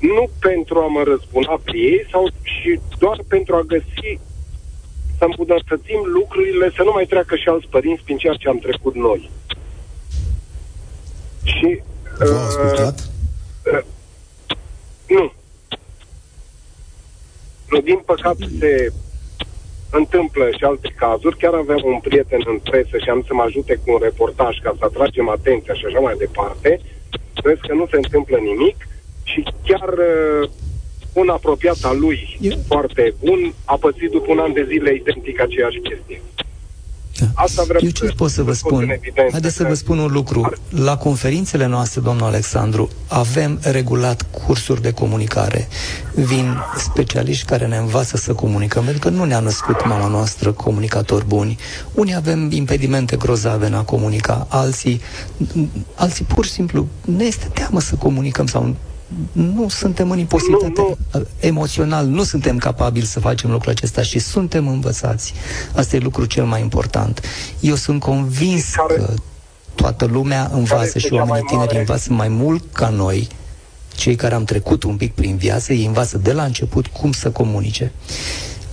nu 0.00 0.24
pentru 0.40 0.76
a 0.78 0.86
mă 0.86 1.02
răzbuna 1.02 1.54
pe 1.64 1.76
ei, 1.76 2.06
sau 2.10 2.22
și 2.42 2.80
doar 2.98 3.18
pentru 3.28 3.52
a 3.56 3.70
găsi 3.74 4.10
să 5.18 5.24
îmbunătățim 5.24 6.00
lucrurile, 6.18 6.66
să 6.76 6.82
nu 6.82 6.92
mai 6.94 7.06
treacă 7.12 7.36
și 7.36 7.48
alți 7.48 7.72
părinți 7.74 8.02
prin 8.02 8.16
ceea 8.16 8.34
ce 8.34 8.48
am 8.48 8.58
trecut 8.58 8.94
noi. 8.94 9.30
Și... 11.42 11.68
V-au 12.18 12.34
uh, 12.34 12.46
ascultat? 12.46 13.10
Uh, 13.72 13.84
nu. 15.16 15.32
Nu, 17.70 17.80
din 17.80 18.00
păcate 18.10 18.44
se 18.58 18.92
întâmplă 19.90 20.48
și 20.56 20.64
alte 20.64 20.94
cazuri. 20.96 21.36
Chiar 21.36 21.54
aveam 21.54 21.82
un 21.84 21.98
prieten 21.98 22.42
în 22.46 22.58
presă 22.58 22.96
și 22.98 23.10
am 23.10 23.22
să 23.26 23.34
mă 23.34 23.42
ajute 23.42 23.74
cu 23.74 23.92
un 23.92 23.98
reportaj 24.02 24.58
ca 24.58 24.74
să 24.78 24.84
atragem 24.84 25.28
atenția 25.28 25.74
și 25.74 25.84
așa 25.86 25.98
mai 25.98 26.14
departe. 26.18 26.80
Vezi 27.42 27.60
că 27.60 27.74
nu 27.74 27.86
se 27.90 27.96
întâmplă 27.96 28.36
nimic 28.36 28.76
și 29.22 29.44
chiar 29.64 29.88
uh, 29.88 30.48
un 31.12 31.28
apropiat 31.28 31.78
al 31.82 31.98
lui, 31.98 32.38
Eu... 32.40 32.58
foarte 32.66 33.14
bun, 33.24 33.52
a 33.64 33.76
pățit 33.76 34.10
după 34.10 34.32
un 34.32 34.38
an 34.38 34.52
de 34.52 34.66
zile 34.68 34.94
identic 34.94 35.40
aceeași 35.40 35.78
chestie. 35.78 36.20
Da. 37.18 37.26
Asta 37.34 37.62
vreau 37.62 37.80
Eu 37.84 37.90
ce 37.90 38.04
pot 38.04 38.30
să 38.30 38.42
vă 38.42 38.52
spun? 38.52 39.00
Haideți 39.30 39.54
să 39.54 39.64
vă 39.64 39.74
spun 39.74 39.98
un 39.98 40.12
lucru. 40.12 40.52
La 40.68 40.96
conferințele 40.96 41.66
noastre, 41.66 42.00
domnul 42.00 42.26
Alexandru, 42.26 42.90
avem 43.08 43.58
regulat 43.62 44.26
cursuri 44.30 44.82
de 44.82 44.92
comunicare. 44.92 45.68
Vin 46.14 46.56
specialiști 46.76 47.44
care 47.44 47.66
ne 47.66 47.76
învață 47.76 48.16
să 48.16 48.32
comunicăm, 48.32 48.84
pentru 48.84 49.08
că 49.08 49.14
nu 49.14 49.24
ne-a 49.24 49.40
născut 49.40 49.86
mama 49.86 50.08
noastră 50.08 50.52
comunicatori 50.52 51.26
buni. 51.26 51.58
Unii 51.94 52.14
avem 52.14 52.50
impedimente 52.50 53.16
grozave 53.16 53.66
în 53.66 53.74
a 53.74 53.82
comunica, 53.82 54.46
alții, 54.50 55.00
alții 55.94 56.24
pur 56.24 56.44
și 56.44 56.50
simplu 56.50 56.86
ne 57.04 57.24
este 57.24 57.50
teamă 57.54 57.80
să 57.80 57.94
comunicăm 57.94 58.46
sau 58.46 58.74
nu 59.32 59.68
suntem 59.68 60.10
în 60.10 60.18
imposibilitate 60.18 60.80
nu, 60.80 60.96
nu. 61.12 61.26
emoțional, 61.40 62.06
nu 62.06 62.22
suntem 62.22 62.58
capabili 62.58 63.06
să 63.06 63.20
facem 63.20 63.50
lucrul 63.50 63.70
acesta 63.70 64.02
și 64.02 64.18
suntem 64.18 64.68
învățați. 64.68 65.34
Asta 65.74 65.96
e 65.96 65.98
lucrul 65.98 66.24
cel 66.24 66.44
mai 66.44 66.60
important. 66.60 67.20
Eu 67.60 67.74
sunt 67.74 68.00
convins 68.00 68.74
care, 68.74 68.94
că 68.94 69.14
toată 69.74 70.04
lumea 70.04 70.50
învață 70.52 70.98
și 70.98 71.12
oamenii 71.12 71.46
tineri 71.46 71.76
învață 71.76 72.12
mai 72.12 72.28
mult 72.28 72.64
ca 72.72 72.88
noi, 72.88 73.28
cei 73.94 74.14
care 74.14 74.34
am 74.34 74.44
trecut 74.44 74.82
un 74.82 74.96
pic 74.96 75.14
prin 75.14 75.36
viață, 75.36 75.72
ei 75.72 75.86
învață 75.86 76.18
de 76.18 76.32
la 76.32 76.44
început 76.44 76.86
cum 76.86 77.12
să 77.12 77.30
comunice. 77.30 77.92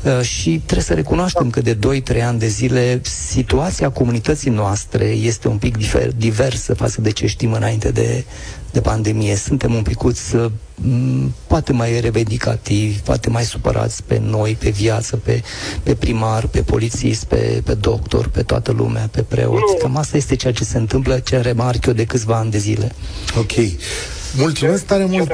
Uh, 0.04 0.22
și 0.22 0.50
trebuie 0.50 0.86
să 0.86 0.94
recunoaștem 0.94 1.50
că 1.50 1.62
de 1.62 1.78
2-3 2.14 2.24
ani 2.24 2.40
de 2.40 2.48
zile 2.48 3.02
situația 3.04 3.90
comunității 3.90 4.52
noastre 4.52 5.06
este 5.06 5.48
un 5.48 5.58
pic 5.58 5.78
difer, 5.78 6.14
diversă 6.14 6.74
față 6.74 7.02
de 7.02 7.12
ce 7.12 7.28
știm 7.28 7.54
înainte 7.54 7.92
de, 7.92 8.26
de 8.74 8.82
pandemie. 8.82 9.36
Suntem 9.36 9.74
un 9.74 9.82
picuț 9.82 10.32
uh, 10.32 10.52
poate 11.48 11.74
mai 11.74 12.00
revendicativi, 12.00 13.00
poate 13.00 13.30
mai 13.30 13.44
supărați 13.44 14.04
pe 14.04 14.18
noi, 14.24 14.58
pe 14.60 14.70
viață, 14.70 15.18
pe, 15.18 15.42
pe 15.84 15.96
primar, 15.96 16.48
pe 16.48 16.62
polițist, 16.62 17.24
pe, 17.26 17.62
pe 17.66 17.74
doctor, 17.74 18.28
pe 18.28 18.44
toată 18.44 18.72
lumea, 18.72 19.10
pe 19.12 19.22
preoți. 19.22 19.78
Cam 19.80 19.98
asta 19.98 20.18
este 20.18 20.36
ceea 20.36 20.54
ce 20.54 20.64
se 20.64 20.78
întâmplă, 20.78 21.20
ce 21.20 21.38
remarc 21.42 21.86
eu 21.86 21.94
de 21.94 22.06
câțiva 22.06 22.36
ani 22.38 22.52
de 22.52 22.58
zile. 22.58 22.96
Ok. 23.38 23.52
Mulțumesc 24.38 24.86
tare 24.86 25.06
mult, 25.06 25.32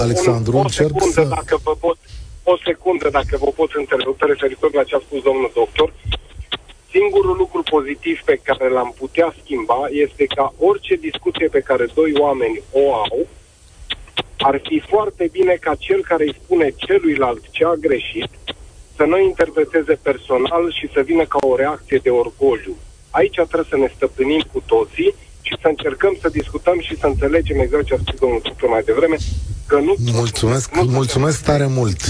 Alexandru. 0.00 0.56
Un, 0.56 0.64
o 0.64 0.68
secundă, 0.68 1.12
să... 1.12 1.26
dacă 1.28 1.60
vă 1.62 1.74
pot, 1.80 1.96
o 2.42 2.56
secundă, 2.64 3.08
dacă 3.12 3.36
vă 3.40 3.50
pot 3.58 3.70
întrerupe 3.82 4.24
referitor 4.24 4.70
la 4.74 4.82
ce 4.82 4.94
a 4.94 5.00
spus 5.06 5.22
domnul 5.22 5.50
doctor. 5.54 5.92
Singurul 6.90 7.36
lucru 7.36 7.62
pozitiv 7.62 8.20
pe 8.24 8.40
care 8.44 8.68
l-am 8.68 8.94
putea 8.98 9.34
schimba 9.42 9.80
este 9.90 10.24
ca 10.24 10.54
orice 10.58 10.94
discuție 10.94 11.48
pe 11.48 11.60
care 11.60 11.86
doi 11.94 12.12
oameni 12.18 12.62
o 12.72 12.94
au, 12.94 13.26
ar 14.38 14.60
fi 14.68 14.82
foarte 14.88 15.28
bine 15.32 15.54
ca 15.60 15.74
cel 15.74 16.00
care 16.02 16.24
îi 16.24 16.38
spune 16.42 16.74
celuilalt 16.76 17.42
ce 17.50 17.64
a 17.64 17.74
greșit 17.74 18.28
să 18.96 19.04
nu 19.04 19.18
interpreteze 19.20 19.94
personal 20.02 20.72
și 20.78 20.90
să 20.94 21.00
vină 21.00 21.24
ca 21.24 21.38
o 21.40 21.56
reacție 21.56 22.00
de 22.02 22.10
orgoliu. 22.10 22.76
Aici 23.10 23.34
trebuie 23.34 23.66
să 23.68 23.76
ne 23.76 23.92
stăpânim 23.96 24.42
cu 24.52 24.62
toții 24.66 25.14
și 25.42 25.56
să 25.60 25.68
încercăm 25.68 26.16
să 26.20 26.28
discutăm 26.28 26.80
și 26.80 26.98
să 26.98 27.06
înțelegem 27.06 27.58
exact 27.60 27.86
ce 27.86 27.94
a 27.94 27.98
spus 27.98 28.18
domnul 28.18 28.40
Tutur 28.40 28.68
mai 28.68 28.82
devreme, 28.82 29.16
că 29.66 29.78
nu... 29.78 29.94
Mulțumesc, 30.12 30.74
nu 30.74 30.82
mulțumesc 30.82 31.44
tare 31.44 31.66
mult! 31.66 32.00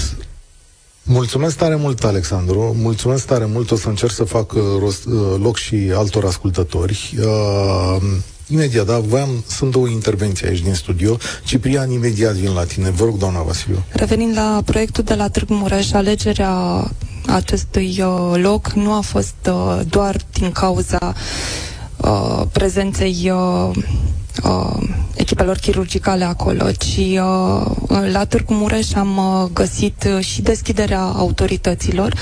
Mulțumesc 1.11 1.57
tare 1.57 1.75
mult, 1.75 2.03
Alexandru. 2.03 2.75
Mulțumesc 2.79 3.25
tare 3.25 3.45
mult. 3.45 3.71
O 3.71 3.75
să 3.75 3.87
încerc 3.87 4.11
să 4.11 4.23
fac 4.23 4.51
uh, 4.51 4.61
rost, 4.79 5.05
uh, 5.05 5.13
loc 5.41 5.57
și 5.57 5.91
altor 5.95 6.25
ascultători. 6.25 7.15
Uh, 7.19 8.01
imediat, 8.47 8.85
da, 8.85 8.99
voiam, 8.99 9.29
sunt 9.47 9.71
două 9.71 9.87
intervenții 9.87 10.47
aici 10.47 10.59
din 10.59 10.73
studio. 10.73 11.17
Ciprian, 11.45 11.91
imediat 11.91 12.33
vin 12.33 12.53
la 12.53 12.63
tine. 12.63 12.89
Vă 12.89 13.05
rog, 13.05 13.17
doamna 13.17 13.41
Vasiliu. 13.41 13.83
Revenind 13.91 14.35
la 14.35 14.61
proiectul 14.65 15.03
de 15.03 15.13
la 15.13 15.27
Târgu 15.29 15.53
Mureș, 15.53 15.91
alegerea 15.91 16.83
acestui 17.27 18.01
uh, 18.03 18.39
loc 18.41 18.71
nu 18.71 18.93
a 18.93 18.99
fost 19.01 19.35
uh, 19.49 19.79
doar 19.87 20.15
din 20.33 20.51
cauza 20.51 21.13
uh, 21.97 22.41
prezenței 22.51 23.31
uh, 23.33 23.75
uh, 24.43 24.83
echipelor 25.15 25.57
chirurgicale 25.57 26.23
acolo, 26.23 26.71
ci 26.71 26.97
uh, 26.97 27.65
la 28.11 28.25
Târgu 28.25 28.53
Mureș 28.53 28.93
am 28.93 29.17
uh, 29.17 29.49
găsit 29.53 30.07
uh, 30.15 30.23
și 30.25 30.41
deschiderea 30.41 31.01
autorităților. 31.01 32.13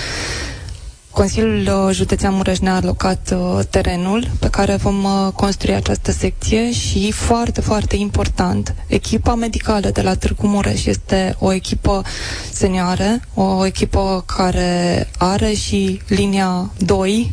Consiliul 1.18 1.68
uh, 1.88 1.94
Județean 1.96 2.34
Mureș 2.34 2.58
ne-a 2.60 2.76
alocat 2.76 3.34
uh, 3.36 3.60
terenul 3.70 4.30
pe 4.40 4.50
care 4.50 4.76
vom 4.76 5.04
uh, 5.04 5.32
construi 5.34 5.74
această 5.74 6.12
secție 6.12 6.72
și 6.72 7.12
foarte, 7.12 7.62
foarte 7.62 7.96
important, 7.96 8.76
echipa 8.88 9.36
medicală 9.36 9.90
de 9.90 10.02
la 10.02 10.16
Târgu 10.16 10.48
Mureș 10.48 10.86
este 10.86 11.36
o 11.40 11.54
echipă 11.54 12.02
senioară, 12.52 13.20
o 13.34 13.66
echipă 13.66 14.24
care 14.38 15.10
are 15.18 15.54
și 15.54 16.02
linia 16.08 16.72
2 16.78 17.32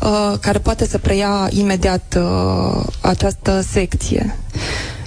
uh, 0.00 0.32
care 0.40 0.58
poate 0.58 0.86
să 0.86 0.98
preia 0.98 1.48
imediat 1.50 2.16
uh, 2.18 2.84
această 3.00 3.64
secție. 3.70 4.36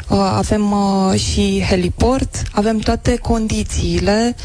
Uh, 0.09 0.17
avem 0.35 0.71
uh, 0.71 1.19
și 1.19 1.63
heliport, 1.69 2.41
avem 2.51 2.77
toate 2.77 3.15
condițiile 3.17 4.35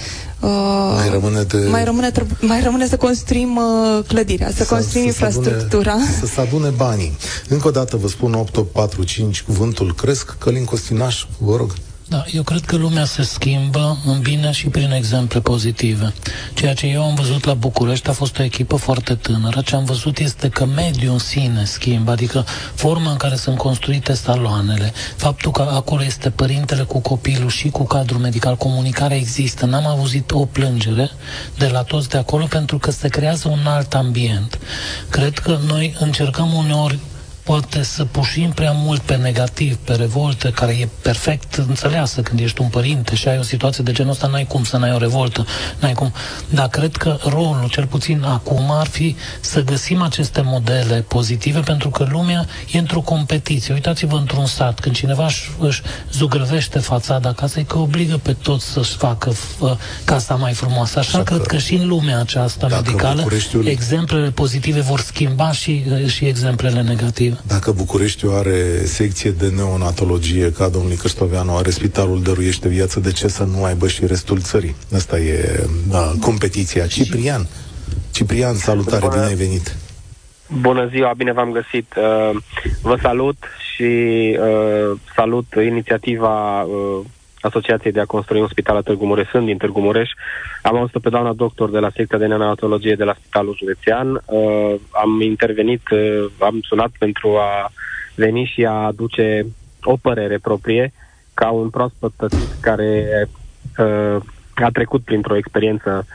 Uh, 0.43 0.49
mai 0.97 1.09
rămâne, 1.11 1.43
de... 1.43 1.67
mai, 1.71 1.85
rămâne, 1.85 2.11
mai 2.41 2.63
rămâne 2.63 2.87
să 2.89 2.97
construim 2.97 3.57
uh, 3.57 4.05
clădirea, 4.07 4.51
să, 4.51 4.57
să 4.57 4.75
construim 4.75 5.11
să 5.11 5.25
infrastructura. 5.25 5.93
Adune, 5.93 6.17
să 6.21 6.27
se 6.27 6.41
adune 6.41 6.69
banii. 6.69 7.17
Încă 7.49 7.69
o 7.69 7.71
dată 7.71 7.97
vă 7.97 8.09
spun 8.09 8.33
8845, 8.35 9.43
cuvântul 9.43 9.95
cresc. 9.95 10.35
Călin 10.39 10.65
Costinaș, 10.65 11.25
vă 11.39 11.57
rog. 11.57 11.73
Da, 12.13 12.25
eu 12.33 12.43
cred 12.43 12.65
că 12.65 12.77
lumea 12.77 13.05
se 13.05 13.23
schimbă 13.23 13.99
în 14.07 14.21
bine 14.21 14.51
și 14.51 14.67
prin 14.67 14.91
exemple 14.91 15.41
pozitive. 15.41 16.13
Ceea 16.55 16.75
ce 16.75 16.87
eu 16.87 17.03
am 17.03 17.15
văzut 17.15 17.45
la 17.45 17.55
București 17.55 18.09
a 18.09 18.13
fost 18.13 18.39
o 18.39 18.43
echipă 18.43 18.77
foarte 18.77 19.15
tânără. 19.15 19.61
Ce 19.61 19.75
am 19.75 19.85
văzut 19.85 20.19
este 20.19 20.49
că 20.49 20.65
mediul 20.65 21.13
în 21.13 21.19
sine 21.19 21.65
schimbă, 21.65 22.11
adică 22.11 22.45
forma 22.75 23.11
în 23.11 23.17
care 23.17 23.37
sunt 23.37 23.57
construite 23.57 24.13
saloanele, 24.13 24.93
faptul 25.17 25.51
că 25.51 25.63
acolo 25.63 26.05
este 26.05 26.31
părintele 26.31 26.83
cu 26.83 27.01
copilul 27.01 27.51
și 27.51 27.71
cu 27.71 27.85
cadrul 27.85 28.21
medical, 28.21 28.57
comunicarea 28.57 29.17
există. 29.17 29.67
N-am 29.67 29.87
auzit 29.87 30.31
o 30.31 30.45
plângere 30.45 31.11
de 31.59 31.67
la 31.67 31.83
toți 31.83 32.09
de 32.09 32.19
acolo 32.19 32.45
pentru 32.45 32.79
că 32.79 32.91
se 32.91 33.09
creează 33.09 33.49
un 33.49 33.67
alt 33.67 33.95
ambient. 33.95 34.59
Cred 35.09 35.39
că 35.39 35.59
noi 35.67 35.97
încercăm 36.01 36.53
uneori 36.55 36.99
poate 37.43 37.83
să 37.83 38.05
pușim 38.05 38.51
prea 38.51 38.73
mult 38.73 39.01
pe 39.01 39.17
negativ, 39.17 39.77
pe 39.77 39.95
revoltă, 39.95 40.51
care 40.51 40.73
e 40.73 40.89
perfect 41.03 41.55
înțeleasă 41.55 42.21
când 42.21 42.41
ești 42.41 42.61
un 42.61 42.69
părinte 42.69 43.15
și 43.15 43.29
ai 43.29 43.39
o 43.39 43.43
situație 43.43 43.85
de 43.85 43.93
genul 43.93 44.13
ăsta, 44.13 44.27
n-ai 44.27 44.45
cum 44.45 44.65
să 44.65 44.77
n-ai 44.77 44.93
o 44.93 44.99
revoltă, 44.99 45.47
n-ai 45.79 45.93
cum. 45.93 46.13
Dar 46.49 46.69
cred 46.69 46.97
că 46.97 47.19
rolul, 47.25 47.69
cel 47.71 47.87
puțin 47.87 48.23
acum, 48.23 48.71
ar 48.71 48.87
fi 48.87 49.17
să 49.41 49.63
găsim 49.65 50.03
aceste 50.03 50.41
modele 50.41 51.05
pozitive, 51.09 51.61
pentru 51.61 51.89
că 51.91 52.07
lumea 52.11 52.47
e 52.73 52.79
într-o 52.79 53.01
competiție. 53.01 53.75
Uitați-vă 53.75 54.17
într-un 54.17 54.47
sat, 54.47 54.81
când 54.81 54.95
cineva 54.95 55.27
își, 55.27 55.51
își 55.59 55.83
zugrăvește 56.13 56.79
fațada 56.79 57.33
casei, 57.33 57.65
că 57.65 57.79
obligă 57.79 58.17
pe 58.23 58.33
toți 58.33 58.67
să-și 58.67 58.97
facă 58.97 59.33
f- 59.33 59.79
casa 60.05 60.35
mai 60.35 60.53
frumoasă. 60.53 60.99
Așa, 60.99 61.09
Așa 61.19 61.23
cred 61.23 61.41
că, 61.41 61.47
că 61.47 61.59
și 61.59 61.75
în 61.75 61.87
lumea 61.89 62.19
aceasta 62.21 62.67
medicală, 62.67 63.21
Bucureștiul... 63.23 63.67
exemplele 63.67 64.31
pozitive 64.31 64.81
vor 64.81 65.01
schimba 65.01 65.53
și, 65.53 65.85
și 66.07 66.25
exemplele 66.25 66.83
negative. 66.83 67.32
Dacă 67.47 67.73
Bucureștiul 67.73 68.35
are 68.35 68.85
secție 68.85 69.31
de 69.31 69.49
neonatologie, 69.49 70.53
ca 70.53 70.69
domnul 70.69 70.97
Cârstoveanu 70.97 71.57
are 71.57 71.71
Spitalul 71.71 72.23
Dăruiește 72.23 72.69
Viață, 72.69 73.01
de 73.01 73.13
ce 73.13 73.29
să 73.29 73.45
nu 73.45 73.65
aibă 73.65 73.89
și 73.89 74.07
restul 74.07 74.41
țării? 74.41 74.75
Asta 74.95 75.19
e 75.19 75.67
da, 75.89 76.13
competiția. 76.21 76.87
Ciprian, 76.87 77.47
Ciprian, 78.11 78.55
salutare, 78.55 79.01
Bună. 79.01 79.13
bine 79.13 79.27
ai 79.27 79.35
venit! 79.35 79.77
Bună 80.61 80.87
ziua, 80.87 81.13
bine 81.17 81.33
v-am 81.33 81.51
găsit. 81.51 81.95
Uh, 81.97 82.37
vă 82.83 82.99
salut 83.03 83.37
și 83.75 83.83
uh, 84.41 84.99
salut 85.15 85.47
inițiativa 85.67 86.63
uh, 86.63 87.05
Asociației 87.43 87.93
de 87.93 88.01
a 88.01 88.05
construi 88.05 88.41
un 88.41 88.49
spital 88.49 88.75
la 88.75 88.81
Târgu 88.81 89.07
Mureș. 89.07 89.29
Sunt 89.29 89.47
din 89.47 89.57
Târgu 89.57 89.81
Mureș. 89.81 90.11
Am 90.63 90.77
auzit 90.77 91.03
pe 91.03 91.09
doamna 91.09 91.33
doctor 91.33 91.71
de 91.71 91.79
la 91.79 91.91
secția 91.95 92.19
de 92.19 92.27
neonatologie 92.27 92.95
de 92.95 93.05
la 93.05 93.15
Spitalul 93.15 93.57
Județean. 93.59 94.23
Uh, 94.25 94.75
am 94.91 95.21
intervenit, 95.21 95.89
uh, 95.91 96.25
am 96.39 96.61
sunat 96.63 96.91
pentru 96.99 97.37
a 97.37 97.71
veni 98.15 98.51
și 98.55 98.65
a 98.65 98.73
aduce 98.73 99.47
o 99.83 99.97
părere 99.97 100.39
proprie 100.39 100.93
ca 101.35 101.51
un 101.51 101.71
proaspăt 101.71 102.13
tătit 102.17 102.53
care 102.61 103.29
uh, 103.79 104.23
a 104.55 104.69
trecut 104.73 105.03
printr-o 105.03 105.37
experiență 105.37 106.07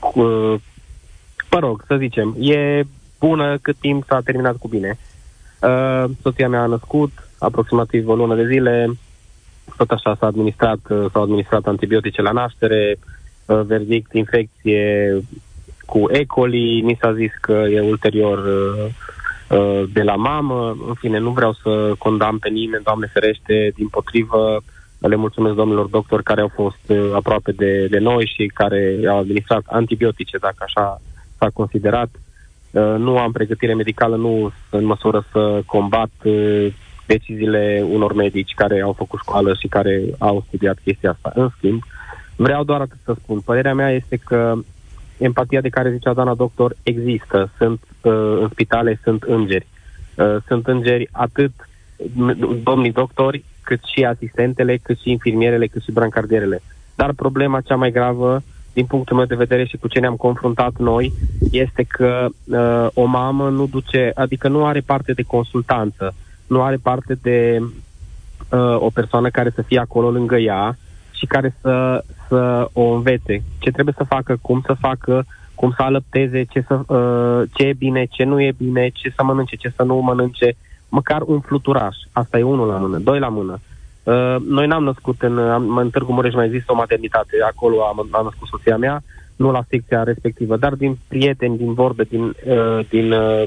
cu, 0.00 0.20
uh, 0.20 0.60
mă 1.50 1.58
rog, 1.58 1.84
să 1.86 1.96
zicem, 1.98 2.36
e 2.38 2.82
bună 3.18 3.58
cât 3.62 3.76
timp 3.76 4.04
s-a 4.08 4.20
terminat 4.24 4.56
cu 4.56 4.68
bine. 4.68 4.98
Uh, 5.60 6.04
soția 6.22 6.48
mea 6.48 6.60
a 6.60 6.66
născut 6.66 7.10
aproximativ 7.38 8.08
o 8.08 8.14
lună 8.14 8.34
de 8.34 8.46
zile, 8.46 8.90
tot 9.76 9.90
așa 9.90 10.16
s-a 10.18 10.26
administrat, 10.26 10.78
uh, 10.88 11.04
s-au 11.12 11.22
administrat 11.22 11.66
antibiotice 11.66 12.22
la 12.22 12.30
naștere, 12.30 12.96
uh, 13.46 13.60
verdict 13.64 14.12
infecție 14.12 15.16
cu 15.86 16.06
E. 16.10 16.24
coli, 16.24 16.80
ni 16.80 16.98
s-a 17.00 17.12
zis 17.14 17.32
că 17.40 17.52
e 17.52 17.80
ulterior 17.80 18.38
uh, 18.38 19.82
de 19.92 20.02
la 20.02 20.14
mamă, 20.14 20.76
în 20.88 20.94
fine, 20.94 21.18
nu 21.18 21.30
vreau 21.30 21.52
să 21.52 21.92
condamn 21.98 22.38
pe 22.38 22.48
nimeni, 22.48 22.84
Doamne 22.84 23.06
ferește, 23.12 23.72
din 23.74 23.88
potrivă, 23.88 24.62
le 24.98 25.16
mulțumesc 25.16 25.54
domnilor 25.54 25.86
doctori 25.86 26.22
care 26.22 26.40
au 26.40 26.50
fost 26.54 26.92
aproape 27.14 27.52
de, 27.52 27.86
de 27.86 27.98
noi 27.98 28.26
și 28.34 28.50
care 28.54 28.98
au 29.08 29.18
administrat 29.18 29.62
antibiotice, 29.66 30.38
dacă 30.38 30.56
așa 30.58 31.00
s-a 31.38 31.50
considerat. 31.54 32.08
Nu 32.98 33.18
am 33.18 33.32
pregătire 33.32 33.74
medicală, 33.74 34.16
nu 34.16 34.38
sunt 34.38 34.82
în 34.82 34.84
măsură 34.84 35.26
să 35.32 35.62
combat 35.66 36.10
deciziile 37.06 37.84
unor 37.90 38.14
medici 38.14 38.54
care 38.54 38.80
au 38.80 38.92
făcut 38.92 39.18
școală 39.18 39.54
și 39.60 39.66
care 39.66 40.02
au 40.18 40.44
studiat 40.46 40.78
chestia 40.84 41.10
asta. 41.10 41.32
În 41.34 41.48
schimb, 41.56 41.82
vreau 42.36 42.64
doar 42.64 42.80
atât 42.80 42.98
să 43.04 43.14
spun. 43.22 43.40
Părerea 43.40 43.74
mea 43.74 43.90
este 43.90 44.16
că 44.16 44.54
empatia 45.18 45.60
de 45.60 45.68
care 45.68 45.92
zicea 45.92 46.12
doamna 46.12 46.34
doctor 46.34 46.76
există. 46.82 47.52
Sunt 47.58 47.80
uh, 48.02 48.12
în 48.40 48.48
spitale, 48.48 49.00
sunt 49.02 49.22
îngeri. 49.22 49.66
Uh, 50.16 50.36
sunt 50.46 50.66
îngeri 50.66 51.08
atât 51.12 51.52
domnii 52.62 52.92
doctori, 52.92 53.44
cât 53.62 53.80
și 53.84 54.04
asistentele, 54.04 54.76
cât 54.76 54.98
și 54.98 55.10
infirmierele, 55.10 55.66
cât 55.66 55.82
și 55.82 55.92
brancardierele. 55.92 56.62
Dar 56.94 57.12
problema 57.12 57.60
cea 57.60 57.76
mai 57.76 57.90
gravă, 57.90 58.42
din 58.72 58.84
punctul 58.84 59.16
meu 59.16 59.24
de 59.24 59.34
vedere 59.34 59.64
și 59.64 59.76
cu 59.76 59.88
ce 59.88 60.00
ne-am 60.00 60.16
confruntat 60.16 60.72
noi, 60.78 61.12
este 61.50 61.82
că 61.82 62.26
uh, 62.44 62.88
o 62.94 63.04
mamă 63.04 63.48
nu 63.48 63.66
duce, 63.66 64.10
adică 64.14 64.48
nu 64.48 64.66
are 64.66 64.80
parte 64.80 65.12
de 65.12 65.22
consultanță 65.22 66.14
nu 66.52 66.62
are 66.62 66.76
parte 66.82 67.18
de 67.22 67.58
uh, 67.60 68.76
o 68.78 68.90
persoană 68.90 69.28
care 69.30 69.50
să 69.54 69.62
fie 69.62 69.78
acolo 69.78 70.10
lângă 70.10 70.36
ea 70.36 70.76
și 71.12 71.26
care 71.26 71.54
să, 71.60 72.04
să 72.28 72.68
o 72.72 72.82
învețe 72.82 73.42
ce 73.58 73.70
trebuie 73.70 73.94
să 73.96 74.04
facă, 74.04 74.38
cum 74.40 74.62
să 74.66 74.74
facă, 74.80 75.24
cum 75.54 75.72
să 75.76 75.82
alăpteze, 75.82 76.44
ce, 76.44 76.64
să, 76.66 76.74
uh, 76.74 77.48
ce 77.54 77.62
e 77.66 77.72
bine, 77.72 78.04
ce 78.10 78.24
nu 78.24 78.40
e 78.40 78.52
bine, 78.56 78.88
ce 78.88 79.12
să 79.16 79.22
mănânce, 79.22 79.56
ce 79.56 79.72
să 79.76 79.82
nu 79.82 79.96
mănânce, 79.96 80.56
măcar 80.88 81.22
un 81.24 81.40
fluturaș. 81.40 81.96
Asta 82.12 82.38
e 82.38 82.42
unul 82.42 82.66
la 82.66 82.76
mână, 82.76 82.98
doi 82.98 83.18
la 83.18 83.28
mână. 83.28 83.60
Uh, 84.02 84.36
noi 84.48 84.66
n-am 84.66 84.84
născut 84.84 85.22
în, 85.22 85.38
am, 85.38 85.76
în 85.76 85.90
Târgu 85.90 86.12
Mureș 86.12 86.34
mai 86.34 86.46
există 86.46 86.72
o 86.72 86.74
maternitate, 86.76 87.36
acolo 87.46 87.82
am, 87.82 88.08
am 88.10 88.24
născut 88.24 88.48
soția 88.48 88.76
mea, 88.76 89.02
nu 89.36 89.50
la 89.50 89.64
secția 89.68 90.02
respectivă, 90.02 90.56
dar 90.56 90.74
din 90.74 90.98
prieteni, 91.08 91.56
din 91.56 91.72
vorbe, 91.72 92.02
din, 92.02 92.22
uh, 92.22 92.86
din 92.88 93.12
uh, 93.12 93.42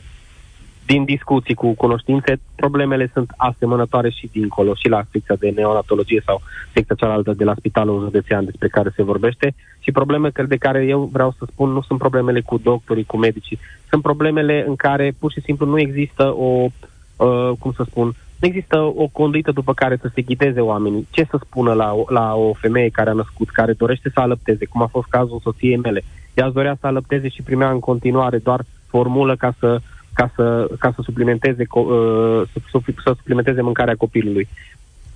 din 0.86 1.03
discuții 1.03 1.53
cu 1.53 1.73
cunoștințe, 1.73 2.39
problemele 2.55 3.09
sunt 3.13 3.33
asemănătoare 3.38 4.09
și 4.09 4.29
dincolo, 4.31 4.73
și 4.73 4.88
la 4.88 5.03
secția 5.11 5.36
de 5.39 5.49
neonatologie 5.55 6.21
sau 6.25 6.41
secția 6.73 6.95
cealaltă 6.95 7.33
de 7.33 7.43
la 7.43 7.53
Spitalul 7.57 8.03
Județean 8.03 8.45
despre 8.45 8.67
care 8.67 8.91
se 8.95 9.03
vorbește 9.03 9.55
și 9.79 9.91
probleme 9.91 10.29
de 10.47 10.55
care 10.55 10.86
eu 10.86 11.09
vreau 11.11 11.36
să 11.38 11.45
spun 11.51 11.69
nu 11.69 11.81
sunt 11.81 11.99
problemele 11.99 12.41
cu 12.41 12.57
doctorii, 12.57 13.03
cu 13.03 13.17
medicii, 13.17 13.59
sunt 13.89 14.01
problemele 14.01 14.65
în 14.67 14.75
care 14.75 15.15
pur 15.19 15.31
și 15.31 15.41
simplu 15.41 15.65
nu 15.65 15.79
există 15.79 16.23
o, 16.23 16.65
uh, 17.15 17.51
cum 17.59 17.71
să 17.75 17.83
spun, 17.89 18.05
nu 18.39 18.47
există 18.47 18.77
o 18.79 19.07
conduită 19.07 19.51
după 19.51 19.73
care 19.73 19.97
să 20.01 20.09
se 20.13 20.21
ghideze 20.21 20.59
oamenii. 20.59 21.07
Ce 21.11 21.27
să 21.29 21.39
spună 21.41 21.73
la, 21.73 21.93
la 22.07 22.36
o 22.36 22.53
femeie 22.53 22.89
care 22.89 23.09
a 23.09 23.13
născut, 23.13 23.49
care 23.49 23.73
dorește 23.73 24.09
să 24.13 24.19
alăpteze, 24.19 24.65
cum 24.65 24.81
a 24.81 24.88
fost 24.88 25.07
cazul 25.09 25.39
soției 25.43 25.77
mele. 25.77 26.03
Ea 26.33 26.49
dorea 26.49 26.77
să 26.79 26.88
alăpteze 26.88 27.27
și 27.27 27.41
primea 27.41 27.69
în 27.69 27.79
continuare 27.79 28.38
doar 28.38 28.61
formulă 28.88 29.36
ca 29.36 29.53
să 29.59 29.79
ca 30.16 30.32
să, 30.36 30.68
ca 30.80 30.91
să 30.95 31.01
suplimenteze 31.03 31.68
uh, 31.70 32.41
să, 32.53 32.80
să 33.03 33.13
suplimenteze 33.18 33.61
mâncarea 33.61 33.95
copilului. 33.95 34.47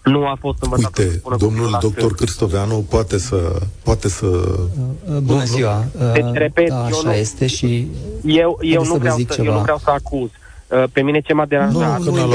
Nu 0.04 0.26
a 0.28 0.38
fost 0.40 0.64
învățat 0.64 0.98
Uite, 0.98 1.12
să 1.12 1.36
domnul 1.38 1.78
doctor 1.82 2.14
Cristoveanu 2.14 2.86
poate 2.90 3.18
să... 3.18 3.60
Poate 3.84 4.10
să... 4.10 4.26
Uh, 4.26 5.18
bună 5.24 5.44
ziua! 5.44 5.86
Deci, 6.14 6.26
repet, 6.34 6.70
da, 6.70 6.84
așa 6.84 6.96
eu 6.96 7.04
nu, 7.04 7.12
este 7.12 7.48
și... 7.48 7.88
Eu, 8.26 8.60
eu, 8.62 8.84
nu 8.84 8.96
vreau 8.96 9.18
să, 9.18 9.42
eu 9.44 9.54
nu 9.54 9.60
vreau 9.60 9.78
să 9.78 9.90
acuz. 9.90 10.30
Uh, 10.68 10.84
pe 10.92 11.02
mine 11.02 11.20
ce 11.20 11.34
m-a 11.34 11.46
deranjat... 11.46 12.00
Nu, 12.00 12.04
nu, 12.04 12.16
nu, 12.16 12.26
nu, 12.26 12.28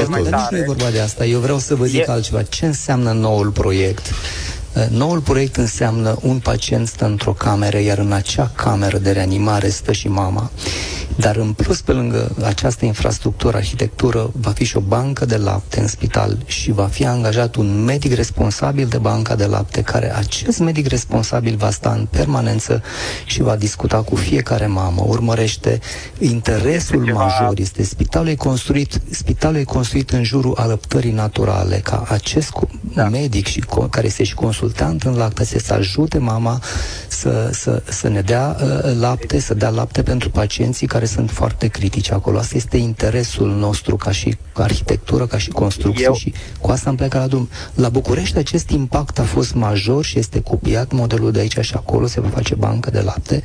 nu 0.49 0.57
e 0.57 0.63
vorba 0.65 0.89
de 0.89 0.99
asta. 0.99 1.25
Eu 1.25 1.39
vreau 1.39 1.57
să 1.57 1.75
vă 1.75 1.85
zic 1.85 2.07
e... 2.07 2.11
altceva. 2.11 2.41
Ce 2.41 2.65
înseamnă 2.65 3.11
noul 3.11 3.49
proiect? 3.49 4.13
Noul 4.89 5.19
proiect 5.19 5.55
înseamnă 5.55 6.17
un 6.21 6.39
pacient 6.39 6.87
stă 6.87 7.05
într-o 7.05 7.31
cameră, 7.31 7.79
iar 7.79 7.97
în 7.97 8.11
acea 8.11 8.51
cameră 8.55 8.97
de 8.97 9.11
reanimare 9.11 9.69
stă 9.69 9.91
și 9.91 10.07
mama. 10.07 10.51
Dar 11.15 11.35
în 11.35 11.53
plus, 11.53 11.81
pe 11.81 11.91
lângă 11.91 12.35
această 12.43 12.85
infrastructură, 12.85 13.57
arhitectură, 13.57 14.29
va 14.33 14.51
fi 14.51 14.63
și 14.63 14.77
o 14.77 14.79
bancă 14.79 15.25
de 15.25 15.37
lapte 15.37 15.79
în 15.79 15.87
spital 15.87 16.37
și 16.45 16.71
va 16.71 16.85
fi 16.85 17.05
angajat 17.05 17.55
un 17.55 17.83
medic 17.83 18.13
responsabil 18.13 18.87
de 18.87 18.97
banca 18.97 19.35
de 19.35 19.45
lapte, 19.45 19.81
care 19.81 20.15
acest 20.15 20.59
medic 20.59 20.87
responsabil 20.87 21.55
va 21.55 21.69
sta 21.69 21.91
în 21.91 22.07
permanență 22.09 22.83
și 23.25 23.41
va 23.41 23.55
discuta 23.55 24.01
cu 24.01 24.15
fiecare 24.15 24.67
mamă, 24.67 25.03
urmărește 25.07 25.79
interesul 26.19 27.11
major, 27.13 27.53
este 27.55 27.83
spitalul 27.83 28.27
e 28.27 28.35
construit, 28.35 29.01
spitalul 29.09 29.59
e 29.59 29.63
construit 29.63 30.09
în 30.09 30.23
jurul 30.23 30.53
alăptării 30.57 31.11
naturale, 31.11 31.75
ca 31.75 32.03
acest 32.07 32.51
da. 32.93 33.09
medic 33.09 33.47
și 33.47 33.63
care 33.89 34.05
este 34.07 34.23
și 34.23 34.33
consultant 34.33 35.03
în 35.03 35.15
lactate 35.15 35.59
să 35.59 35.73
ajute 35.73 36.17
mama 36.17 36.61
să, 37.07 37.49
să, 37.53 37.83
să 37.89 38.07
ne 38.07 38.21
dea 38.21 38.55
uh, 38.61 38.97
lapte, 38.99 39.39
să 39.39 39.53
dea 39.53 39.69
lapte 39.69 40.03
pentru 40.03 40.29
pacienții 40.29 40.87
care 40.87 41.04
care 41.05 41.17
sunt 41.17 41.37
foarte 41.37 41.67
critici 41.67 42.11
acolo. 42.11 42.37
Asta 42.37 42.57
este 42.57 42.77
interesul 42.77 43.49
nostru 43.49 43.95
ca 43.95 44.11
și 44.11 44.37
arhitectură, 44.53 45.25
ca 45.25 45.37
și 45.37 45.49
construcție 45.49 46.03
Eu... 46.03 46.13
și 46.13 46.33
cu 46.59 46.71
asta 46.71 46.89
am 46.89 46.95
plecat 46.95 47.21
la 47.21 47.27
drum. 47.27 47.49
La 47.73 47.89
București 47.89 48.37
acest 48.37 48.69
impact 48.69 49.19
a 49.19 49.23
fost 49.23 49.53
major 49.53 50.03
și 50.03 50.19
este 50.19 50.39
copiat 50.39 50.91
modelul 50.91 51.31
de 51.31 51.39
aici 51.39 51.59
și 51.59 51.73
acolo, 51.75 52.07
se 52.07 52.21
va 52.21 52.27
face 52.27 52.55
bancă 52.55 52.89
de 52.89 53.01
lapte. 53.01 53.43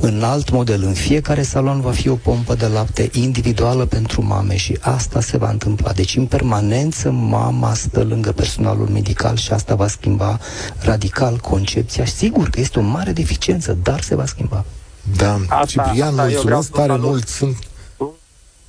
În 0.00 0.22
alt 0.22 0.50
model, 0.50 0.82
în 0.82 0.92
fiecare 0.92 1.42
salon 1.42 1.80
va 1.80 1.90
fi 1.90 2.08
o 2.08 2.14
pompă 2.14 2.54
de 2.54 2.66
lapte 2.66 3.10
individuală 3.12 3.84
pentru 3.84 4.24
mame 4.24 4.56
și 4.56 4.78
asta 4.80 5.20
se 5.20 5.36
va 5.36 5.50
întâmpla. 5.50 5.92
Deci, 5.92 6.16
în 6.16 6.26
permanență, 6.26 7.10
mama 7.10 7.74
stă 7.74 8.02
lângă 8.02 8.32
personalul 8.32 8.88
medical 8.88 9.36
și 9.36 9.52
asta 9.52 9.74
va 9.74 9.86
schimba 9.88 10.38
radical 10.80 11.36
concepția. 11.36 12.04
Sigur 12.04 12.50
că 12.50 12.60
este 12.60 12.78
o 12.78 12.82
mare 12.82 13.12
deficiență, 13.12 13.78
dar 13.82 14.00
se 14.00 14.14
va 14.14 14.26
schimba. 14.26 14.64
Da, 15.16 15.38
asta, 15.48 15.64
Ciprian, 15.66 16.08
asta 16.08 16.22
mulțumesc 16.22 16.70
tare 16.70 16.86
salut. 16.86 17.04
mult. 17.04 17.28
Sunt 17.28 17.56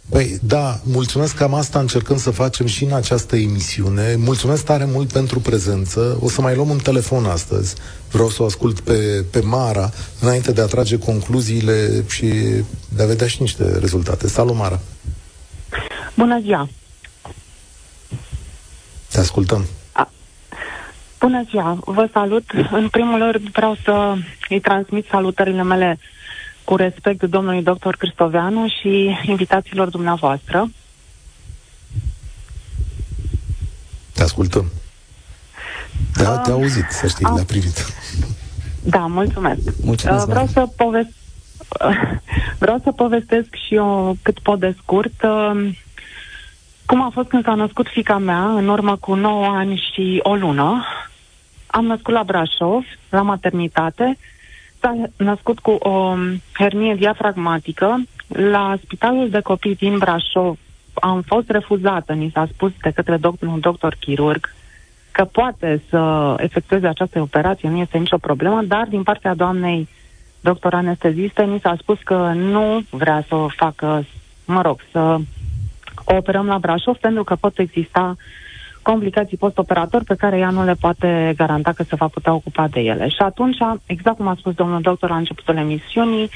Păi, 0.09 0.39
da, 0.41 0.79
mulțumesc, 0.83 1.35
cam 1.35 1.53
asta 1.53 1.79
încercăm 1.79 2.17
să 2.17 2.31
facem 2.31 2.65
și 2.65 2.83
în 2.83 2.93
această 2.93 3.35
emisiune. 3.35 4.15
Mulțumesc 4.15 4.65
tare 4.65 4.85
mult 4.85 5.11
pentru 5.11 5.39
prezență. 5.39 6.17
O 6.21 6.29
să 6.29 6.41
mai 6.41 6.55
luăm 6.55 6.69
un 6.69 6.77
telefon 6.77 7.25
astăzi. 7.25 7.75
Vreau 8.11 8.29
să 8.29 8.41
o 8.41 8.45
ascult 8.45 8.79
pe, 8.79 9.25
pe 9.31 9.39
Mara, 9.39 9.89
înainte 10.21 10.51
de 10.51 10.61
a 10.61 10.65
trage 10.65 10.97
concluziile 10.97 12.03
și 12.09 12.27
de 12.95 13.03
a 13.03 13.05
vedea 13.05 13.27
și 13.27 13.41
niște 13.41 13.77
rezultate. 13.79 14.27
Salut, 14.27 14.55
Mara! 14.55 14.79
Bună 16.15 16.39
ziua! 16.41 16.69
Te 19.11 19.19
ascultăm. 19.19 19.65
A, 19.91 20.11
bună 21.19 21.43
ziua! 21.49 21.77
Vă 21.85 22.09
salut! 22.13 22.43
În 22.71 22.87
primul 22.89 23.31
rând 23.31 23.49
vreau 23.49 23.77
să 23.83 24.13
îi 24.49 24.59
transmit 24.59 25.05
salutările 25.09 25.63
mele 25.63 25.99
cu 26.69 26.75
respect 26.75 27.23
domnului 27.23 27.63
doctor 27.63 27.95
Cristoveanu 27.95 28.67
și 28.67 29.17
invitațiilor 29.25 29.89
dumneavoastră. 29.89 30.69
Te 34.13 34.23
ascultăm. 34.23 34.71
Te-a, 36.13 36.37
te 36.37 36.51
auzit, 36.51 36.85
să 36.89 37.07
știi, 37.07 37.25
le-a 37.33 37.43
privit. 37.43 37.85
Da, 38.83 38.99
mulțumesc. 38.99 39.59
mulțumesc 39.83 40.25
uh, 40.25 40.29
vreau 40.29 40.47
să 40.47 40.67
povest 40.75 41.09
vreau 42.63 42.79
să 42.83 42.91
povestesc 42.91 43.47
și 43.67 43.75
eu 43.75 44.17
cât 44.21 44.39
pot 44.39 44.59
de 44.59 44.75
scurt 44.81 45.23
uh, 45.23 45.73
cum 46.85 47.01
a 47.01 47.09
fost 47.13 47.27
când 47.27 47.43
s-a 47.43 47.55
născut 47.55 47.87
fica 47.87 48.17
mea 48.17 48.53
în 48.53 48.67
urmă 48.67 48.95
cu 48.95 49.13
9 49.13 49.45
ani 49.45 49.89
și 49.93 50.19
o 50.23 50.35
lună. 50.35 50.85
Am 51.67 51.85
născut 51.85 52.13
la 52.13 52.23
Brașov, 52.23 52.83
la 53.09 53.21
maternitate 53.21 54.17
S-a 54.79 54.95
născut 55.17 55.59
cu 55.59 55.71
o 55.71 56.15
hernie 56.53 56.95
diafragmatică. 56.95 58.03
La 58.27 58.77
Spitalul 58.83 59.29
de 59.29 59.39
Copii 59.39 59.75
din 59.75 59.97
Brașov 59.97 60.57
am 60.93 61.21
fost 61.21 61.49
refuzată, 61.49 62.13
ni 62.13 62.31
s-a 62.33 62.47
spus 62.53 62.71
de 62.81 62.91
către 62.95 63.17
doctor, 63.17 63.47
un 63.47 63.59
doctor 63.59 63.95
chirurg 63.99 64.53
că 65.11 65.25
poate 65.25 65.81
să 65.89 66.33
efectueze 66.37 66.87
această 66.87 67.21
operație, 67.21 67.69
nu 67.69 67.77
este 67.77 67.97
nicio 67.97 68.17
problemă, 68.17 68.61
dar 68.63 68.87
din 68.89 69.03
partea 69.03 69.33
doamnei 69.33 69.87
doctor 70.41 70.73
anesteziste 70.73 71.43
ni 71.43 71.59
s-a 71.59 71.75
spus 71.79 71.97
că 72.03 72.31
nu 72.35 72.81
vrea 72.89 73.25
să 73.27 73.35
o 73.35 73.47
facă, 73.47 74.05
mă 74.45 74.61
rog, 74.61 74.79
să 74.91 74.99
o 76.05 76.15
operăm 76.15 76.45
la 76.45 76.57
Brașov 76.57 76.95
pentru 76.95 77.23
că 77.23 77.35
pot 77.35 77.59
exista 77.59 78.15
uh, 78.15 78.23
complicații 78.91 79.37
post-operator 79.37 80.03
pe 80.03 80.15
care 80.15 80.37
ea 80.37 80.49
nu 80.49 80.63
le 80.63 80.73
poate 80.73 81.33
garanta 81.37 81.71
că 81.71 81.83
se 81.83 81.95
va 81.95 82.07
putea 82.07 82.33
ocupa 82.33 82.67
de 82.67 82.79
ele. 82.79 83.07
Și 83.07 83.21
atunci, 83.21 83.57
exact 83.85 84.17
cum 84.17 84.27
a 84.27 84.35
spus 84.39 84.53
domnul 84.53 84.81
doctor 84.81 85.09
la 85.09 85.15
începutul 85.15 85.57
emisiunii, 85.57 86.29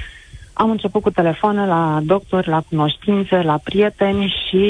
am 0.53 0.69
început 0.69 1.01
cu 1.01 1.09
telefoane 1.09 1.65
la 1.65 1.99
doctori, 2.03 2.47
la 2.47 2.63
cunoștințe, 2.69 3.41
la 3.41 3.57
prieteni 3.63 4.33
și... 4.47 4.63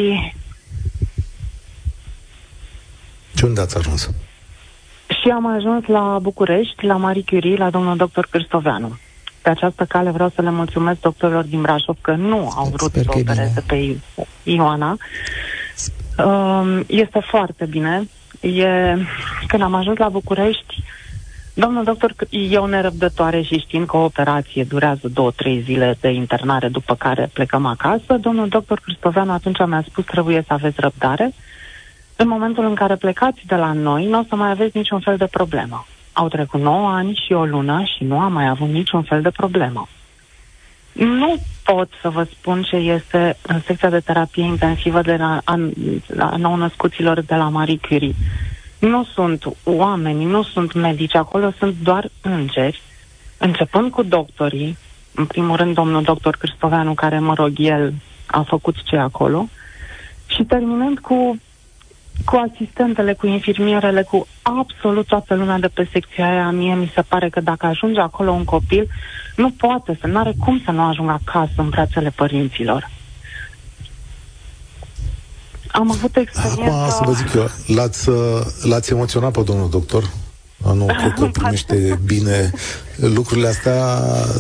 Și 3.35 3.43
unde 3.43 3.61
ați 3.61 3.77
ajuns? 3.77 4.09
Și 5.21 5.29
am 5.29 5.45
ajuns 5.55 5.85
la 5.85 6.19
București, 6.21 6.85
la 6.85 6.95
Marie 6.95 7.23
Curie, 7.25 7.55
la 7.55 7.69
domnul 7.69 7.97
doctor 7.97 8.27
Cristoveanu. 8.29 8.97
Pe 9.41 9.49
această 9.49 9.85
cale 9.85 10.09
vreau 10.11 10.31
să 10.35 10.41
le 10.41 10.51
mulțumesc 10.51 10.99
doctorilor 10.99 11.43
din 11.43 11.61
Brașov 11.61 11.97
că 12.01 12.11
nu 12.11 12.51
au 12.55 12.65
vrut 12.65 12.89
Sper 12.89 13.03
să 13.03 13.11
opereze 13.15 13.63
pe 13.67 13.97
Ioana 14.43 14.97
Um, 15.73 16.02
este 16.87 17.19
foarte 17.19 17.65
bine. 17.65 18.07
E, 18.41 18.95
când 19.47 19.61
am 19.61 19.73
ajuns 19.73 19.97
la 19.97 20.09
București, 20.09 20.83
domnul 21.53 21.83
doctor 21.83 22.13
e 22.29 22.57
o 22.57 22.67
nerăbdătoare 22.67 23.41
și 23.41 23.59
știind 23.59 23.87
că 23.87 23.97
o 23.97 24.03
operație 24.03 24.63
durează 24.63 25.07
două, 25.07 25.31
trei 25.31 25.61
zile 25.61 25.97
de 26.01 26.09
internare 26.09 26.67
după 26.67 26.95
care 26.95 27.29
plecăm 27.33 27.65
acasă, 27.65 28.17
domnul 28.21 28.47
doctor 28.47 28.79
Cristoveanu 28.79 29.31
atunci 29.31 29.57
mi-a 29.65 29.83
spus 29.87 30.05
trebuie 30.05 30.43
să 30.47 30.53
aveți 30.53 30.79
răbdare. 30.79 31.33
În 32.15 32.27
momentul 32.27 32.65
în 32.65 32.75
care 32.75 32.95
plecați 32.95 33.41
de 33.45 33.55
la 33.55 33.73
noi, 33.73 34.05
nu 34.05 34.19
o 34.19 34.23
să 34.29 34.35
mai 34.35 34.49
aveți 34.49 34.77
niciun 34.77 34.99
fel 34.99 35.17
de 35.17 35.25
problemă. 35.25 35.85
Au 36.13 36.27
trecut 36.27 36.59
9 36.61 36.89
ani 36.89 37.21
și 37.25 37.33
o 37.33 37.45
lună 37.45 37.83
și 37.83 38.03
nu 38.03 38.19
am 38.19 38.33
mai 38.33 38.47
avut 38.47 38.67
niciun 38.67 39.01
fel 39.01 39.21
de 39.21 39.29
problemă. 39.29 39.87
Nu 40.93 41.35
pot 41.63 41.89
să 42.01 42.09
vă 42.09 42.23
spun 42.23 42.61
ce 42.61 42.75
este 42.75 43.37
în 43.41 43.61
secția 43.65 43.89
de 43.89 43.99
terapie 43.99 44.43
intensivă 44.43 45.01
de 45.01 45.15
la, 45.15 45.41
a, 45.43 45.69
la 46.07 46.35
nou-născuților 46.37 47.21
de 47.21 47.35
la 47.35 47.49
Marie 47.49 47.79
Curie. 47.87 48.15
Nu 48.79 49.05
sunt 49.13 49.43
oameni, 49.63 50.25
nu 50.25 50.43
sunt 50.43 50.73
medici, 50.73 51.15
acolo 51.15 51.51
sunt 51.57 51.75
doar 51.83 52.09
îngeri, 52.21 52.81
începând 53.37 53.91
cu 53.91 54.03
doctorii, 54.03 54.77
în 55.15 55.25
primul 55.25 55.55
rând 55.55 55.73
domnul 55.73 56.03
doctor 56.03 56.35
Cristoveanu, 56.35 56.93
care, 56.93 57.19
mă 57.19 57.33
rog, 57.33 57.51
el 57.55 57.93
a 58.25 58.41
făcut 58.41 58.75
ce 58.83 58.95
acolo, 58.95 59.47
și 60.25 60.43
terminând 60.43 60.99
cu 60.99 61.39
cu 62.25 62.49
asistentele, 62.51 63.13
cu 63.13 63.27
infirmierele, 63.27 64.01
cu 64.01 64.27
absolut 64.41 65.07
toată 65.07 65.35
lumea 65.35 65.59
de 65.59 65.67
pe 65.67 65.87
secția 65.91 66.29
aia, 66.29 66.49
mie 66.49 66.75
mi 66.75 66.91
se 66.95 67.01
pare 67.01 67.29
că 67.29 67.39
dacă 67.39 67.65
ajunge 67.65 67.99
acolo 67.99 68.31
un 68.31 68.43
copil, 68.43 68.87
nu 69.35 69.51
poate 69.51 69.97
să, 70.01 70.07
nu 70.07 70.19
are 70.19 70.33
cum 70.39 70.61
să 70.65 70.71
nu 70.71 70.83
ajungă 70.83 71.21
acasă 71.25 71.53
în 71.55 71.69
brațele 71.69 72.09
părinților. 72.09 72.89
Am 75.71 75.91
avut 75.91 76.15
experiența... 76.15 76.75
Acum 76.75 76.89
să 76.89 77.01
vă 77.05 77.11
zic 77.11 77.33
eu, 77.33 77.49
l-ați, 77.75 78.09
l-ați 78.61 78.91
emoționat 78.91 79.31
pe 79.31 79.41
domnul 79.41 79.69
doctor? 79.69 80.09
Nu, 80.73 80.85
cred 80.85 81.13
că 81.13 81.25
primește 81.25 81.75
bine 82.05 82.51
lucrurile 82.95 83.47
astea, 83.47 83.99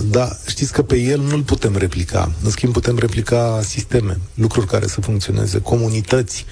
dar 0.09 0.27
știți 0.47 0.73
că 0.73 0.81
pe 0.81 0.97
el 0.97 1.19
nu-l 1.19 1.41
putem 1.41 1.77
replica. 1.77 2.31
În 2.43 2.49
schimb, 2.49 2.73
putem 2.73 2.97
replica 2.97 3.59
sisteme, 3.61 4.17
lucruri 4.33 4.67
care 4.67 4.87
să 4.87 5.01
funcționeze, 5.01 5.61
comunități, 5.61 6.45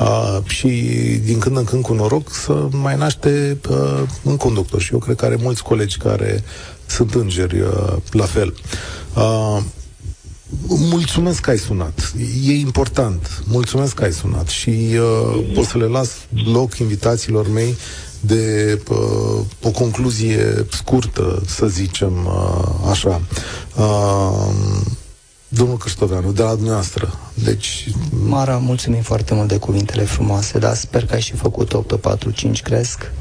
Uh, 0.00 0.38
și 0.46 0.68
din 1.24 1.38
când 1.38 1.56
în 1.56 1.64
când 1.64 1.82
cu 1.82 1.94
noroc 1.94 2.32
să 2.32 2.68
mai 2.70 2.96
naște 2.96 3.58
uh, 3.70 4.02
un 4.22 4.36
conductor. 4.36 4.80
Și 4.80 4.92
eu 4.92 4.98
cred 4.98 5.16
că 5.16 5.24
are 5.24 5.36
mulți 5.40 5.62
colegi 5.62 5.96
care 5.96 6.44
sunt 6.90 7.14
îngeri 7.14 7.60
uh, 7.60 7.96
la 8.10 8.24
fel. 8.24 8.54
Uh, 9.16 9.58
Mulțumesc 10.66 11.40
că 11.40 11.50
ai 11.50 11.58
sunat. 11.58 12.12
E 12.44 12.52
important. 12.52 13.42
Mulțumesc 13.46 13.94
că 13.94 14.04
ai 14.04 14.12
sunat 14.12 14.48
și 14.48 14.70
uh, 14.70 15.44
pot 15.54 15.64
să 15.64 15.78
le 15.78 15.84
las 15.84 16.10
loc 16.52 16.78
invitațiilor 16.78 17.48
mei 17.48 17.76
de 18.20 18.78
uh, 18.90 19.44
o 19.62 19.70
concluzie 19.70 20.66
scurtă, 20.70 21.42
să 21.46 21.66
zicem 21.66 22.12
uh, 22.26 22.90
așa. 22.90 23.20
Uh, 23.76 24.48
Domnul 25.48 25.76
Cristoveanu, 25.76 26.32
de 26.32 26.42
la 26.42 26.54
dumneavoastră. 26.54 27.18
Deci... 27.34 27.88
Mara, 28.26 28.56
mulțumim 28.56 29.02
foarte 29.02 29.34
mult 29.34 29.48
de 29.48 29.56
cuvintele 29.56 30.02
frumoase, 30.02 30.58
dar 30.58 30.74
sper 30.74 31.06
că 31.06 31.14
ai 31.14 31.20
și 31.20 31.32
făcut 31.32 31.72
8, 31.72 31.96
4, 31.96 32.30
5 32.30 32.62
cresc. 32.62 33.12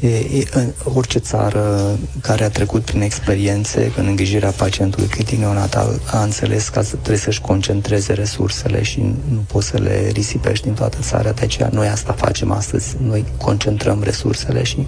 E, 0.00 0.08
e, 0.08 0.46
în 0.52 0.72
orice 0.94 1.18
țară 1.18 1.98
care 2.20 2.44
a 2.44 2.50
trecut 2.50 2.82
prin 2.82 3.00
experiențe 3.00 3.92
în 3.96 4.06
îngrijirea 4.06 4.50
pacientului 4.50 5.08
critic 5.08 5.38
neonatal 5.38 6.00
a 6.10 6.22
înțeles 6.22 6.68
că 6.68 6.80
trebuie 6.80 7.16
să-și 7.16 7.40
concentreze 7.40 8.12
resursele 8.12 8.82
și 8.82 9.00
nu 9.28 9.44
poți 9.46 9.66
să 9.66 9.78
le 9.78 10.10
risipești 10.12 10.64
din 10.64 10.74
toată 10.74 10.98
țara. 11.00 11.32
De 11.32 11.42
aceea 11.42 11.70
noi 11.72 11.86
asta 11.86 12.12
facem 12.12 12.50
astăzi. 12.50 12.96
Noi 13.02 13.24
concentrăm 13.36 14.02
resursele 14.02 14.62
și 14.62 14.86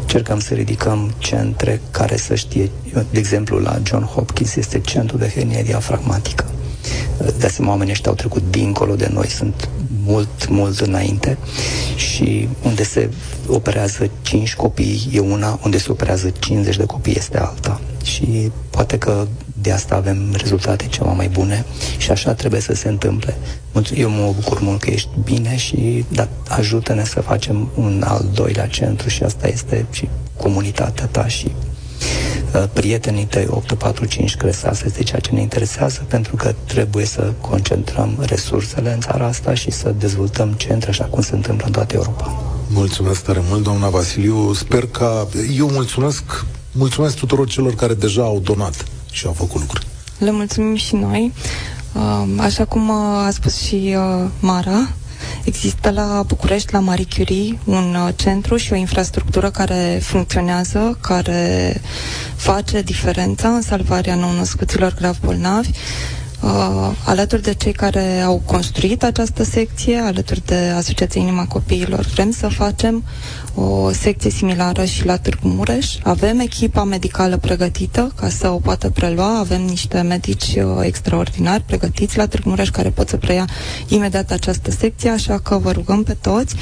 încercăm 0.00 0.40
să 0.40 0.54
ridicăm 0.54 1.14
centre 1.18 1.80
care 1.90 2.16
să 2.16 2.34
știe. 2.34 2.70
De 2.92 3.18
exemplu, 3.18 3.58
la 3.58 3.80
John 3.82 4.04
Hopkins 4.04 4.56
este 4.56 4.80
centru 4.80 5.16
de 5.16 5.32
hernie 5.34 5.62
diafragmatică. 5.62 6.44
De 7.38 7.46
asemenea, 7.46 7.72
oamenii 7.72 7.92
ăștia 7.92 8.10
au 8.10 8.16
trecut 8.16 8.42
dincolo 8.50 8.94
de 8.94 9.10
noi, 9.12 9.28
sunt 9.28 9.68
mult, 10.04 10.48
mult 10.48 10.80
înainte 10.80 11.38
și 11.96 12.48
unde 12.62 12.84
se 12.84 13.10
operează 13.48 14.10
5 14.22 14.54
copii 14.54 15.08
e 15.12 15.18
una, 15.18 15.60
unde 15.64 15.78
se 15.78 15.90
operează 15.90 16.32
50 16.38 16.76
de 16.76 16.84
copii 16.84 17.14
este 17.16 17.38
alta. 17.38 17.80
Și 18.02 18.50
poate 18.70 18.98
că 18.98 19.26
de 19.60 19.72
asta 19.72 19.94
avem 19.94 20.34
rezultate 20.36 20.86
ceva 20.86 21.12
mai 21.12 21.28
bune 21.28 21.64
și 21.96 22.10
așa 22.10 22.34
trebuie 22.34 22.60
să 22.60 22.74
se 22.74 22.88
întâmple. 22.88 23.36
Eu 23.94 24.10
mă 24.10 24.32
bucur 24.34 24.60
mult 24.60 24.80
că 24.80 24.90
ești 24.90 25.08
bine 25.24 25.56
și 25.56 26.04
da, 26.08 26.28
ajută-ne 26.48 27.04
să 27.04 27.20
facem 27.20 27.68
un 27.74 28.02
al 28.06 28.26
doilea 28.34 28.66
centru 28.66 29.08
și 29.08 29.22
asta 29.22 29.48
este 29.48 29.86
și 29.90 30.08
comunitatea 30.36 31.06
ta 31.06 31.26
și 31.26 31.46
uh, 31.46 31.74
prietenii 32.58 33.24
tăi 33.24 33.46
845 33.50 34.36
cresc. 34.36 34.66
Asta 34.66 34.84
este 34.86 35.02
ceea 35.02 35.20
ce 35.20 35.30
ne 35.32 35.40
interesează, 35.40 36.04
pentru 36.08 36.36
că 36.36 36.54
trebuie 36.66 37.04
să 37.04 37.32
concentrăm 37.40 38.16
resursele 38.20 38.92
în 38.92 39.00
țara 39.00 39.26
asta 39.26 39.54
și 39.54 39.70
să 39.70 39.94
dezvoltăm 39.98 40.52
centre 40.52 40.90
așa 40.90 41.04
cum 41.04 41.22
se 41.22 41.34
întâmplă 41.34 41.66
în 41.66 41.72
toată 41.72 41.94
Europa. 41.94 42.42
Mulțumesc 42.68 43.22
tare 43.24 43.42
mult, 43.48 43.62
doamna 43.62 43.88
Vasiliu. 43.88 44.52
Sper 44.52 44.86
că... 44.86 45.26
Eu 45.56 45.70
mulțumesc, 45.70 46.44
mulțumesc 46.72 47.16
tuturor 47.16 47.48
celor 47.48 47.74
care 47.74 47.94
deja 47.94 48.22
au 48.22 48.40
donat 48.40 48.84
și 49.10 49.26
au 49.26 49.32
făcut 49.32 49.60
lucruri. 49.60 49.86
Le 50.18 50.30
mulțumim 50.30 50.74
și 50.74 50.94
noi. 50.94 51.32
Uh, 51.94 52.24
așa 52.38 52.64
cum 52.64 52.88
uh, 52.88 53.26
a 53.26 53.30
spus 53.32 53.56
și 53.56 53.96
uh, 53.96 54.28
Mara, 54.40 54.88
Există 55.44 55.90
la 55.90 56.24
București, 56.26 56.72
la 56.72 56.78
Marie 56.78 57.06
Curie, 57.16 57.58
un 57.64 57.96
centru 58.16 58.56
și 58.56 58.72
o 58.72 58.76
infrastructură 58.76 59.50
care 59.50 59.98
funcționează, 60.02 60.98
care 61.00 61.80
face 62.36 62.82
diferența 62.82 63.48
în 63.48 63.62
salvarea 63.62 64.14
nou-născuților 64.14 64.94
grav 64.94 65.18
bolnavi 65.24 65.70
uh, 66.42 66.90
alături 67.04 67.42
de 67.42 67.54
cei 67.54 67.72
care 67.72 68.20
au 68.20 68.42
construit 68.46 69.02
această 69.02 69.44
secție, 69.44 69.96
alături 69.96 70.42
de 70.46 70.54
Asociația 70.54 71.20
Inima 71.20 71.46
Copiilor. 71.46 72.00
Vrem 72.14 72.30
să 72.30 72.48
facem 72.48 73.04
o 73.54 73.90
secție 73.90 74.30
similară 74.30 74.84
și 74.84 75.04
la 75.06 75.16
Târgu 75.16 75.48
Mureș. 75.48 75.96
Avem 76.02 76.38
echipa 76.38 76.84
medicală 76.84 77.36
pregătită 77.36 78.12
ca 78.16 78.28
să 78.28 78.48
o 78.48 78.56
poată 78.56 78.90
prelua. 78.90 79.38
Avem 79.38 79.62
niște 79.62 80.00
medici 80.00 80.54
uh, 80.56 80.64
extraordinari 80.80 81.62
pregătiți 81.62 82.16
la 82.16 82.26
Târgu 82.26 82.48
Mureș 82.48 82.68
care 82.68 82.88
pot 82.90 83.08
să 83.08 83.16
preia 83.16 83.48
imediat 83.88 84.30
această 84.30 84.70
secție, 84.70 85.10
așa 85.10 85.38
că 85.38 85.58
vă 85.58 85.70
rugăm 85.70 86.02
pe 86.02 86.16
toți 86.20 86.54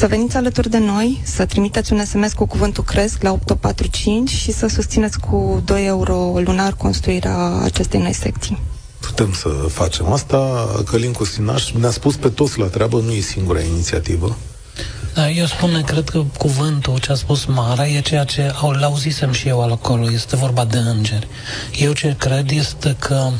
să 0.00 0.06
veniți 0.06 0.36
alături 0.36 0.70
de 0.70 0.78
noi, 0.78 1.20
să 1.24 1.46
trimiteți 1.46 1.92
un 1.92 2.04
SMS 2.04 2.32
cu 2.32 2.46
cuvântul 2.46 2.84
CRESC 2.84 3.22
la 3.22 3.32
845 3.32 4.30
și 4.30 4.52
să 4.52 4.66
susțineți 4.66 5.18
cu 5.18 5.62
2 5.64 5.86
euro 5.86 6.40
lunar 6.44 6.72
construirea 6.72 7.36
acestei 7.62 8.00
noi 8.00 8.12
secții. 8.12 8.58
Putem 9.00 9.32
să 9.32 9.48
facem 9.48 10.12
asta. 10.12 10.68
Călin 10.90 11.12
Costinaș 11.12 11.72
ne-a 11.72 11.90
spus 11.90 12.16
pe 12.16 12.28
toți 12.28 12.58
la 12.58 12.66
treabă, 12.66 13.00
nu 13.00 13.12
e 13.12 13.20
singura 13.20 13.60
inițiativă. 13.60 14.36
Da, 15.14 15.30
eu 15.30 15.46
spun, 15.46 15.82
cred 15.86 16.08
că 16.08 16.24
cuvântul 16.38 16.98
ce 16.98 17.12
a 17.12 17.14
spus 17.14 17.44
Mara 17.44 17.86
e 17.86 18.00
ceea 18.00 18.24
ce 18.24 18.52
au 18.60 18.70
lauzisem 18.70 19.32
și 19.32 19.48
eu 19.48 19.62
acolo. 19.62 20.10
Este 20.10 20.36
vorba 20.36 20.64
de 20.64 20.78
îngeri. 20.78 21.28
Eu 21.78 21.92
ce 21.92 22.14
cred 22.18 22.50
este 22.50 22.96
că 22.98 23.30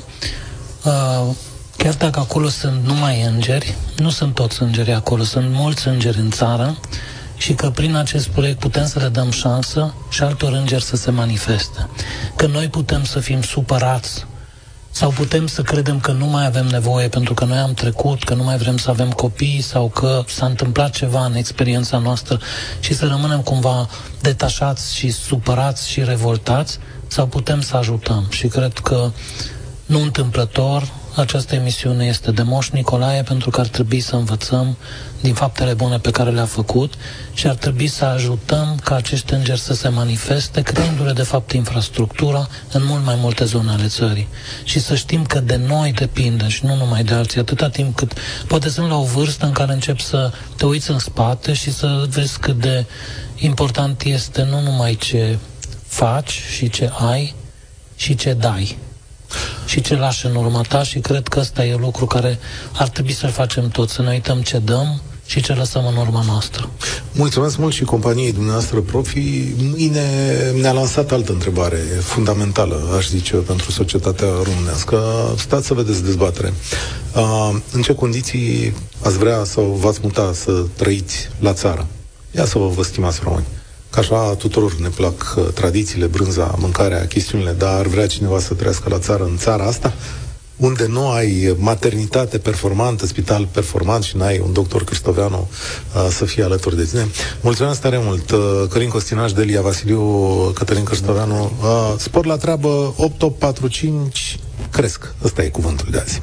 uh, 0.85 1.35
Chiar 1.83 1.95
dacă 1.95 2.21
acolo 2.21 2.49
sunt 2.49 2.85
numai 2.85 3.23
îngeri, 3.23 3.75
nu 3.97 4.11
sunt 4.11 4.35
toți 4.35 4.63
îngeri 4.63 4.93
acolo, 4.93 5.23
sunt 5.23 5.51
mulți 5.51 5.89
îngeri 5.89 6.19
în 6.19 6.31
țară 6.31 6.77
și 7.37 7.53
că 7.53 7.71
prin 7.71 7.95
acest 7.95 8.29
proiect 8.29 8.59
putem 8.59 8.87
să 8.87 8.99
le 8.99 9.09
dăm 9.09 9.31
șansă 9.31 9.95
și 10.11 10.23
altor 10.23 10.53
îngeri 10.53 10.83
să 10.83 10.97
se 10.97 11.11
manifeste. 11.11 11.89
Că 12.37 12.47
noi 12.47 12.69
putem 12.69 13.05
să 13.05 13.21
fim 13.21 13.43
supărați 13.43 14.27
sau 14.91 15.11
putem 15.11 15.47
să 15.47 15.63
credem 15.63 16.01
că 16.01 16.13
nu 16.13 16.27
mai 16.27 16.47
avem 16.47 16.67
nevoie 16.67 17.09
pentru 17.09 17.35
că 17.35 17.45
noi 17.45 17.59
am 17.59 17.75
trecut, 17.75 18.25
că 18.25 18.35
nu 18.35 18.43
mai 18.43 18.57
vrem 18.57 18.77
să 18.77 18.91
avem 18.91 19.11
copii 19.11 19.61
sau 19.61 19.89
că 19.89 20.23
s-a 20.27 20.47
întâmplat 20.47 20.91
ceva 20.91 21.25
în 21.25 21.35
experiența 21.35 21.99
noastră 21.99 22.41
și 22.81 22.95
să 22.95 23.07
rămânem 23.07 23.41
cumva 23.41 23.89
detașați 24.21 24.97
și 24.97 25.11
supărați 25.11 25.89
și 25.89 26.05
revoltați 26.05 26.79
sau 27.07 27.27
putem 27.27 27.61
să 27.61 27.77
ajutăm. 27.77 28.27
Și 28.31 28.47
cred 28.47 28.79
că 28.79 29.11
nu 29.87 30.03
întâmplător 30.03 30.99
această 31.15 31.55
emisiune 31.55 32.05
este 32.05 32.31
de 32.31 32.43
Moș 32.43 32.69
Nicolae 32.69 33.23
pentru 33.23 33.51
că 33.51 33.61
ar 33.61 33.67
trebui 33.67 34.01
să 34.01 34.17
învățăm 34.17 34.77
din 35.21 35.35
faptele 35.35 35.75
bune 35.75 35.99
pe 35.99 36.11
care 36.11 36.31
le-a 36.31 36.45
făcut 36.45 36.95
și 37.35 37.47
ar 37.47 37.55
trebui 37.55 37.87
să 37.87 38.05
ajutăm 38.05 38.81
ca 38.85 38.95
acești 38.95 39.33
îngeri 39.33 39.61
să 39.61 39.75
se 39.75 39.89
manifeste, 39.89 40.63
creându-le 40.63 41.13
de 41.13 41.23
fapt 41.23 41.53
infrastructura 41.53 42.49
în 42.73 42.83
mult 42.85 43.05
mai 43.05 43.17
multe 43.19 43.45
zone 43.45 43.71
ale 43.71 43.87
țării. 43.87 44.29
Și 44.65 44.81
să 44.81 44.95
știm 44.95 45.25
că 45.25 45.41
de 45.41 45.57
noi 45.57 45.93
depinde 45.93 46.49
și 46.49 46.65
nu 46.65 46.75
numai 46.75 47.05
de 47.05 47.15
alții, 47.15 47.41
atâta 47.41 47.69
timp 47.69 47.97
cât 47.97 48.13
poate 48.47 48.69
sunt 48.69 48.89
la 48.89 48.97
o 48.97 49.05
vârstă 49.05 49.47
în 49.47 49.53
care 49.53 49.73
încep 49.73 50.01
să 50.01 50.33
te 50.57 50.67
uiți 50.67 50.91
în 50.91 50.99
spate 50.99 51.53
și 51.53 51.73
să 51.73 52.07
vezi 52.09 52.39
cât 52.39 52.61
de 52.61 52.87
important 53.37 54.03
este 54.03 54.43
nu 54.43 54.61
numai 54.61 54.95
ce 54.95 55.39
faci 55.87 56.43
și 56.57 56.69
ce 56.71 56.91
ai, 56.99 57.35
și 57.97 58.15
ce 58.15 58.33
dai 58.33 58.79
și 59.67 59.81
ce 59.81 59.97
lași 59.97 60.27
în 60.27 60.35
urma 60.35 60.61
ta 60.69 60.83
și 60.83 60.99
cred 60.99 61.29
că 61.29 61.39
ăsta 61.39 61.65
e 61.65 61.75
lucru 61.77 62.07
care 62.07 62.39
ar 62.73 62.89
trebui 62.89 63.13
să-l 63.13 63.31
facem 63.31 63.69
toți, 63.69 63.93
să 63.93 64.03
ne 64.03 64.11
uităm 64.11 64.41
ce 64.43 64.59
dăm 64.59 65.01
și 65.31 65.43
ce 65.43 65.53
lăsăm 65.53 65.87
în 65.87 65.97
urma 65.97 66.23
noastră. 66.27 66.69
Mulțumesc 67.13 67.57
mult 67.59 67.75
și 67.75 67.85
companiei 67.85 68.33
dumneavoastră, 68.33 68.81
profi. 68.81 69.55
Mâine 69.57 70.03
ne-a 70.61 70.73
lansat 70.73 71.13
altă 71.13 71.33
întrebare 71.33 71.77
fundamentală, 72.01 72.95
aș 72.97 73.09
zice, 73.09 73.37
pentru 73.37 73.71
societatea 73.71 74.29
românească. 74.43 74.99
Stați 75.39 75.67
să 75.67 75.75
vedeți 75.75 76.05
dezbatere. 76.05 76.53
Uh, 77.15 77.57
în 77.73 77.83
ce 77.83 77.95
condiții 77.95 78.75
ați 79.03 79.19
vrea 79.19 79.45
sau 79.45 79.65
v-ați 79.65 79.99
muta 80.03 80.33
să 80.35 80.65
trăiți 80.77 81.29
la 81.39 81.53
țară? 81.53 81.87
Ia 82.31 82.45
să 82.45 82.59
vă, 82.59 82.69
vă 82.69 82.83
stimați 82.83 83.21
români. 83.23 83.47
Că 83.91 83.99
așa 83.99 84.35
tuturor 84.35 84.75
ne 84.75 84.89
plac 84.89 85.35
uh, 85.37 85.45
tradițiile, 85.55 86.07
brânza, 86.07 86.55
mâncarea, 86.59 87.07
chestiunile, 87.07 87.53
dar 87.59 87.79
ar 87.79 87.87
vrea 87.87 88.07
cineva 88.07 88.39
să 88.39 88.55
trăiască 88.55 88.89
la 88.89 88.99
țară, 88.99 89.25
în 89.25 89.37
țara 89.37 89.65
asta, 89.65 89.93
unde 90.61 90.87
nu 90.87 91.09
ai 91.09 91.55
maternitate 91.59 92.39
performantă, 92.39 93.07
spital 93.07 93.49
performant 93.51 94.03
și 94.05 94.17
n-ai 94.17 94.39
un 94.45 94.53
doctor 94.53 94.85
Cristoveanu 94.85 95.49
uh, 95.95 96.09
să 96.11 96.25
fie 96.25 96.43
alături 96.43 96.77
de 96.77 96.85
tine. 96.85 97.09
Mulțumesc 97.41 97.81
tare 97.81 98.01
mult. 98.03 98.31
Uh, 98.31 98.65
Călin 98.69 98.89
Costinaș, 98.89 99.33
Delia 99.33 99.61
Vasiliu, 99.61 100.03
Cătălin 100.55 100.85
Cristoveanu. 100.85 101.53
Uh, 101.61 101.95
spor 101.99 102.27
la 102.27 102.37
treabă 102.37 102.69
8845 102.69 104.39
cresc. 104.71 105.15
Ăsta 105.25 105.43
e 105.43 105.49
cuvântul 105.49 105.87
de 105.91 105.99
azi. 105.99 106.23